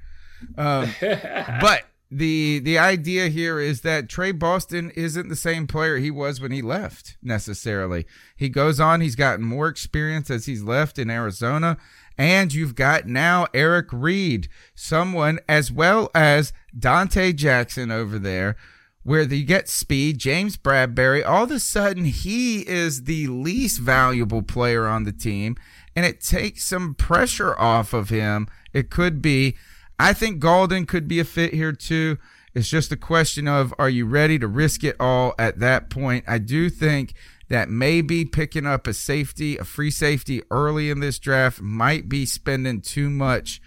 [0.57, 6.11] Um, but the the idea here is that Tre Boston isn't the same player he
[6.11, 8.05] was when he left necessarily.
[8.35, 11.77] He goes on, he's gotten more experience as he's left in Arizona,
[12.21, 18.55] and you've got now Eric Reid, someone as well as Donte Jackson over there.
[19.01, 24.43] Where you get speed, James Bradberry, all of a sudden he is the least valuable
[24.43, 25.57] player on the team,
[25.95, 28.47] and it takes some pressure off of him.
[28.71, 29.55] It could be
[29.97, 32.19] I think Gaulden could be a fit here too.
[32.53, 36.25] It's just a question of are you ready to risk it all at that point?
[36.27, 37.15] I do think
[37.51, 42.25] that maybe picking up a safety, a free safety early in this draft might be
[42.25, 43.61] spending too much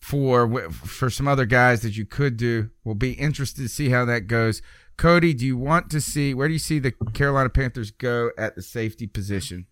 [0.00, 2.70] for for some other guys that you could do.
[2.82, 4.62] We'll be interested to see how that goes.
[4.96, 8.56] Cody, do you want to see where do you see the Carolina Panthers go at
[8.56, 9.66] the safety position?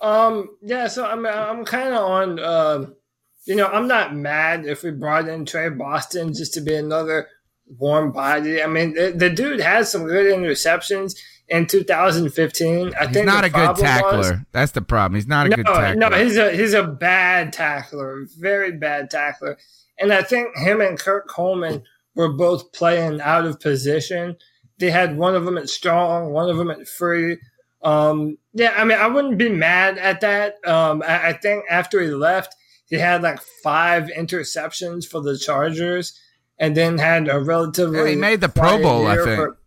[0.00, 2.40] Um, yeah, so I'm I'm kind of on.
[2.40, 2.96] Um,
[3.44, 7.28] you know, I'm not mad if we brought in Tre Boston just to be another
[7.76, 8.62] warm body.
[8.62, 11.16] I mean, the, the dude has some good interceptions
[11.48, 12.88] in 2015.
[12.88, 14.18] I think He's think not a good tackler.
[14.18, 15.16] was- That's the problem.
[15.16, 15.94] He's not a no, good tackler.
[15.94, 19.58] no, he's a he's a bad tackler, very bad tackler.
[19.98, 21.82] And I think him and Kurt Coleman
[22.14, 24.36] were both playing out of position.
[24.78, 27.38] They had one of them at strong, one of them at free.
[27.82, 30.54] Um, yeah, I mean, I wouldn't be mad at that.
[30.66, 32.54] Um, I, I think after he left,
[32.86, 36.18] he had like five interceptions for the Chargers,
[36.58, 39.36] and then had a relatively Yeah, he made the Pro Bowl, I think.
[39.36, 39.58] for-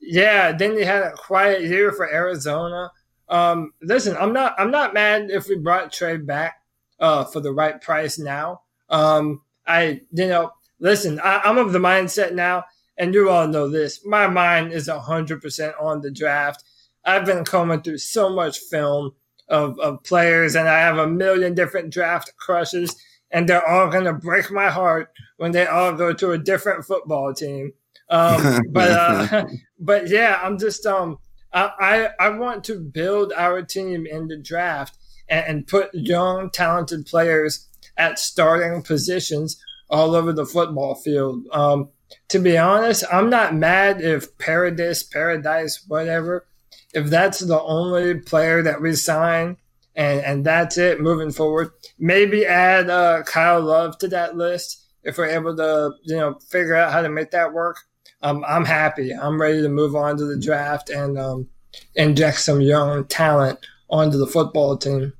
[0.00, 2.92] yeah, then he had a quiet year for Arizona.
[3.28, 6.62] Um, listen, I'm not I'm not mad if we brought Tre back
[7.00, 8.60] uh, for the right price now.
[8.88, 12.64] Um, I you know listen, I, I'm of the mindset now,
[12.96, 14.04] and you all know this.
[14.04, 16.62] My mind is hundred percent on the draft.
[17.04, 19.12] I've been combing through so much film
[19.48, 22.96] of, of players, and I have a million different draft crushes,
[23.30, 27.32] and they're all gonna break my heart when they all go to a different football
[27.34, 27.72] team.
[28.08, 29.46] Um, but uh,
[29.78, 31.18] but yeah, I'm just um
[31.52, 31.70] I,
[32.18, 34.96] I I want to build our team in the draft
[35.28, 41.46] and, and put young talented players at starting positions all over the football field.
[41.52, 41.88] Um,
[42.28, 46.46] to be honest, I'm not mad if Paradise, Paradise, whatever,
[46.92, 49.56] if that's the only player that we sign
[49.96, 51.70] and, and that's it moving forward.
[51.98, 56.74] Maybe add uh, Kyle Love to that list if we're able to, you know, figure
[56.74, 57.78] out how to make that work.
[58.22, 59.12] Um, I'm happy.
[59.12, 61.48] I'm ready to move on to the draft and um,
[61.94, 63.58] inject some young talent
[63.88, 65.12] onto the football team.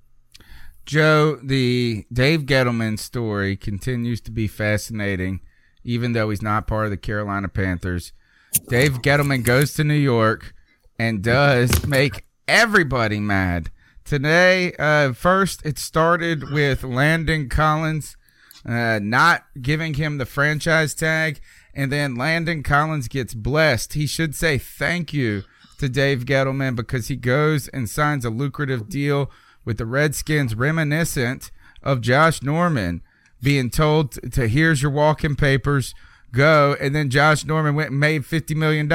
[0.84, 5.40] Joe, the Dave Gettleman story continues to be fascinating,
[5.84, 8.12] even though he's not part of the Carolina Panthers.
[8.68, 10.54] Dave Gettleman goes to New York
[10.98, 13.70] and does make everybody mad.
[14.06, 18.16] Today, uh, first, it started with Landon Collins
[18.64, 21.40] uh, not giving him the franchise tag,
[21.74, 23.94] and then Landon Collins gets blessed.
[23.94, 25.42] He should say thank you
[25.78, 29.28] to Dave Gettleman because he goes and signs a lucrative deal
[29.64, 31.50] with the Redskins reminiscent
[31.82, 33.02] of Josh Norman
[33.42, 35.96] being told to here's your walking papers,
[36.30, 36.76] go.
[36.80, 38.88] And then Josh Norman went and made $50 million.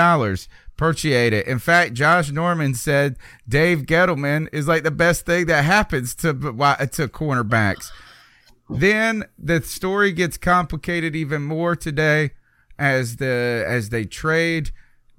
[0.82, 1.46] Appreciate it.
[1.46, 3.16] In fact, Josh Norman said
[3.48, 7.92] Dave Gettleman is like the best thing that happens to, to cornerbacks.
[8.68, 12.32] Then the story gets complicated even more today
[12.80, 14.72] as the as they trade.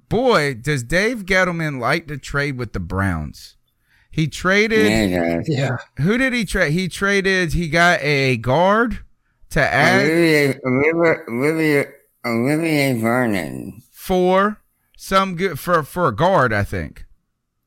[0.09, 3.55] Boy, does Dave Gettleman like to trade with the Browns.
[4.11, 4.91] He traded.
[5.11, 5.77] Yeah, yeah.
[6.01, 6.73] Who did he trade?
[6.73, 7.53] He traded.
[7.53, 8.99] He got a guard
[9.51, 11.85] to add Olivier, Olivier, Olivier,
[12.25, 13.81] Olivier Vernon.
[13.93, 14.59] for
[15.03, 16.53] some good for for a guard.
[16.53, 17.05] I think.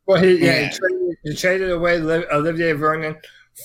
[0.06, 0.68] Well, he yeah, Yeah.
[0.68, 3.16] He, traded, he traded away Olivier Vernon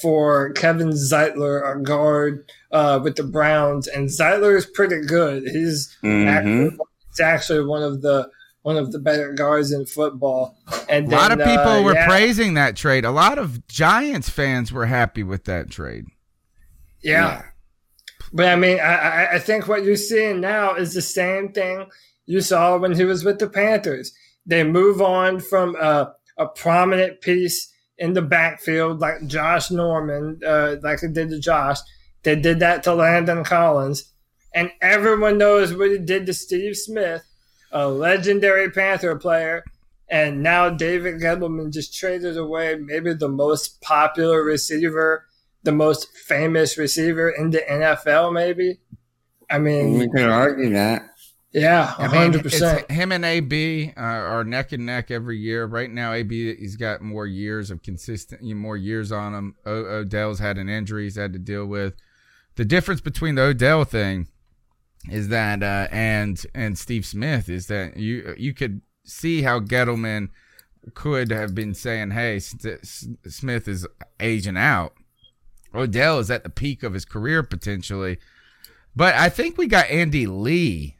[0.01, 5.43] for Kevin Zeitler, a guard uh, with the Browns, and Zeitler is pretty good.
[5.43, 6.27] He's Mhm.
[6.27, 6.77] actually,
[7.09, 8.29] he's actually one of the
[8.63, 10.55] one of the better guards in football.
[10.87, 13.05] And A lot of people uh, were yeah, praising that trade.
[13.05, 16.05] A lot of Giants fans were happy with that trade.
[17.03, 17.41] Yeah.
[18.31, 21.87] But I mean, I, I- I think what you're seeing now is the same thing
[22.31, 24.13] you saw when he was with the Panthers.
[24.45, 30.77] They move on from a, a prominent piece in the backfield like Josh Norman, uh,
[30.81, 31.79] like they did to Josh.
[32.23, 34.13] They did that to Landon Collins.
[34.55, 37.21] And everyone knows what he did to Steve Smith,
[37.69, 39.65] a legendary Panther player.
[40.09, 45.25] And now David Gettleman just traded away maybe the most popular receiver,
[45.63, 48.79] the most famous receiver in the NFL, maybe.
[49.49, 51.10] I mean, We can argue that.
[51.53, 52.85] Yeah, I mean, hundred percent.
[52.87, 55.65] it's him and AB uh, are neck and neck every year.
[55.65, 59.55] Right now, AB he's got more years of consistent, more years on him.
[59.65, 61.93] O- Odell's had an injury he's had to deal with.
[62.55, 64.27] The difference between the Odell thing
[65.09, 70.29] is that uh, and and Steve Smith is that you you could see how Gettleman
[70.93, 73.87] could have been saying, "Hey, Smith is
[74.19, 74.93] aging out."
[75.73, 78.19] Odell is at the peak of his career potentially,
[78.95, 80.97] but I think we got Andy Lee.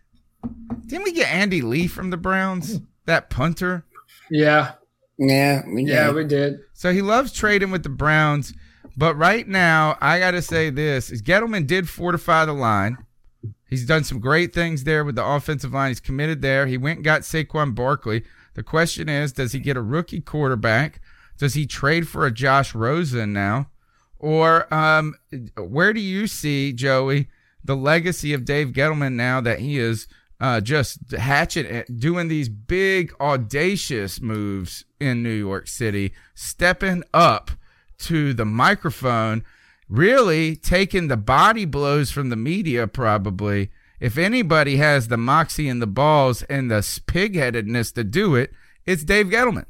[0.86, 2.80] Didn't we get Andy Lee from the Browns?
[3.06, 3.86] That punter.
[4.30, 4.74] Yeah,
[5.18, 6.16] Yeah, we yeah, did.
[6.16, 6.60] we did.
[6.74, 8.54] So he loves trading with the Browns.
[8.98, 12.98] But right now, I got to say this: is Gettleman did fortify the line.
[13.70, 15.92] He's done some great things there with the offensive line.
[15.92, 16.68] He's committed there.
[16.68, 18.24] He went and got Saquon Barkley.
[18.54, 21.00] The question is, does he get a rookie quarterback?
[21.38, 23.70] Does he trade for a Josh Rosen now?
[24.20, 25.16] Or um,
[25.58, 27.30] where do you see, Joey,
[27.64, 30.08] the legacy of Dave Gettleman now that he is
[30.42, 37.52] uh, just hatchet doing these big, audacious moves in New York City, stepping up
[38.00, 39.44] to the microphone,
[39.88, 43.70] really taking the body blows from the media, probably.
[44.00, 48.52] If anybody has the moxie and the balls and the pigheadedness to do it,
[48.84, 49.66] it's Dave Gettleman.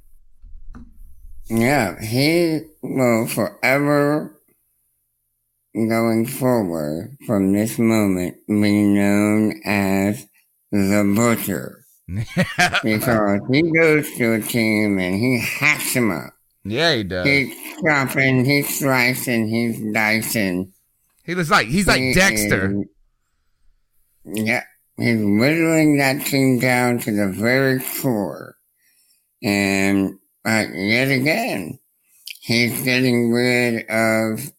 [1.49, 4.39] Yeah, he will forever,
[5.75, 10.27] going forward from this moment, be known as
[10.71, 11.77] the Butcher.
[12.83, 16.33] because he goes to a team and he hacks them up.
[16.63, 17.25] Yeah, he does.
[17.25, 20.73] He's chopping, he's slicing, he's dicing.
[21.23, 22.71] He was like he's like He Dexter.
[22.81, 22.85] is-
[24.45, 24.63] yeah,
[24.97, 28.55] he's whittling that team down to the very core.
[29.41, 31.79] And uh, yet again,
[32.41, 34.51] he's getting rid of.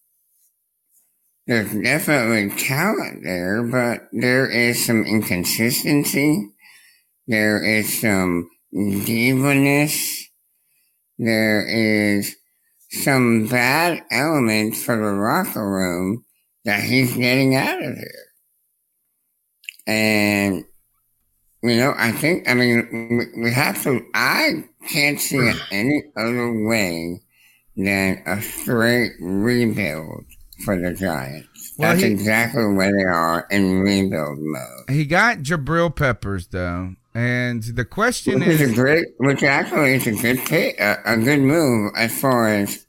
[1.47, 6.49] There's definitely talent there, but there is some inconsistency.
[7.27, 10.23] There is some divaness.
[11.19, 12.37] There is
[12.91, 16.25] some bad elements for the locker room
[16.65, 18.27] that he's getting out of there.
[19.87, 20.65] And,
[21.63, 26.67] you know, I think, I mean, we have to, I can't see it any other
[26.69, 27.21] way
[27.77, 30.25] than a straight rebuild
[30.65, 31.75] for the Giants.
[31.79, 34.91] Well, That's he- exactly where they are in rebuild mode.
[34.91, 39.95] He got Jabril Peppers though, and the question Which is a is, great, which actually
[39.95, 42.87] is a good pick, a, a good move as far as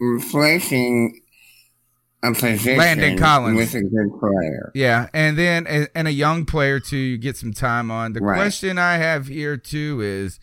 [0.00, 1.20] replacing
[2.22, 3.56] a position Landon Collins.
[3.56, 4.70] with a good player.
[4.74, 8.12] yeah, and then and and a young player to get some time on.
[8.12, 8.36] The Right.
[8.36, 10.38] question I have here too is,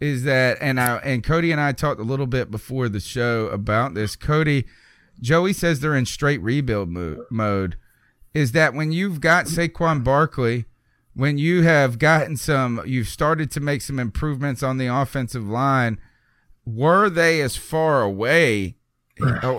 [0.00, 3.46] is that and I and Cody and I talked a little bit before the show
[3.46, 4.14] about this.
[4.14, 4.66] Cody,
[5.20, 7.76] Joey says they're in straight rebuild mo- mode.
[8.34, 10.66] Is that when you've got Saquon Barkley,
[11.14, 15.98] when you have gotten some, you've started to make some improvements on the offensive line.
[16.66, 18.76] Were they as far away?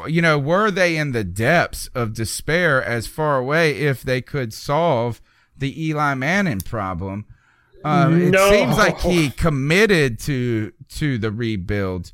[0.08, 4.54] You know, were they in the depths of despair as far away if they could
[4.54, 5.20] solve
[5.58, 7.26] the Eli Manning problem?
[7.84, 8.48] Um, No.
[8.48, 12.12] It seems like he committed to to the rebuild.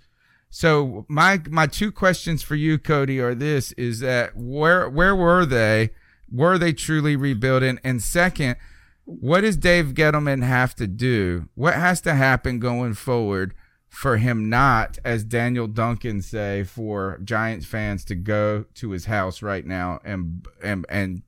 [0.55, 5.47] So my my two questions for you, Cody, are this: is that where where were
[5.47, 5.89] they?
[6.31, 7.79] Were they truly rebuilding?
[7.83, 8.57] And second,
[9.03, 11.49] what does Dave Gettleman have to do?
[11.55, 13.55] What has to happen going forward
[13.89, 19.41] for him not, as Daniel Duncan say, for Giants fans to go to his house
[19.41, 21.23] right now and and and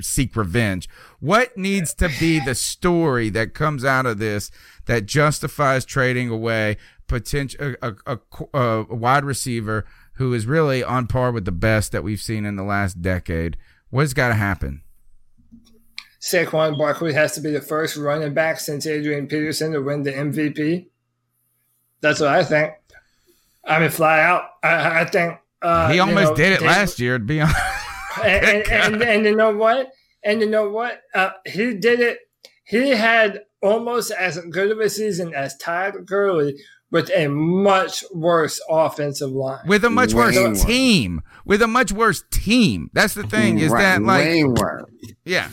[0.00, 0.88] seek revenge.
[1.20, 4.50] What needs to be the story that comes out of this
[4.86, 6.76] that justifies trading away
[7.06, 8.18] potential a, a,
[8.52, 12.56] a, wide receiver who is really on par with the best that we've seen in
[12.56, 13.56] the last decade?
[13.90, 14.82] What's got to happen?
[16.20, 20.12] Saquon Barkley has to be the first running back since Adrian Peterson to win the
[20.12, 20.86] MVP.
[22.00, 22.72] That's what I think.
[23.64, 24.44] I mean, fly out.
[24.62, 27.18] I, I think uh, he you almost know, did it last year.
[27.18, 27.58] To be honest,
[28.22, 29.90] and, and, and, and you know what?
[30.22, 31.02] And you know what?
[31.14, 32.18] Uh, he did it.
[32.64, 36.54] He had almost as good of a season as Todd Gurley
[36.94, 39.66] with a much worse offensive line.
[39.66, 40.64] with a much Way worse worse.
[40.64, 42.88] team, with a much worse team.
[42.94, 43.58] That's the thing.
[43.58, 44.84] Is Right, that like way worse.
[45.24, 45.48] yeah?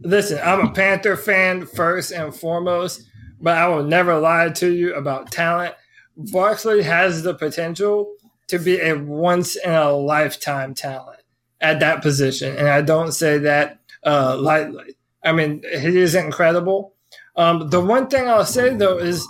[0.00, 3.02] Listen, I'm a Panther fan first and foremost,
[3.40, 5.74] but I will never lie to you about talent.
[6.16, 8.14] Barkley has the potential
[8.48, 11.20] to be a once in a lifetime talent
[11.60, 14.96] at that position, and I don't say that uh, lightly.
[15.24, 16.94] I mean, he is incredible.
[17.36, 19.26] Um, the one thing I'll say though is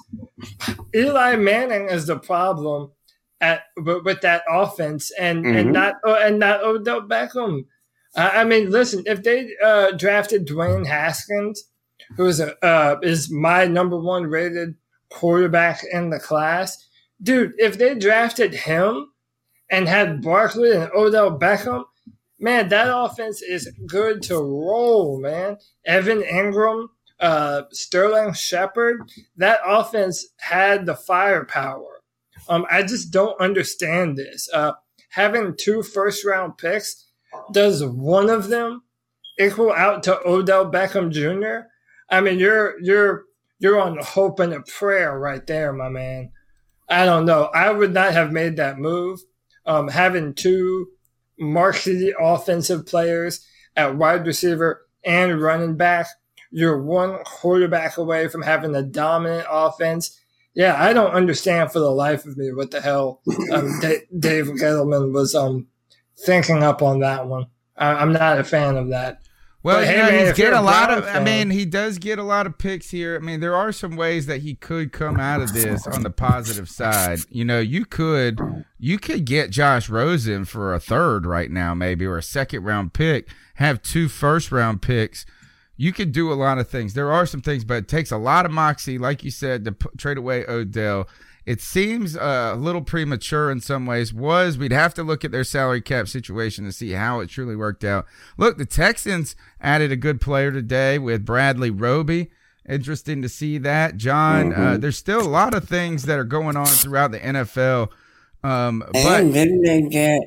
[0.94, 2.92] Eli Manning is the problem
[3.40, 5.72] at with, with that offense, and and Mhm.
[5.72, 7.66] not uh, and not Odell Beckham.
[8.16, 11.64] I I mean, listen, if they uh, drafted Dwayne Haskins,
[12.16, 14.74] who is a uh, is my number one rated
[15.10, 16.86] quarterback in the class,
[17.22, 19.08] dude, if they drafted him
[19.70, 21.84] and had Barkley and Odell Beckham,
[22.38, 25.58] man, that offense is good to roll, man.
[25.84, 26.86] Evan Engram,
[27.20, 32.02] uh, Sterling Shepard, that offense had the firepower.
[32.48, 34.48] Um, I just don't understand this.
[34.52, 34.72] Uh,
[35.10, 37.06] having two first round picks,
[37.52, 38.82] does one of them
[39.38, 41.68] equal out to Odell Beckham Jr.?
[42.08, 43.24] I mean, you're you're
[43.58, 46.30] you're on hope and a prayer right there, my man.
[46.88, 47.44] I don't know.
[47.52, 49.20] I would not have made that move.
[49.64, 50.88] Um, having two
[51.38, 53.44] marquee offensive players
[53.74, 56.06] at wide receiver and running back,
[56.50, 60.20] you're one quarterback away from having a dominant offense.
[60.54, 63.20] Yeah, I don't understand for the life of me what the hell
[63.52, 65.66] um, D- Dave Gettleman was um,
[66.18, 67.46] thinking up on that one.
[67.76, 69.20] I- I'm not a fan of that.
[69.62, 71.04] Well, But, hey, know, man, he's getting a lot of.
[71.08, 73.16] I mean, he does get a lot of picks here.
[73.16, 76.10] I mean, there are some ways that he could come out of this on the
[76.10, 77.18] positive side.
[77.30, 78.38] You know, you could
[78.78, 82.92] you could get Josh Rosen for a third right now, maybe, or a second round
[82.92, 83.28] pick.
[83.56, 85.26] Have two first round picks.
[85.76, 86.94] You could do a lot of things.
[86.94, 89.72] There are some things, but it takes a lot of moxie, like you said, to
[89.72, 91.06] p- trade away Odell.
[91.44, 94.12] It seems uh, a little premature in some ways.
[94.12, 97.54] Was we'd have to look at their salary cap situation to see how it truly
[97.54, 98.06] worked out.
[98.36, 102.30] Look, the Texans added a good player today with Bradley Roby.
[102.68, 104.52] Interesting to see that, John.
[104.52, 104.80] Uh, Mhm.
[104.80, 107.90] there's still a lot of things that are going on throughout the NFL.
[108.42, 110.20] Um, but And didn't they get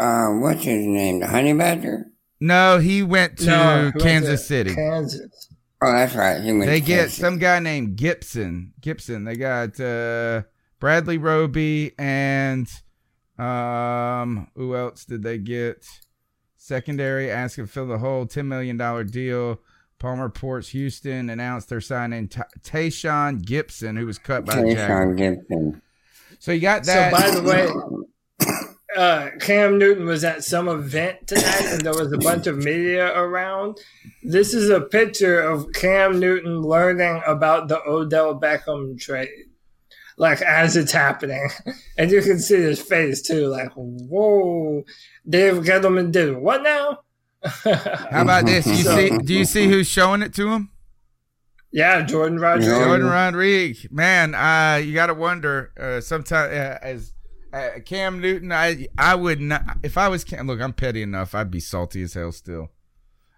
[0.00, 2.06] uh, what's his name, the Honey Badger?
[2.40, 4.46] No, he went to No, who was Kansas?
[4.46, 4.74] City.
[4.74, 5.48] Kansas.
[5.82, 6.40] Oh, that's right.
[6.40, 7.16] He went They to get Kansas.
[7.18, 8.72] some guy named Gibson.
[8.80, 9.24] Gibson.
[9.24, 10.42] They got uh,
[10.80, 12.68] Bradley Roby and
[13.38, 15.86] um, who else did they get?
[16.56, 19.60] Secondary asking to fill the hole, $10 million deal.
[19.98, 25.16] Palmer Ports Houston announced they're signing T- Tashaun Gibson, who was cut by the Tashaun
[25.16, 25.16] Jaguars.
[25.18, 25.82] Gibson.
[26.38, 27.12] So you got that.
[27.12, 28.46] So by the way,
[28.96, 33.12] uh, Cam Newton was at some event tonight, and there was a bunch of media
[33.18, 33.78] around.
[34.22, 39.28] This is a picture of Cam Newton learning about the Odell Beckham trade,
[40.16, 41.48] like as it's happening,
[41.98, 43.46] and you can see his face too.
[43.48, 44.84] Like, whoa,
[45.28, 47.00] Dave Gettleman did what now?
[47.44, 48.66] How about this?
[48.66, 49.18] You So- see?
[49.18, 50.70] Do you see who's showing it to him?
[51.72, 52.72] Yeah, Jordan Rodriguez.
[52.72, 53.86] Jordan Rodriguez.
[53.90, 55.72] Man, uh, you got to wonder.
[55.78, 57.12] Uh, sometimes uh, as
[57.54, 59.78] uh, Cam Newton, I I would not.
[59.82, 61.34] If I was Cam, look, I'm petty enough.
[61.34, 62.70] I'd be salty as hell still.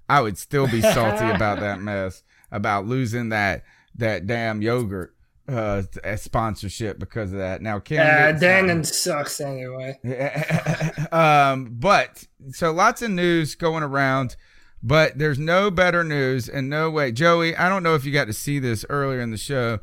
[0.08, 3.64] I would still be salty about that mess about losing that
[3.94, 5.14] that damn yogurt
[5.48, 5.82] uh
[6.16, 7.60] sponsorship because of that.
[7.60, 9.98] Now Cam Yeah, Newton's Dannon sucks anyway.
[11.12, 14.36] um, but so lots of news going around,
[14.82, 17.12] but there's no better news and no way.
[17.12, 19.80] Joey, I don't know if you got to see this earlier in the show.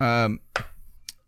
[0.00, 0.40] Um,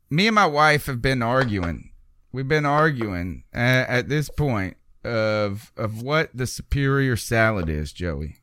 [0.08, 1.89] me and my wife have been arguing.
[2.32, 8.36] We've been arguing at, at this point of of what the superior salad is, Joey.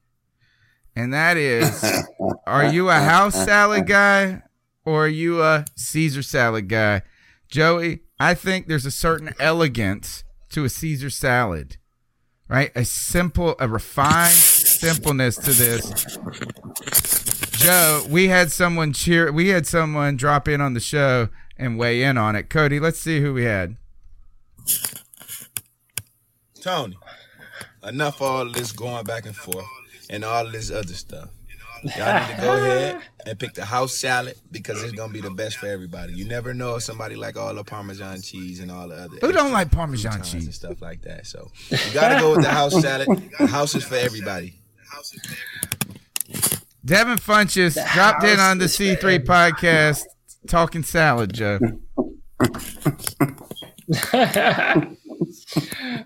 [0.95, 1.85] And that is,
[2.47, 4.41] are you a house salad guy
[4.83, 7.03] or are you a Caesar salad guy?
[7.49, 11.77] Joey, I think there's a certain elegance to a Caesar salad,
[12.47, 12.71] right?
[12.75, 16.17] A simple, a refined simpleness to this.
[17.51, 22.03] Joe, we had someone cheer, we had someone drop in on the show and weigh
[22.03, 22.49] in on it.
[22.49, 23.77] Cody, let's see who we had.
[26.61, 26.97] Tony,
[27.83, 29.65] enough all this going back and forth
[30.09, 31.29] and all this other stuff.
[31.83, 35.29] Y'all need to go ahead and pick the house salad because it's gonna be the
[35.29, 36.13] best for everybody.
[36.13, 39.31] You never know if somebody like all the Parmesan cheese and all the other Who
[39.31, 41.27] don't like Parmesan cheese and stuff like that.
[41.27, 43.07] So you gotta go with the house salad.
[43.37, 44.55] The house is for everybody.
[46.83, 50.03] Devin Funchess dropped in on the C3 podcast
[50.47, 51.59] talking salad, Joe.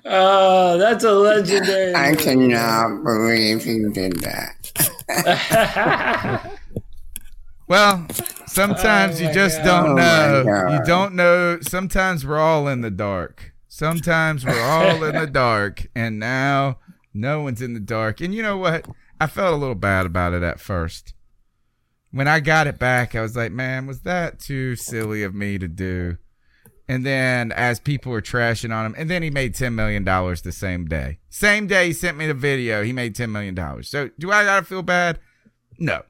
[0.06, 1.96] Oh, that's a legendary.
[1.96, 6.52] I cannot believe he did that.
[7.68, 8.06] Well,
[8.48, 9.66] sometimes Oh you just God.
[9.66, 10.44] don't Oh know.
[10.46, 10.74] God.
[10.74, 11.58] You don't know.
[11.62, 13.54] Sometimes we're all in the dark.
[13.70, 16.80] Sometimes we're all in the dark, and now
[17.14, 18.20] no one's in the dark.
[18.20, 18.88] And you know what?
[19.22, 21.14] I felt a little bad about it at first.
[22.12, 25.58] When I got it back, I was like, man, was that too silly of me
[25.58, 26.18] to do?
[26.88, 30.52] And then as people were trashing on him, and then he made $10 million the
[30.52, 31.20] same day.
[31.30, 33.56] Same day he sent me the video, he made $10 million.
[33.84, 35.20] So do I got to feel bad?
[35.80, 36.02] No.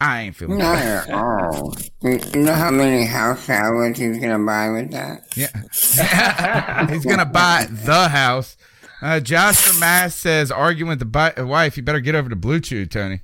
[0.00, 1.08] I ain't feeling Not bad.
[1.10, 1.76] at all.
[2.02, 5.22] You know how many house salads he's gonna buy with that?
[5.36, 5.50] Yeah.
[6.90, 8.56] He's going to buy the house.
[9.00, 12.34] Uh, Josh from Mass says, arguing with the bi- wife, you better get over to
[12.36, 13.20] BlueChew, Tony.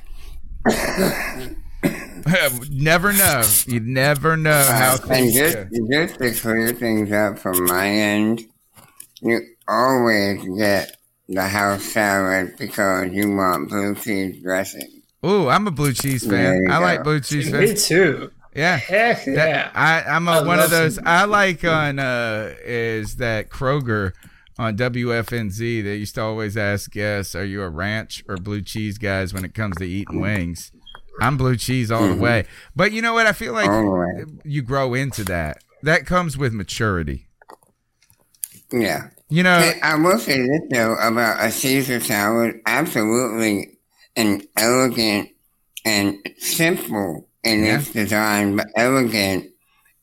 [2.70, 3.42] never know.
[3.66, 5.88] You never know how Uh, and things just, go.
[5.90, 8.42] just to clear things up from my end,
[9.20, 10.96] you always get
[11.28, 15.02] the house salad because you want blue cheese dressing.
[15.24, 16.70] Ooh, I'm a blue cheese There fan.
[16.70, 16.84] I go.
[16.84, 17.52] like blue cheese.
[17.52, 17.76] Me fan.
[17.76, 18.30] too.
[18.54, 18.76] Yeah.
[18.78, 19.70] Heck That- yeah.
[19.74, 20.96] I, I'm a, I one of those.
[20.96, 24.12] some- I like on uh is that Kroger
[24.60, 25.82] on WFNZ.
[25.82, 29.44] They used to always ask guests, "Are you a ranch or blue cheese guys?" When
[29.44, 30.70] it comes to eating wings,
[31.20, 32.18] I'm blue cheese all the Mhm.
[32.18, 32.44] way.
[32.76, 33.26] But you know what?
[33.26, 34.24] I feel like the way.
[34.44, 35.58] you grow into that.
[35.82, 37.26] That comes with maturity.
[38.72, 39.08] Yeah.
[39.28, 42.56] You know, I will say this though about a Caesar salad.
[42.66, 43.78] Absolutely
[44.16, 45.30] an elegant
[45.84, 47.78] and simple in Yeah.
[47.78, 49.46] its design, but elegant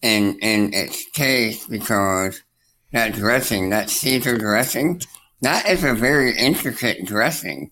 [0.01, 2.41] in in its taste because
[2.91, 5.01] that dressing, that Caesar dressing,
[5.41, 7.71] that is a very intricate dressing.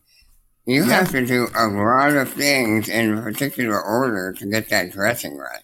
[0.66, 0.96] You Yeah.
[1.00, 5.38] have to do a lot of things in a particular order to get that dressing
[5.38, 5.62] right.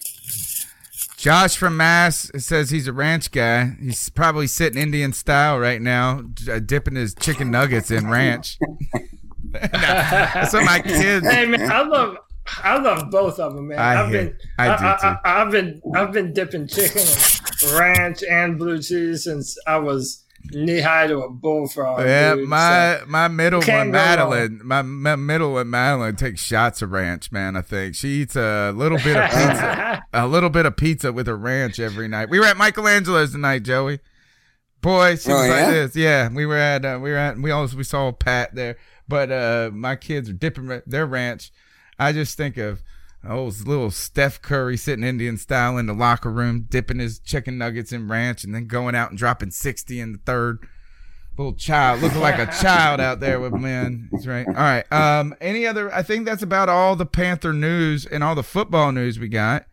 [1.18, 3.76] Josh from Mass says he's a ranch guy.
[3.80, 8.58] He's probably sitting Indian style right now, uh, dipping his chicken nuggets in ranch.
[9.52, 11.28] That's what my kids.
[11.28, 12.18] Hey man, I love
[12.64, 13.80] I love both of them, man.
[13.80, 17.72] I have hear- been I do I, I, have been I've been dipping chicken and
[17.80, 22.02] ranch and blue cheese since I was knee high to a bullfrog.
[22.06, 23.92] Yeah, dude, my so- my middle Can't one.
[23.92, 24.62] Madeline.
[24.64, 27.32] My, my middle one, Madeline, takes shots of ranch.
[27.32, 31.14] Man, I think she eats a little bit of pizza, a little bit of pizza
[31.14, 32.30] with a ranch every night.
[32.30, 34.00] We were at Michelangelo's tonight, Joey.
[34.82, 35.72] Boy, she Oh, was like yeah?
[35.72, 35.96] this.
[35.96, 39.32] Yeah, we were at uh, we were at we always we saw Pat there, but
[39.32, 41.52] uh my kids are dipping their ranch.
[42.02, 42.82] I just think of
[43.24, 47.92] it's little Steph Curry sitting Indian style in the locker room, dipping his chicken nuggets
[47.92, 50.68] in ranch, and then going out and dropping 60 in the third.
[51.38, 54.10] Little child, looking like a child out there with men.
[54.12, 54.46] That's right.
[54.46, 54.92] All right.
[54.92, 55.94] Um, any other?
[55.94, 59.66] I think that's about all the Panther news and all the football news we got.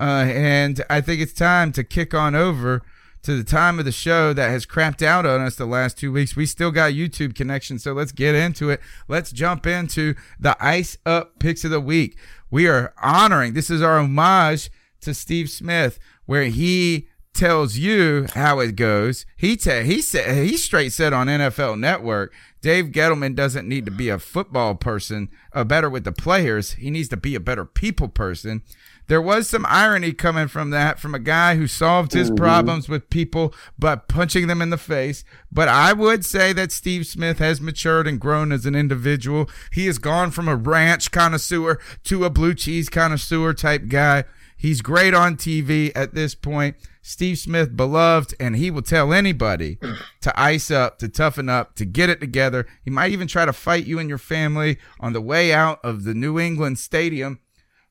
[0.00, 2.82] Uh, and I think it's time to kick on over
[3.26, 6.12] to the time of the show that has crapped out on us the last two
[6.12, 6.36] weeks.
[6.36, 8.80] We still got YouTube connection, so let's get into it.
[9.08, 12.16] Let's jump into the Ice Up Picks of the Week.
[12.52, 14.70] We are honoring, this is our homage
[15.00, 19.26] to Steve Smith, where he tells you how it goes.
[19.36, 22.32] He te- he said he straight said on NFL Network,
[22.62, 26.74] Dave Gettleman doesn't need to be a football person, uh, better with the players.
[26.74, 28.62] He needs to be a better people person.
[29.08, 32.36] There was some irony coming from that from a guy who solved his Mhm.
[32.36, 35.22] problems with people by punching them in the face.
[35.52, 39.48] But I would say that Steve Smith has matured and grown as an individual.
[39.72, 44.24] He has gone from a ranch connoisseur to a blue cheese connoisseur type guy.
[44.56, 46.76] He's great on TV at this point.
[47.02, 49.78] Steve Smith, beloved, and he will tell anybody
[50.22, 52.66] to ice up, to toughen up, to get it together.
[52.82, 56.02] He might even try to fight you and your family on the way out of
[56.02, 57.38] the New England Stadium.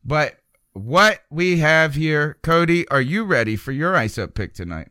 [0.03, 0.39] But
[0.75, 4.89] what we have here, Cody, are you ready for your ice up pick tonight?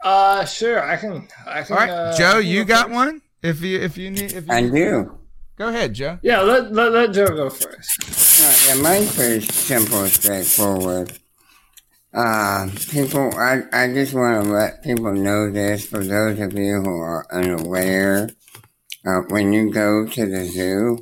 [0.00, 0.82] Uh, sure.
[0.82, 1.26] I can.
[1.46, 1.72] I can.
[1.76, 2.94] All right, uh, Joe, you go got first.
[2.94, 3.22] one?
[3.42, 5.18] If you if you need if you I do.
[5.56, 6.18] Go ahead, Joe.
[6.22, 8.40] Yeah, let let, let Joe go first.
[8.40, 11.12] Uh, yeah, mine's pretty simple, and straightforward.
[12.14, 16.82] Uh, people, I, I just want to let people know this for those of you
[16.82, 18.30] who are unaware.
[19.04, 20.98] Uh, when you go to the zoo,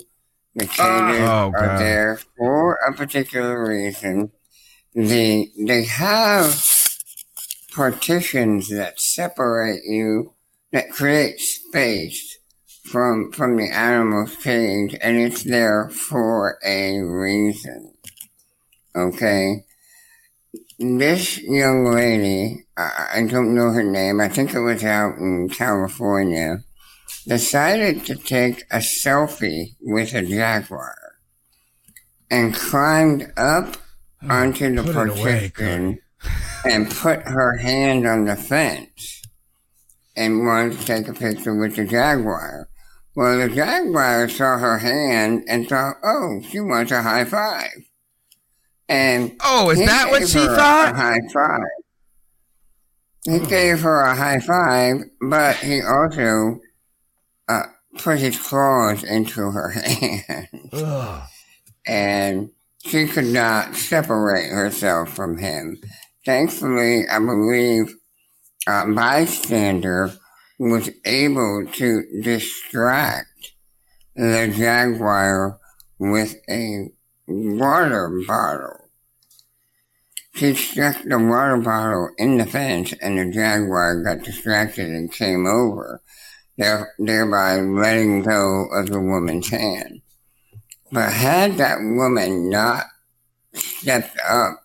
[0.54, 1.44] the cages ah.
[1.44, 4.30] Oh, are there for a particular reason.
[4.94, 6.64] The, they have
[7.72, 10.34] partitions that separate you,
[10.72, 12.38] that create space
[12.84, 17.94] from from the animal's cage, and it's there for a reason.
[18.94, 19.64] Okay.
[20.78, 24.20] This young lady, I, I don't know her name.
[24.20, 26.64] I think it was out in California.
[27.26, 30.94] Decided to take a selfie with a jaguar
[32.30, 33.76] and climbed up
[34.28, 35.98] onto the put it away, partition
[36.64, 39.22] and put her hand on the fence
[40.16, 42.68] and wanted to take a picture with the jaguar.
[43.16, 47.88] Well, the jaguar saw her hand and thought, oh, she wants a high five.
[48.88, 50.92] And Oh, is that what she thought?
[50.92, 51.60] A high five.
[53.24, 56.60] He gave her a high five, but he also
[57.48, 57.64] uh,
[57.98, 60.48] put his claws into her hand,
[61.86, 62.50] and
[62.84, 65.78] she could not separate herself from him.
[66.24, 67.94] Thankfully, I believe
[68.66, 70.12] a bystander
[70.58, 73.52] was able to distract
[74.14, 75.58] the jaguar
[75.98, 76.88] with a
[77.26, 78.88] water bottle.
[80.34, 85.46] She stuck the water bottle in the fence and the jaguar got distracted and came
[85.46, 86.02] over,
[86.56, 90.02] thereby letting go of the woman's hand.
[90.92, 92.84] But had that woman not
[93.54, 94.60] stepped up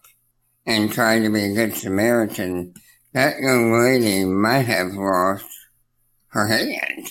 [0.65, 2.73] and tried to be a good Samaritan,
[3.13, 5.45] that young lady might have lost
[6.27, 7.09] her hand.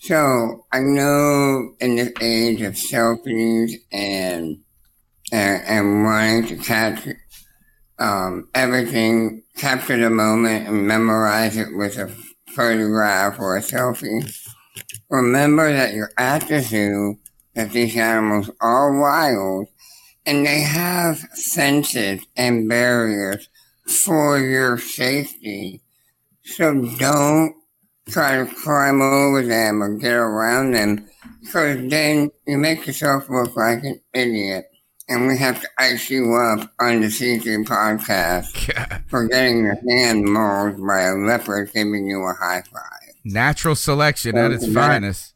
[0.00, 4.58] So I know in this age of selfies and
[5.32, 7.08] and, and wanting to catch
[7.98, 12.14] um, everything, capture the moment and memorize it with a
[12.54, 14.48] photograph or a selfie.
[15.10, 17.18] Remember that you're at the zoo,
[17.54, 19.68] that these animals are wild,
[20.24, 23.48] and they have fences and barriers
[23.86, 25.80] for your safety.
[26.44, 27.54] So don't
[28.08, 31.08] try to climb over them or get around them
[31.40, 34.71] because then you make yourself look like an idiot.
[35.08, 40.24] And we have to ice you up on the CG podcast for getting your hand
[40.24, 43.14] mauled by a leopard giving you a high five.
[43.24, 45.34] Natural selection at its finest.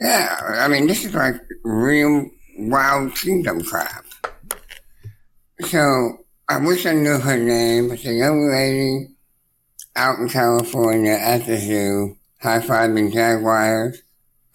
[0.00, 2.28] Yeah, I mean, this is like real
[2.58, 4.04] wild kingdom crap.
[5.60, 7.90] So, I wish I knew her name.
[7.90, 9.16] It's a young lady
[9.96, 14.02] out in California at the zoo, high fiving jaguars.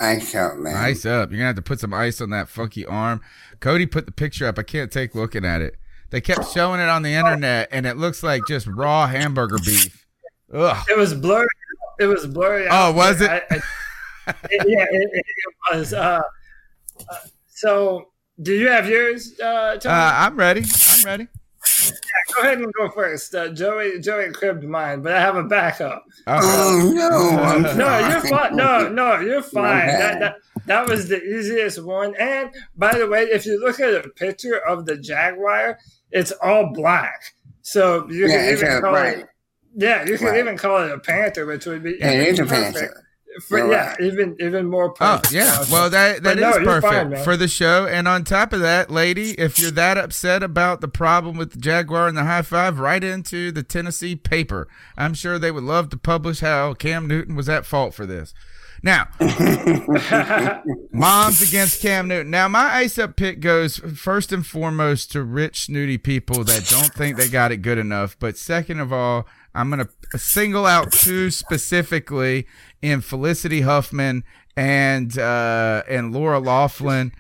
[0.02, 0.76] Ice up, man.
[0.76, 1.30] Ice up.
[1.30, 3.22] You're gonna have to put some ice on that funky arm.
[3.60, 4.58] Cody put the picture up.
[4.58, 5.76] I can't take looking at it.
[6.10, 10.06] They kept showing it on the internet, and it looks like just raw hamburger beef.
[10.54, 10.86] Ugh.
[10.90, 11.48] It was blurry.
[12.00, 12.68] It was blurry.
[12.70, 13.44] Oh, was but it?
[13.52, 13.56] I-
[14.28, 15.94] I- it- yeah, it, it, it was.
[15.94, 16.22] Uh,
[17.10, 17.16] uh,
[17.48, 18.10] so,
[18.42, 20.64] do you have yours, uh, Uh, I'm ready.
[20.90, 21.28] I'm ready.
[21.86, 23.34] Yeah, go ahead and go first.
[23.34, 26.06] Uh, Joey Joey cribbed mine, but I have a backup.
[26.28, 28.30] Oh, no, no, you're fine.
[28.30, 28.56] fine.
[28.56, 29.88] No, no, you're fine.
[29.88, 30.36] That, that
[30.66, 32.16] that was the easiest one.
[32.20, 35.78] And by the way, if you look at a picture of the Jaguar,
[36.12, 37.34] it's all black.
[37.62, 39.18] So you Yeah, can even call right.
[39.20, 39.28] it.
[39.76, 40.40] Yeah, you can Right.
[40.40, 43.04] even call it a panther, which would be Yeah, it is a panther.
[43.48, 45.34] For, You're yeah, even even more perfect.
[45.34, 47.86] Oh yeah, well that that is no, perfect fine, for the show.
[47.86, 51.60] And on top of that, lady, if you're that upset about the problem with the
[51.60, 54.68] Jaguar and the high five, write into the Tennessee paper.
[54.98, 58.34] I'm sure they would love to publish how Cam Newton was at fault for this.
[58.84, 59.10] Now,
[60.92, 62.32] moms against Cam Newton.
[62.32, 66.92] Now, my ice up pick goes first and foremost to rich, snooty people that don't
[66.92, 68.18] think they got it good enough.
[68.20, 72.48] But second of all, I'm going to single out two specifically
[72.82, 74.24] in Felicity Huffman
[74.56, 77.14] and uh, and Laura Loughlin.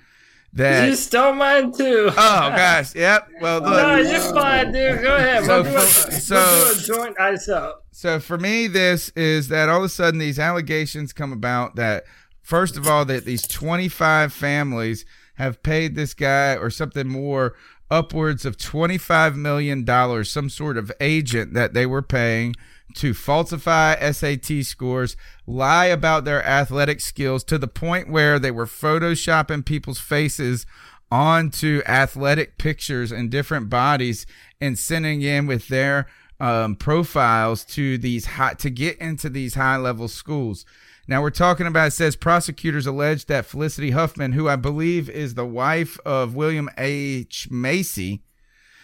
[0.53, 2.09] That you stole mine too.
[2.09, 3.29] Oh gosh, yep.
[3.39, 3.71] Well, look.
[3.71, 5.01] no, you're fine, dude.
[5.01, 5.45] Go ahead.
[5.45, 7.85] So we'll, do a, for- so- we'll joint ice up.
[7.91, 12.03] So for me, this is that all of a sudden these allegations come about that
[12.41, 15.05] first of all that these 25 families
[15.35, 17.55] have paid this guy or something more
[17.91, 22.55] upwards of 25 million dollars, some sort of agent that they were paying
[22.95, 25.15] to falsify SAT scores,
[25.45, 30.65] lie about their athletic skills to the point where they were photoshopping people's faces
[31.11, 34.25] onto athletic pictures and different bodies
[34.61, 36.07] and sending in with their
[36.39, 40.65] um, profiles to these high to get into these high level schools.
[41.07, 45.33] Now we're talking about it says prosecutors allege that Felicity Huffman, who I believe is
[45.33, 47.47] the wife of William H.
[47.51, 48.23] Macy,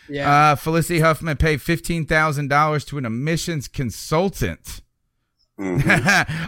[0.09, 0.51] Yeah.
[0.51, 4.81] uh, Felicity Huffman paid fifteen thousand dollars to an admissions consultant,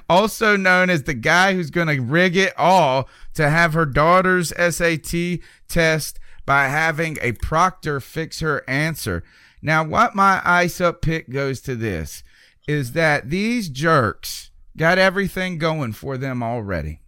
[0.09, 4.49] also known as the guy who's going to rig it all to have her daughter's
[4.57, 9.23] SAT test by having a proctor fix her answer.
[9.61, 12.23] Now, what my ice up pick goes to this
[12.67, 14.48] is that these jerks
[14.79, 17.01] got everything going for them already.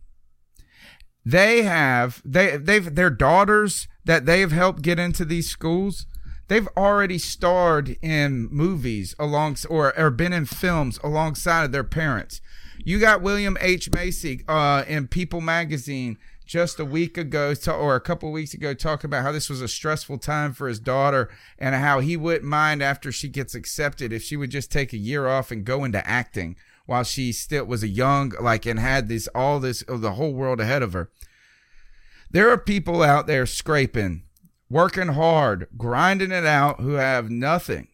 [1.26, 6.06] They have they they've their daughters that they've helped get into these schools
[6.48, 12.42] they've already starred in movies along or or been in films alongside of their parents.
[12.84, 13.90] You got william h.
[13.94, 19.08] Macy uh in people magazine just a week ago or a couple weeks ago talking
[19.08, 22.84] about how this was a stressful time for his daughter and how he wouldn't mind
[22.84, 26.06] after she gets accepted if she would just take a year off and go into
[26.06, 26.58] acting
[26.92, 30.34] while she still was a young like and had this all this of the whole
[30.34, 31.10] world ahead of her.
[32.30, 34.24] There are people out there scraping
[34.70, 37.88] working hard grinding it out who have nothing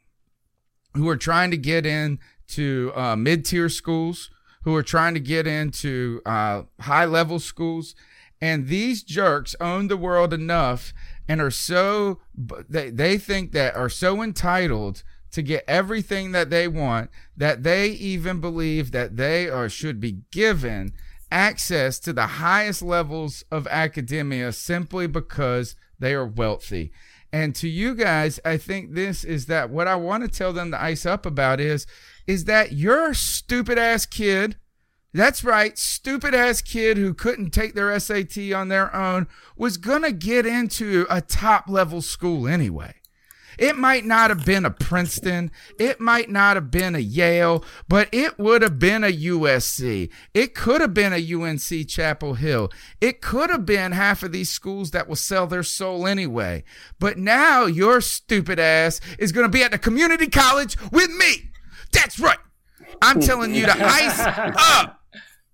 [0.96, 4.32] who are trying to get into uh, mid-tier schools
[4.64, 7.94] who are trying to get into uh, high-level schools.
[8.42, 10.92] And these jerks own the world enough
[11.28, 12.20] and are so
[12.68, 15.04] they, they think that are so entitled
[15.38, 20.24] to get everything that they want that they even believe that they are should be
[20.32, 20.92] given
[21.32, 26.92] access to the highest levels of academia simply because they are wealthy.
[27.32, 30.72] And to you guys, I think this is that what I want to tell them
[30.72, 31.86] to ice up about is
[32.26, 34.56] is that your stupid ass kid
[35.14, 40.02] that's right, stupid ass kid who couldn't take their SAT on their own was going
[40.02, 42.96] to get into a top level school anyway.
[43.58, 45.52] It might not have been a Princeton.
[45.80, 50.10] It might not have been a Yale, but it would have been a USC.
[50.34, 52.72] It could have been a UNC Chapel Hill.
[53.02, 56.64] It could have been half of these schools that will sell their soul anyway.
[57.00, 61.52] But now your stupid ass is going to be at the community college with me.
[61.92, 62.40] That's right.
[63.02, 64.20] I'm telling you to ice
[64.58, 65.02] up.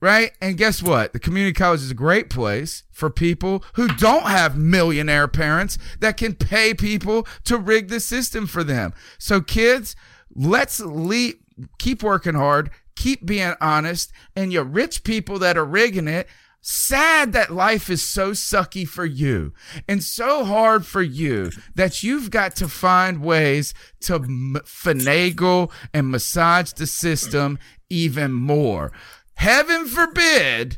[0.03, 0.33] Right?
[0.41, 1.13] And guess what?
[1.13, 6.17] The community college is a great place for people who don't have millionaire parents that
[6.17, 8.93] can pay people to rig the system for them.
[9.17, 9.95] So kids,
[10.35, 11.35] let's leave,
[11.79, 16.27] keep working hard, keep being honest, and you rich people that are rigging it,
[16.59, 19.53] sad that life is so sucky for you
[19.87, 26.73] and so hard for you that you've got to find ways to finagle and massage
[26.73, 27.57] the system
[27.89, 28.91] even more.
[29.35, 30.77] Heaven forbid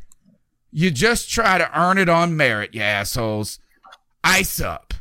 [0.72, 3.60] you just try to earn it on merit, you assholes.
[4.24, 4.94] Ice up.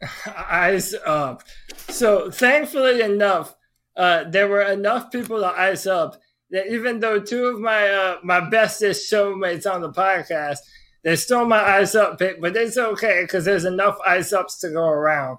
[0.36, 1.42] ice up.
[1.88, 3.54] So thankfully enough,
[3.96, 6.20] uh, there were enough people to ice up
[6.50, 10.58] that even though two of my uh, my bestest showmates on the podcast,
[11.02, 14.70] they stole my ice up pick, but it's okay because there's enough ice ups to
[14.70, 15.38] go around.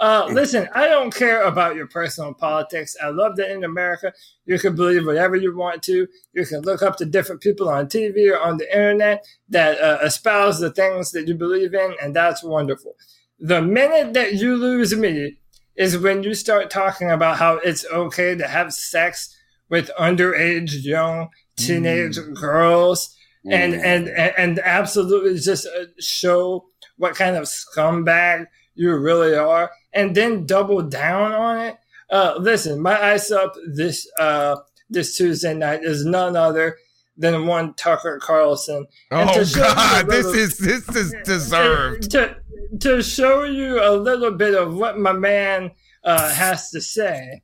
[0.00, 2.96] Uh, listen, I don't care about your personal politics.
[3.02, 4.12] I love that in America,
[4.46, 6.08] you can believe whatever you want to.
[6.32, 9.98] You can look up to different people on TV or on the internet that uh,
[10.02, 12.94] espouse the things that you believe in, and that's wonderful.
[13.38, 15.36] The minute that you lose me,
[15.76, 19.34] is when you start talking about how it's okay to have sex
[19.70, 23.16] with underage young teenage girls
[23.50, 23.84] and, Mm.
[23.84, 26.66] and and and absolutely just uh, show
[26.98, 28.44] what kind of scumbag
[28.74, 31.76] you really are and then double down on it
[32.10, 34.56] uh listen my ice up this uh
[34.88, 36.76] this tuesday night is none other
[37.16, 41.14] than one tucker carlson And Oh to show you a God, this is this is
[41.24, 42.10] deserved.
[42.12, 42.36] to
[42.80, 45.72] to show you a little bit of what my man
[46.04, 47.42] uh, has to say.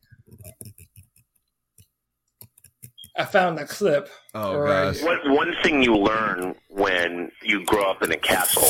[3.18, 4.08] I found a clip.
[4.34, 5.06] Oh right here.
[5.06, 8.68] One, one thing you learn when you grow up in a castle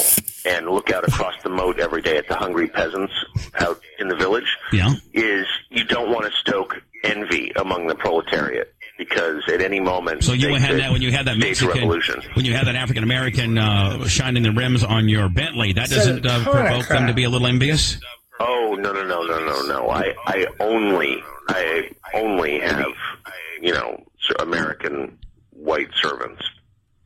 [0.51, 3.13] and look out across the moat every day at the hungry peasants
[3.59, 4.93] out in the village Yeah.
[5.13, 10.33] is you don't want to stoke envy among the proletariat because at any moment So
[10.33, 12.23] you had that when you had that Mexican, revolution.
[12.35, 15.73] when you had that African American uh, shining the rims on your Bentley.
[15.73, 17.99] That Said doesn't uh, provoke them to be a little envious.
[18.39, 19.89] Oh no no no no no no!
[19.91, 22.93] I I only I only have
[23.63, 25.19] you know s- American
[25.51, 26.43] white servants.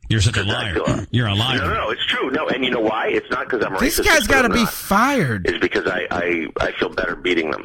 [0.08, 0.76] You're such a liar.
[1.12, 1.58] You're a liar.
[1.58, 2.30] No, no, no, it's true.
[2.32, 3.08] No, and you know why?
[3.08, 3.80] It's not because I'm racist.
[3.80, 5.46] This guy's got to be fired.
[5.48, 7.64] It's because I, I I feel better beating them.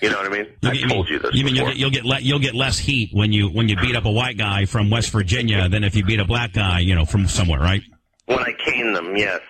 [0.00, 0.46] You know what I mean?
[0.62, 1.72] I told you this You mean you'll before.
[1.72, 4.10] get, you'll get le- you'll get less heat when you when you beat up a
[4.10, 7.26] white guy from West Virginia than if you beat a black guy, you know, from
[7.28, 7.82] somewhere, right?
[8.26, 9.40] When I cane them, yes.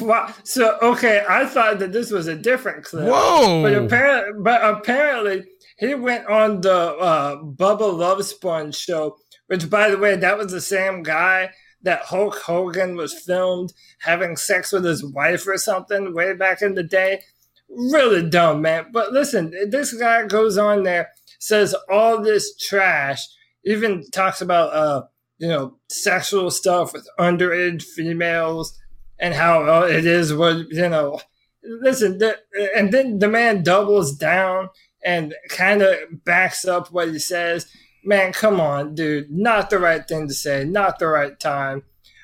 [0.00, 0.32] Wow.
[0.42, 3.08] So okay, I thought that this was a different clip.
[3.08, 3.62] Whoa.
[3.62, 5.44] But apparently, but apparently,
[5.80, 9.16] he went on the uh, Bubba Love Sponge show,
[9.46, 11.50] which, by the way, that was the same guy
[11.82, 16.74] that Hulk Hogan was filmed having sex with his wife or something way back in
[16.74, 17.22] the day.
[17.70, 18.88] Really dumb, man.
[18.92, 21.08] But listen, this guy goes on there,
[21.38, 23.26] says all this trash,
[23.64, 25.02] even talks about uh,
[25.38, 28.78] you know, sexual stuff with underage females
[29.18, 31.20] and how uh, it is what you know.
[31.62, 32.38] Listen, the,
[32.76, 34.68] and then the man doubles down
[35.04, 37.66] and kind of backs up what he says.
[38.04, 39.30] Man, come on, dude.
[39.30, 40.64] Not the right thing to say.
[40.64, 41.82] Not the right time.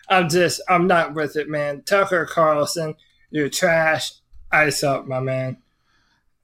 [0.08, 1.82] I'm just, I'm not with it, man.
[1.82, 2.94] Tucker Carlson,
[3.30, 4.12] you're trash.
[4.52, 5.58] Ice up, my man.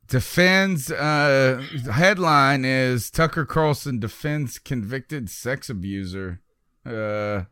[0.08, 6.40] Defends uh headline is Tucker Carlson defends convicted sex abuser
[6.84, 7.44] uh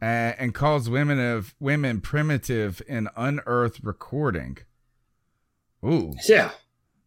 [0.00, 4.58] and, and calls women of women primitive in unearthed recording.
[5.84, 6.14] Ooh.
[6.26, 6.52] Yeah.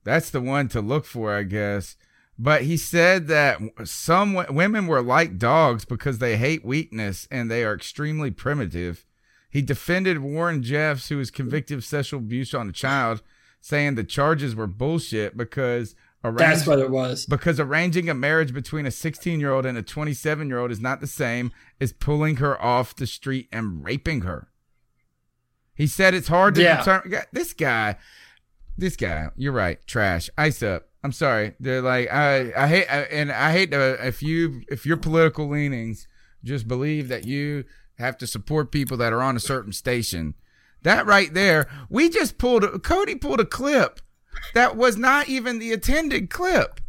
[0.04, 1.96] That's the one to look for, I guess.
[2.40, 7.52] But he said that some w- women were like dogs because they hate weakness and
[7.52, 9.06] they are extremely primitive.
[9.50, 13.22] He defended Warren Jeffs, who was convicted of sexual abuse on a child,
[13.60, 17.26] saying the charges were bullshit because That's what it was.
[17.28, 20.80] Because arranging a marriage between a 16 year old and a 27 year old is
[20.80, 24.48] not the same as pulling her off the street and raping her.
[25.76, 26.78] He said it's hard to Yeah.
[26.78, 27.22] determine.
[27.32, 27.98] This guy,
[28.78, 29.80] this guy, you're right.
[29.88, 30.30] Trash.
[30.38, 30.88] Ice up.
[31.04, 31.56] I'm sorry.
[31.60, 35.48] They're like I I hate I, and I hate to if you if your political
[35.48, 36.08] leanings
[36.44, 37.66] just believe that you
[37.98, 40.36] have to support people that are on a certain station.
[40.84, 44.00] That right there, we just pulled Cody pulled a clip
[44.54, 46.81] that was not even the attended clip.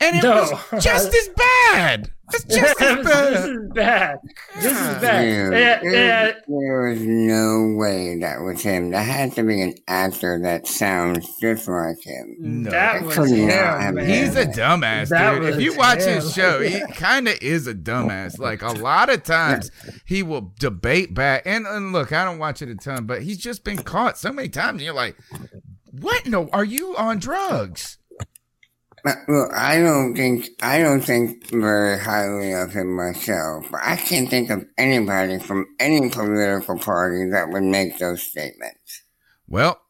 [0.00, 0.42] And it No.
[0.70, 2.10] was just as bad.
[2.32, 3.04] It's just as bad.
[3.04, 4.18] this is bad.
[4.56, 5.22] This is bad.
[5.22, 8.90] Dude, Yeah, there, there was no way that was him.
[8.90, 12.36] That had to be an actor that sounds just like him.
[12.38, 12.70] No.
[12.70, 14.06] That was could him, man.
[14.06, 15.54] He's a dumbass, That dude.
[15.54, 18.38] If you watch his show, he kind of is a dumbass.
[18.38, 19.70] Like a lot of times,
[20.04, 21.42] he will debate back.
[21.46, 24.32] And, and look, I don't watch it a ton, but he's just been caught so
[24.32, 24.74] many times.
[24.74, 25.16] And you're like,
[25.92, 26.26] what?
[26.26, 27.96] No, are you on drugs?
[29.04, 33.96] But, look, I don't think I don't think very highly of him myself, but I
[33.96, 39.02] can't think of anybody from any political party that would make those statements.
[39.46, 39.80] Well,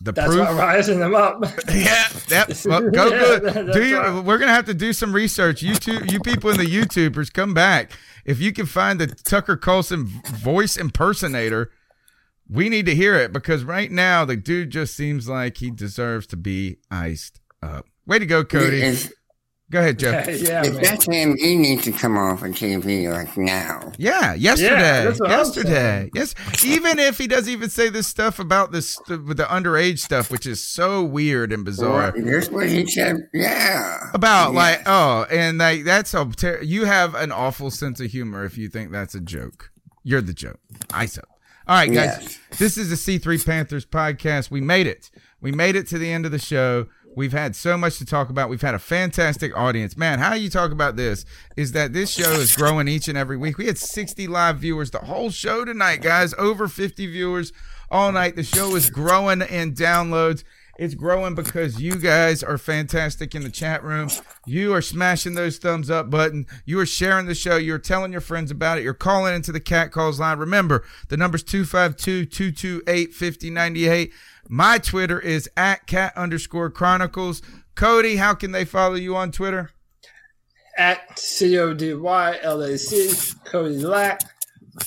[0.00, 0.48] the That's proof.
[0.48, 1.42] why rising them up.
[1.68, 2.50] yeah, yep.
[2.64, 3.72] Well, go Yeah, good.
[3.72, 4.24] Do you, right.
[4.24, 5.62] we're gonna have to do some research.
[5.62, 7.92] You two, you people in the YouTubers, come back.
[8.24, 11.70] If you can find the Tucker Carlson voice impersonator,
[12.48, 16.26] we need to hear it because right now the dude just seems like he deserves
[16.28, 17.86] to be iced up.
[18.10, 18.82] Way to go, Cody.
[18.82, 19.12] If,
[19.70, 20.26] Go ahead, Jeff.
[20.42, 20.82] yeah, if man.
[20.82, 23.92] that's him, he needs to come off of TV like now.
[23.98, 25.04] Yeah, yesterday.
[25.04, 26.10] that's yesterday.
[26.12, 26.34] Yes.
[26.64, 30.44] Even if he doesn't even say this stuff about this with the underage stuff, which
[30.44, 32.12] is so weird and bizarre.
[32.16, 33.28] Well, That's what he said.
[33.32, 34.10] Yeah.
[34.12, 34.58] About Yeah.
[34.58, 38.58] like oh, and like that's a ter- you have an awful sense of humor if
[38.58, 39.70] you think that's a joke.
[40.02, 40.58] You're the joke.
[40.92, 41.22] I so.
[41.68, 42.18] All right, guys.
[42.20, 42.58] Yes.
[42.58, 44.50] This is the C3 Panthers podcast.
[44.50, 45.08] We made it.
[45.40, 46.88] We made it to the end of the show.
[47.16, 48.48] We've had so much to talk about.
[48.48, 49.96] We've had a fantastic audience.
[49.96, 51.24] Man, how you talk about this
[51.56, 53.58] is that this show is growing each and every week.
[53.58, 56.34] We had 60 live viewers the whole show tonight, guys.
[56.38, 57.52] Over 50 viewers
[57.90, 58.36] all night.
[58.36, 60.44] The show is growing in downloads.
[60.78, 64.08] It's growing because you guys are fantastic in the chat room.
[64.46, 66.46] You are smashing those thumbs up button.
[66.64, 67.58] You are sharing the show.
[67.58, 68.84] You're telling your friends about it.
[68.84, 70.38] You're calling into the cat calls line.
[70.38, 74.10] Remember, the number's 252-228-5098.
[74.52, 77.40] My Twitter is at cat underscore chronicles.
[77.76, 79.70] Cody, how can they follow you on Twitter?
[80.76, 83.12] At C O D Y L A C,
[83.44, 84.22] Cody Lack.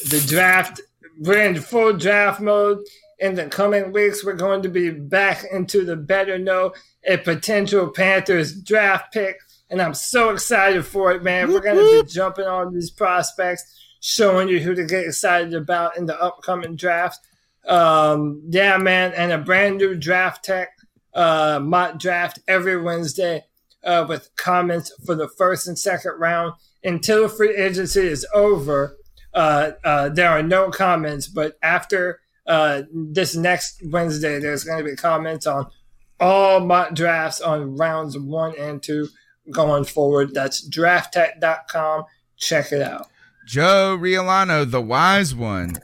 [0.09, 0.81] The draft,
[1.17, 2.79] we're in full draft mode.
[3.19, 6.73] In the coming weeks, we're going to be back into the better know
[7.07, 9.37] a potential Panthers draft pick.
[9.69, 11.53] And I'm so excited for it, man.
[11.53, 13.63] We're going to be jumping on these prospects,
[14.01, 17.19] showing you who to get excited about in the upcoming draft.
[17.67, 19.13] Um, yeah, man.
[19.13, 20.67] And a brand new DraftTek
[21.13, 23.45] uh, mock draft every Wednesday
[23.83, 26.53] uh, with comments for the first and second round.
[26.83, 28.97] Until free agency is over,
[29.33, 31.27] uh, uh, there are no comments.
[31.27, 35.67] But after uh, this next Wednesday, there's going to be comments on
[36.19, 39.07] all mock drafts on rounds one and two
[39.49, 40.33] going forward.
[40.33, 42.03] That's drafttek.com.
[42.37, 43.07] Check it out.
[43.45, 45.75] Joe Riolano, the wise one.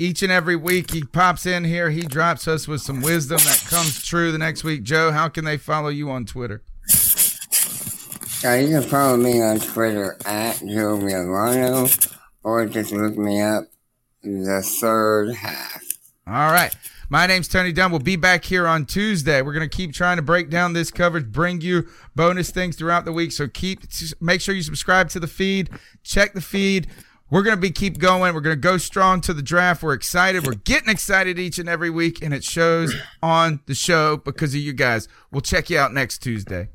[0.00, 1.90] Each and every week he pops in here.
[1.90, 4.82] He drops us with some wisdom that comes true the next week.
[4.82, 6.62] Joe, how can they follow you on Twitter?
[8.42, 11.86] Uh, you can follow me on Twitter at Joe Milano
[12.42, 13.64] or just look me up
[14.22, 15.82] the third half.
[16.26, 16.74] All right.
[17.10, 17.90] My name's Tony Dunn.
[17.90, 19.42] We'll be back here on Tuesday.
[19.42, 23.04] We're going to keep trying to break down this coverage, bring you bonus things throughout
[23.04, 23.32] the week.
[23.32, 23.82] So keep
[24.18, 25.68] make sure you subscribe to the feed,
[26.02, 26.86] check the feed.
[27.30, 28.34] We're going to be keep going.
[28.34, 29.82] We're going to go strong to the draft.
[29.82, 30.46] We're excited.
[30.46, 34.60] We're getting excited each and every week and it shows on the show because of
[34.60, 35.08] you guys.
[35.30, 36.68] We'll check you out next Tuesday.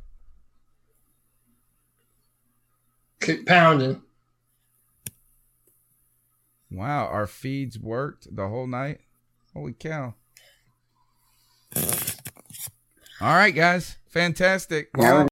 [3.22, 4.02] Keep pounding.
[6.72, 8.99] Wow, our feeds worked the whole night.
[9.53, 10.15] Holy cow.
[13.22, 13.95] All right, guys.
[14.10, 14.90] Fantastic.
[14.98, 15.27] Yeah,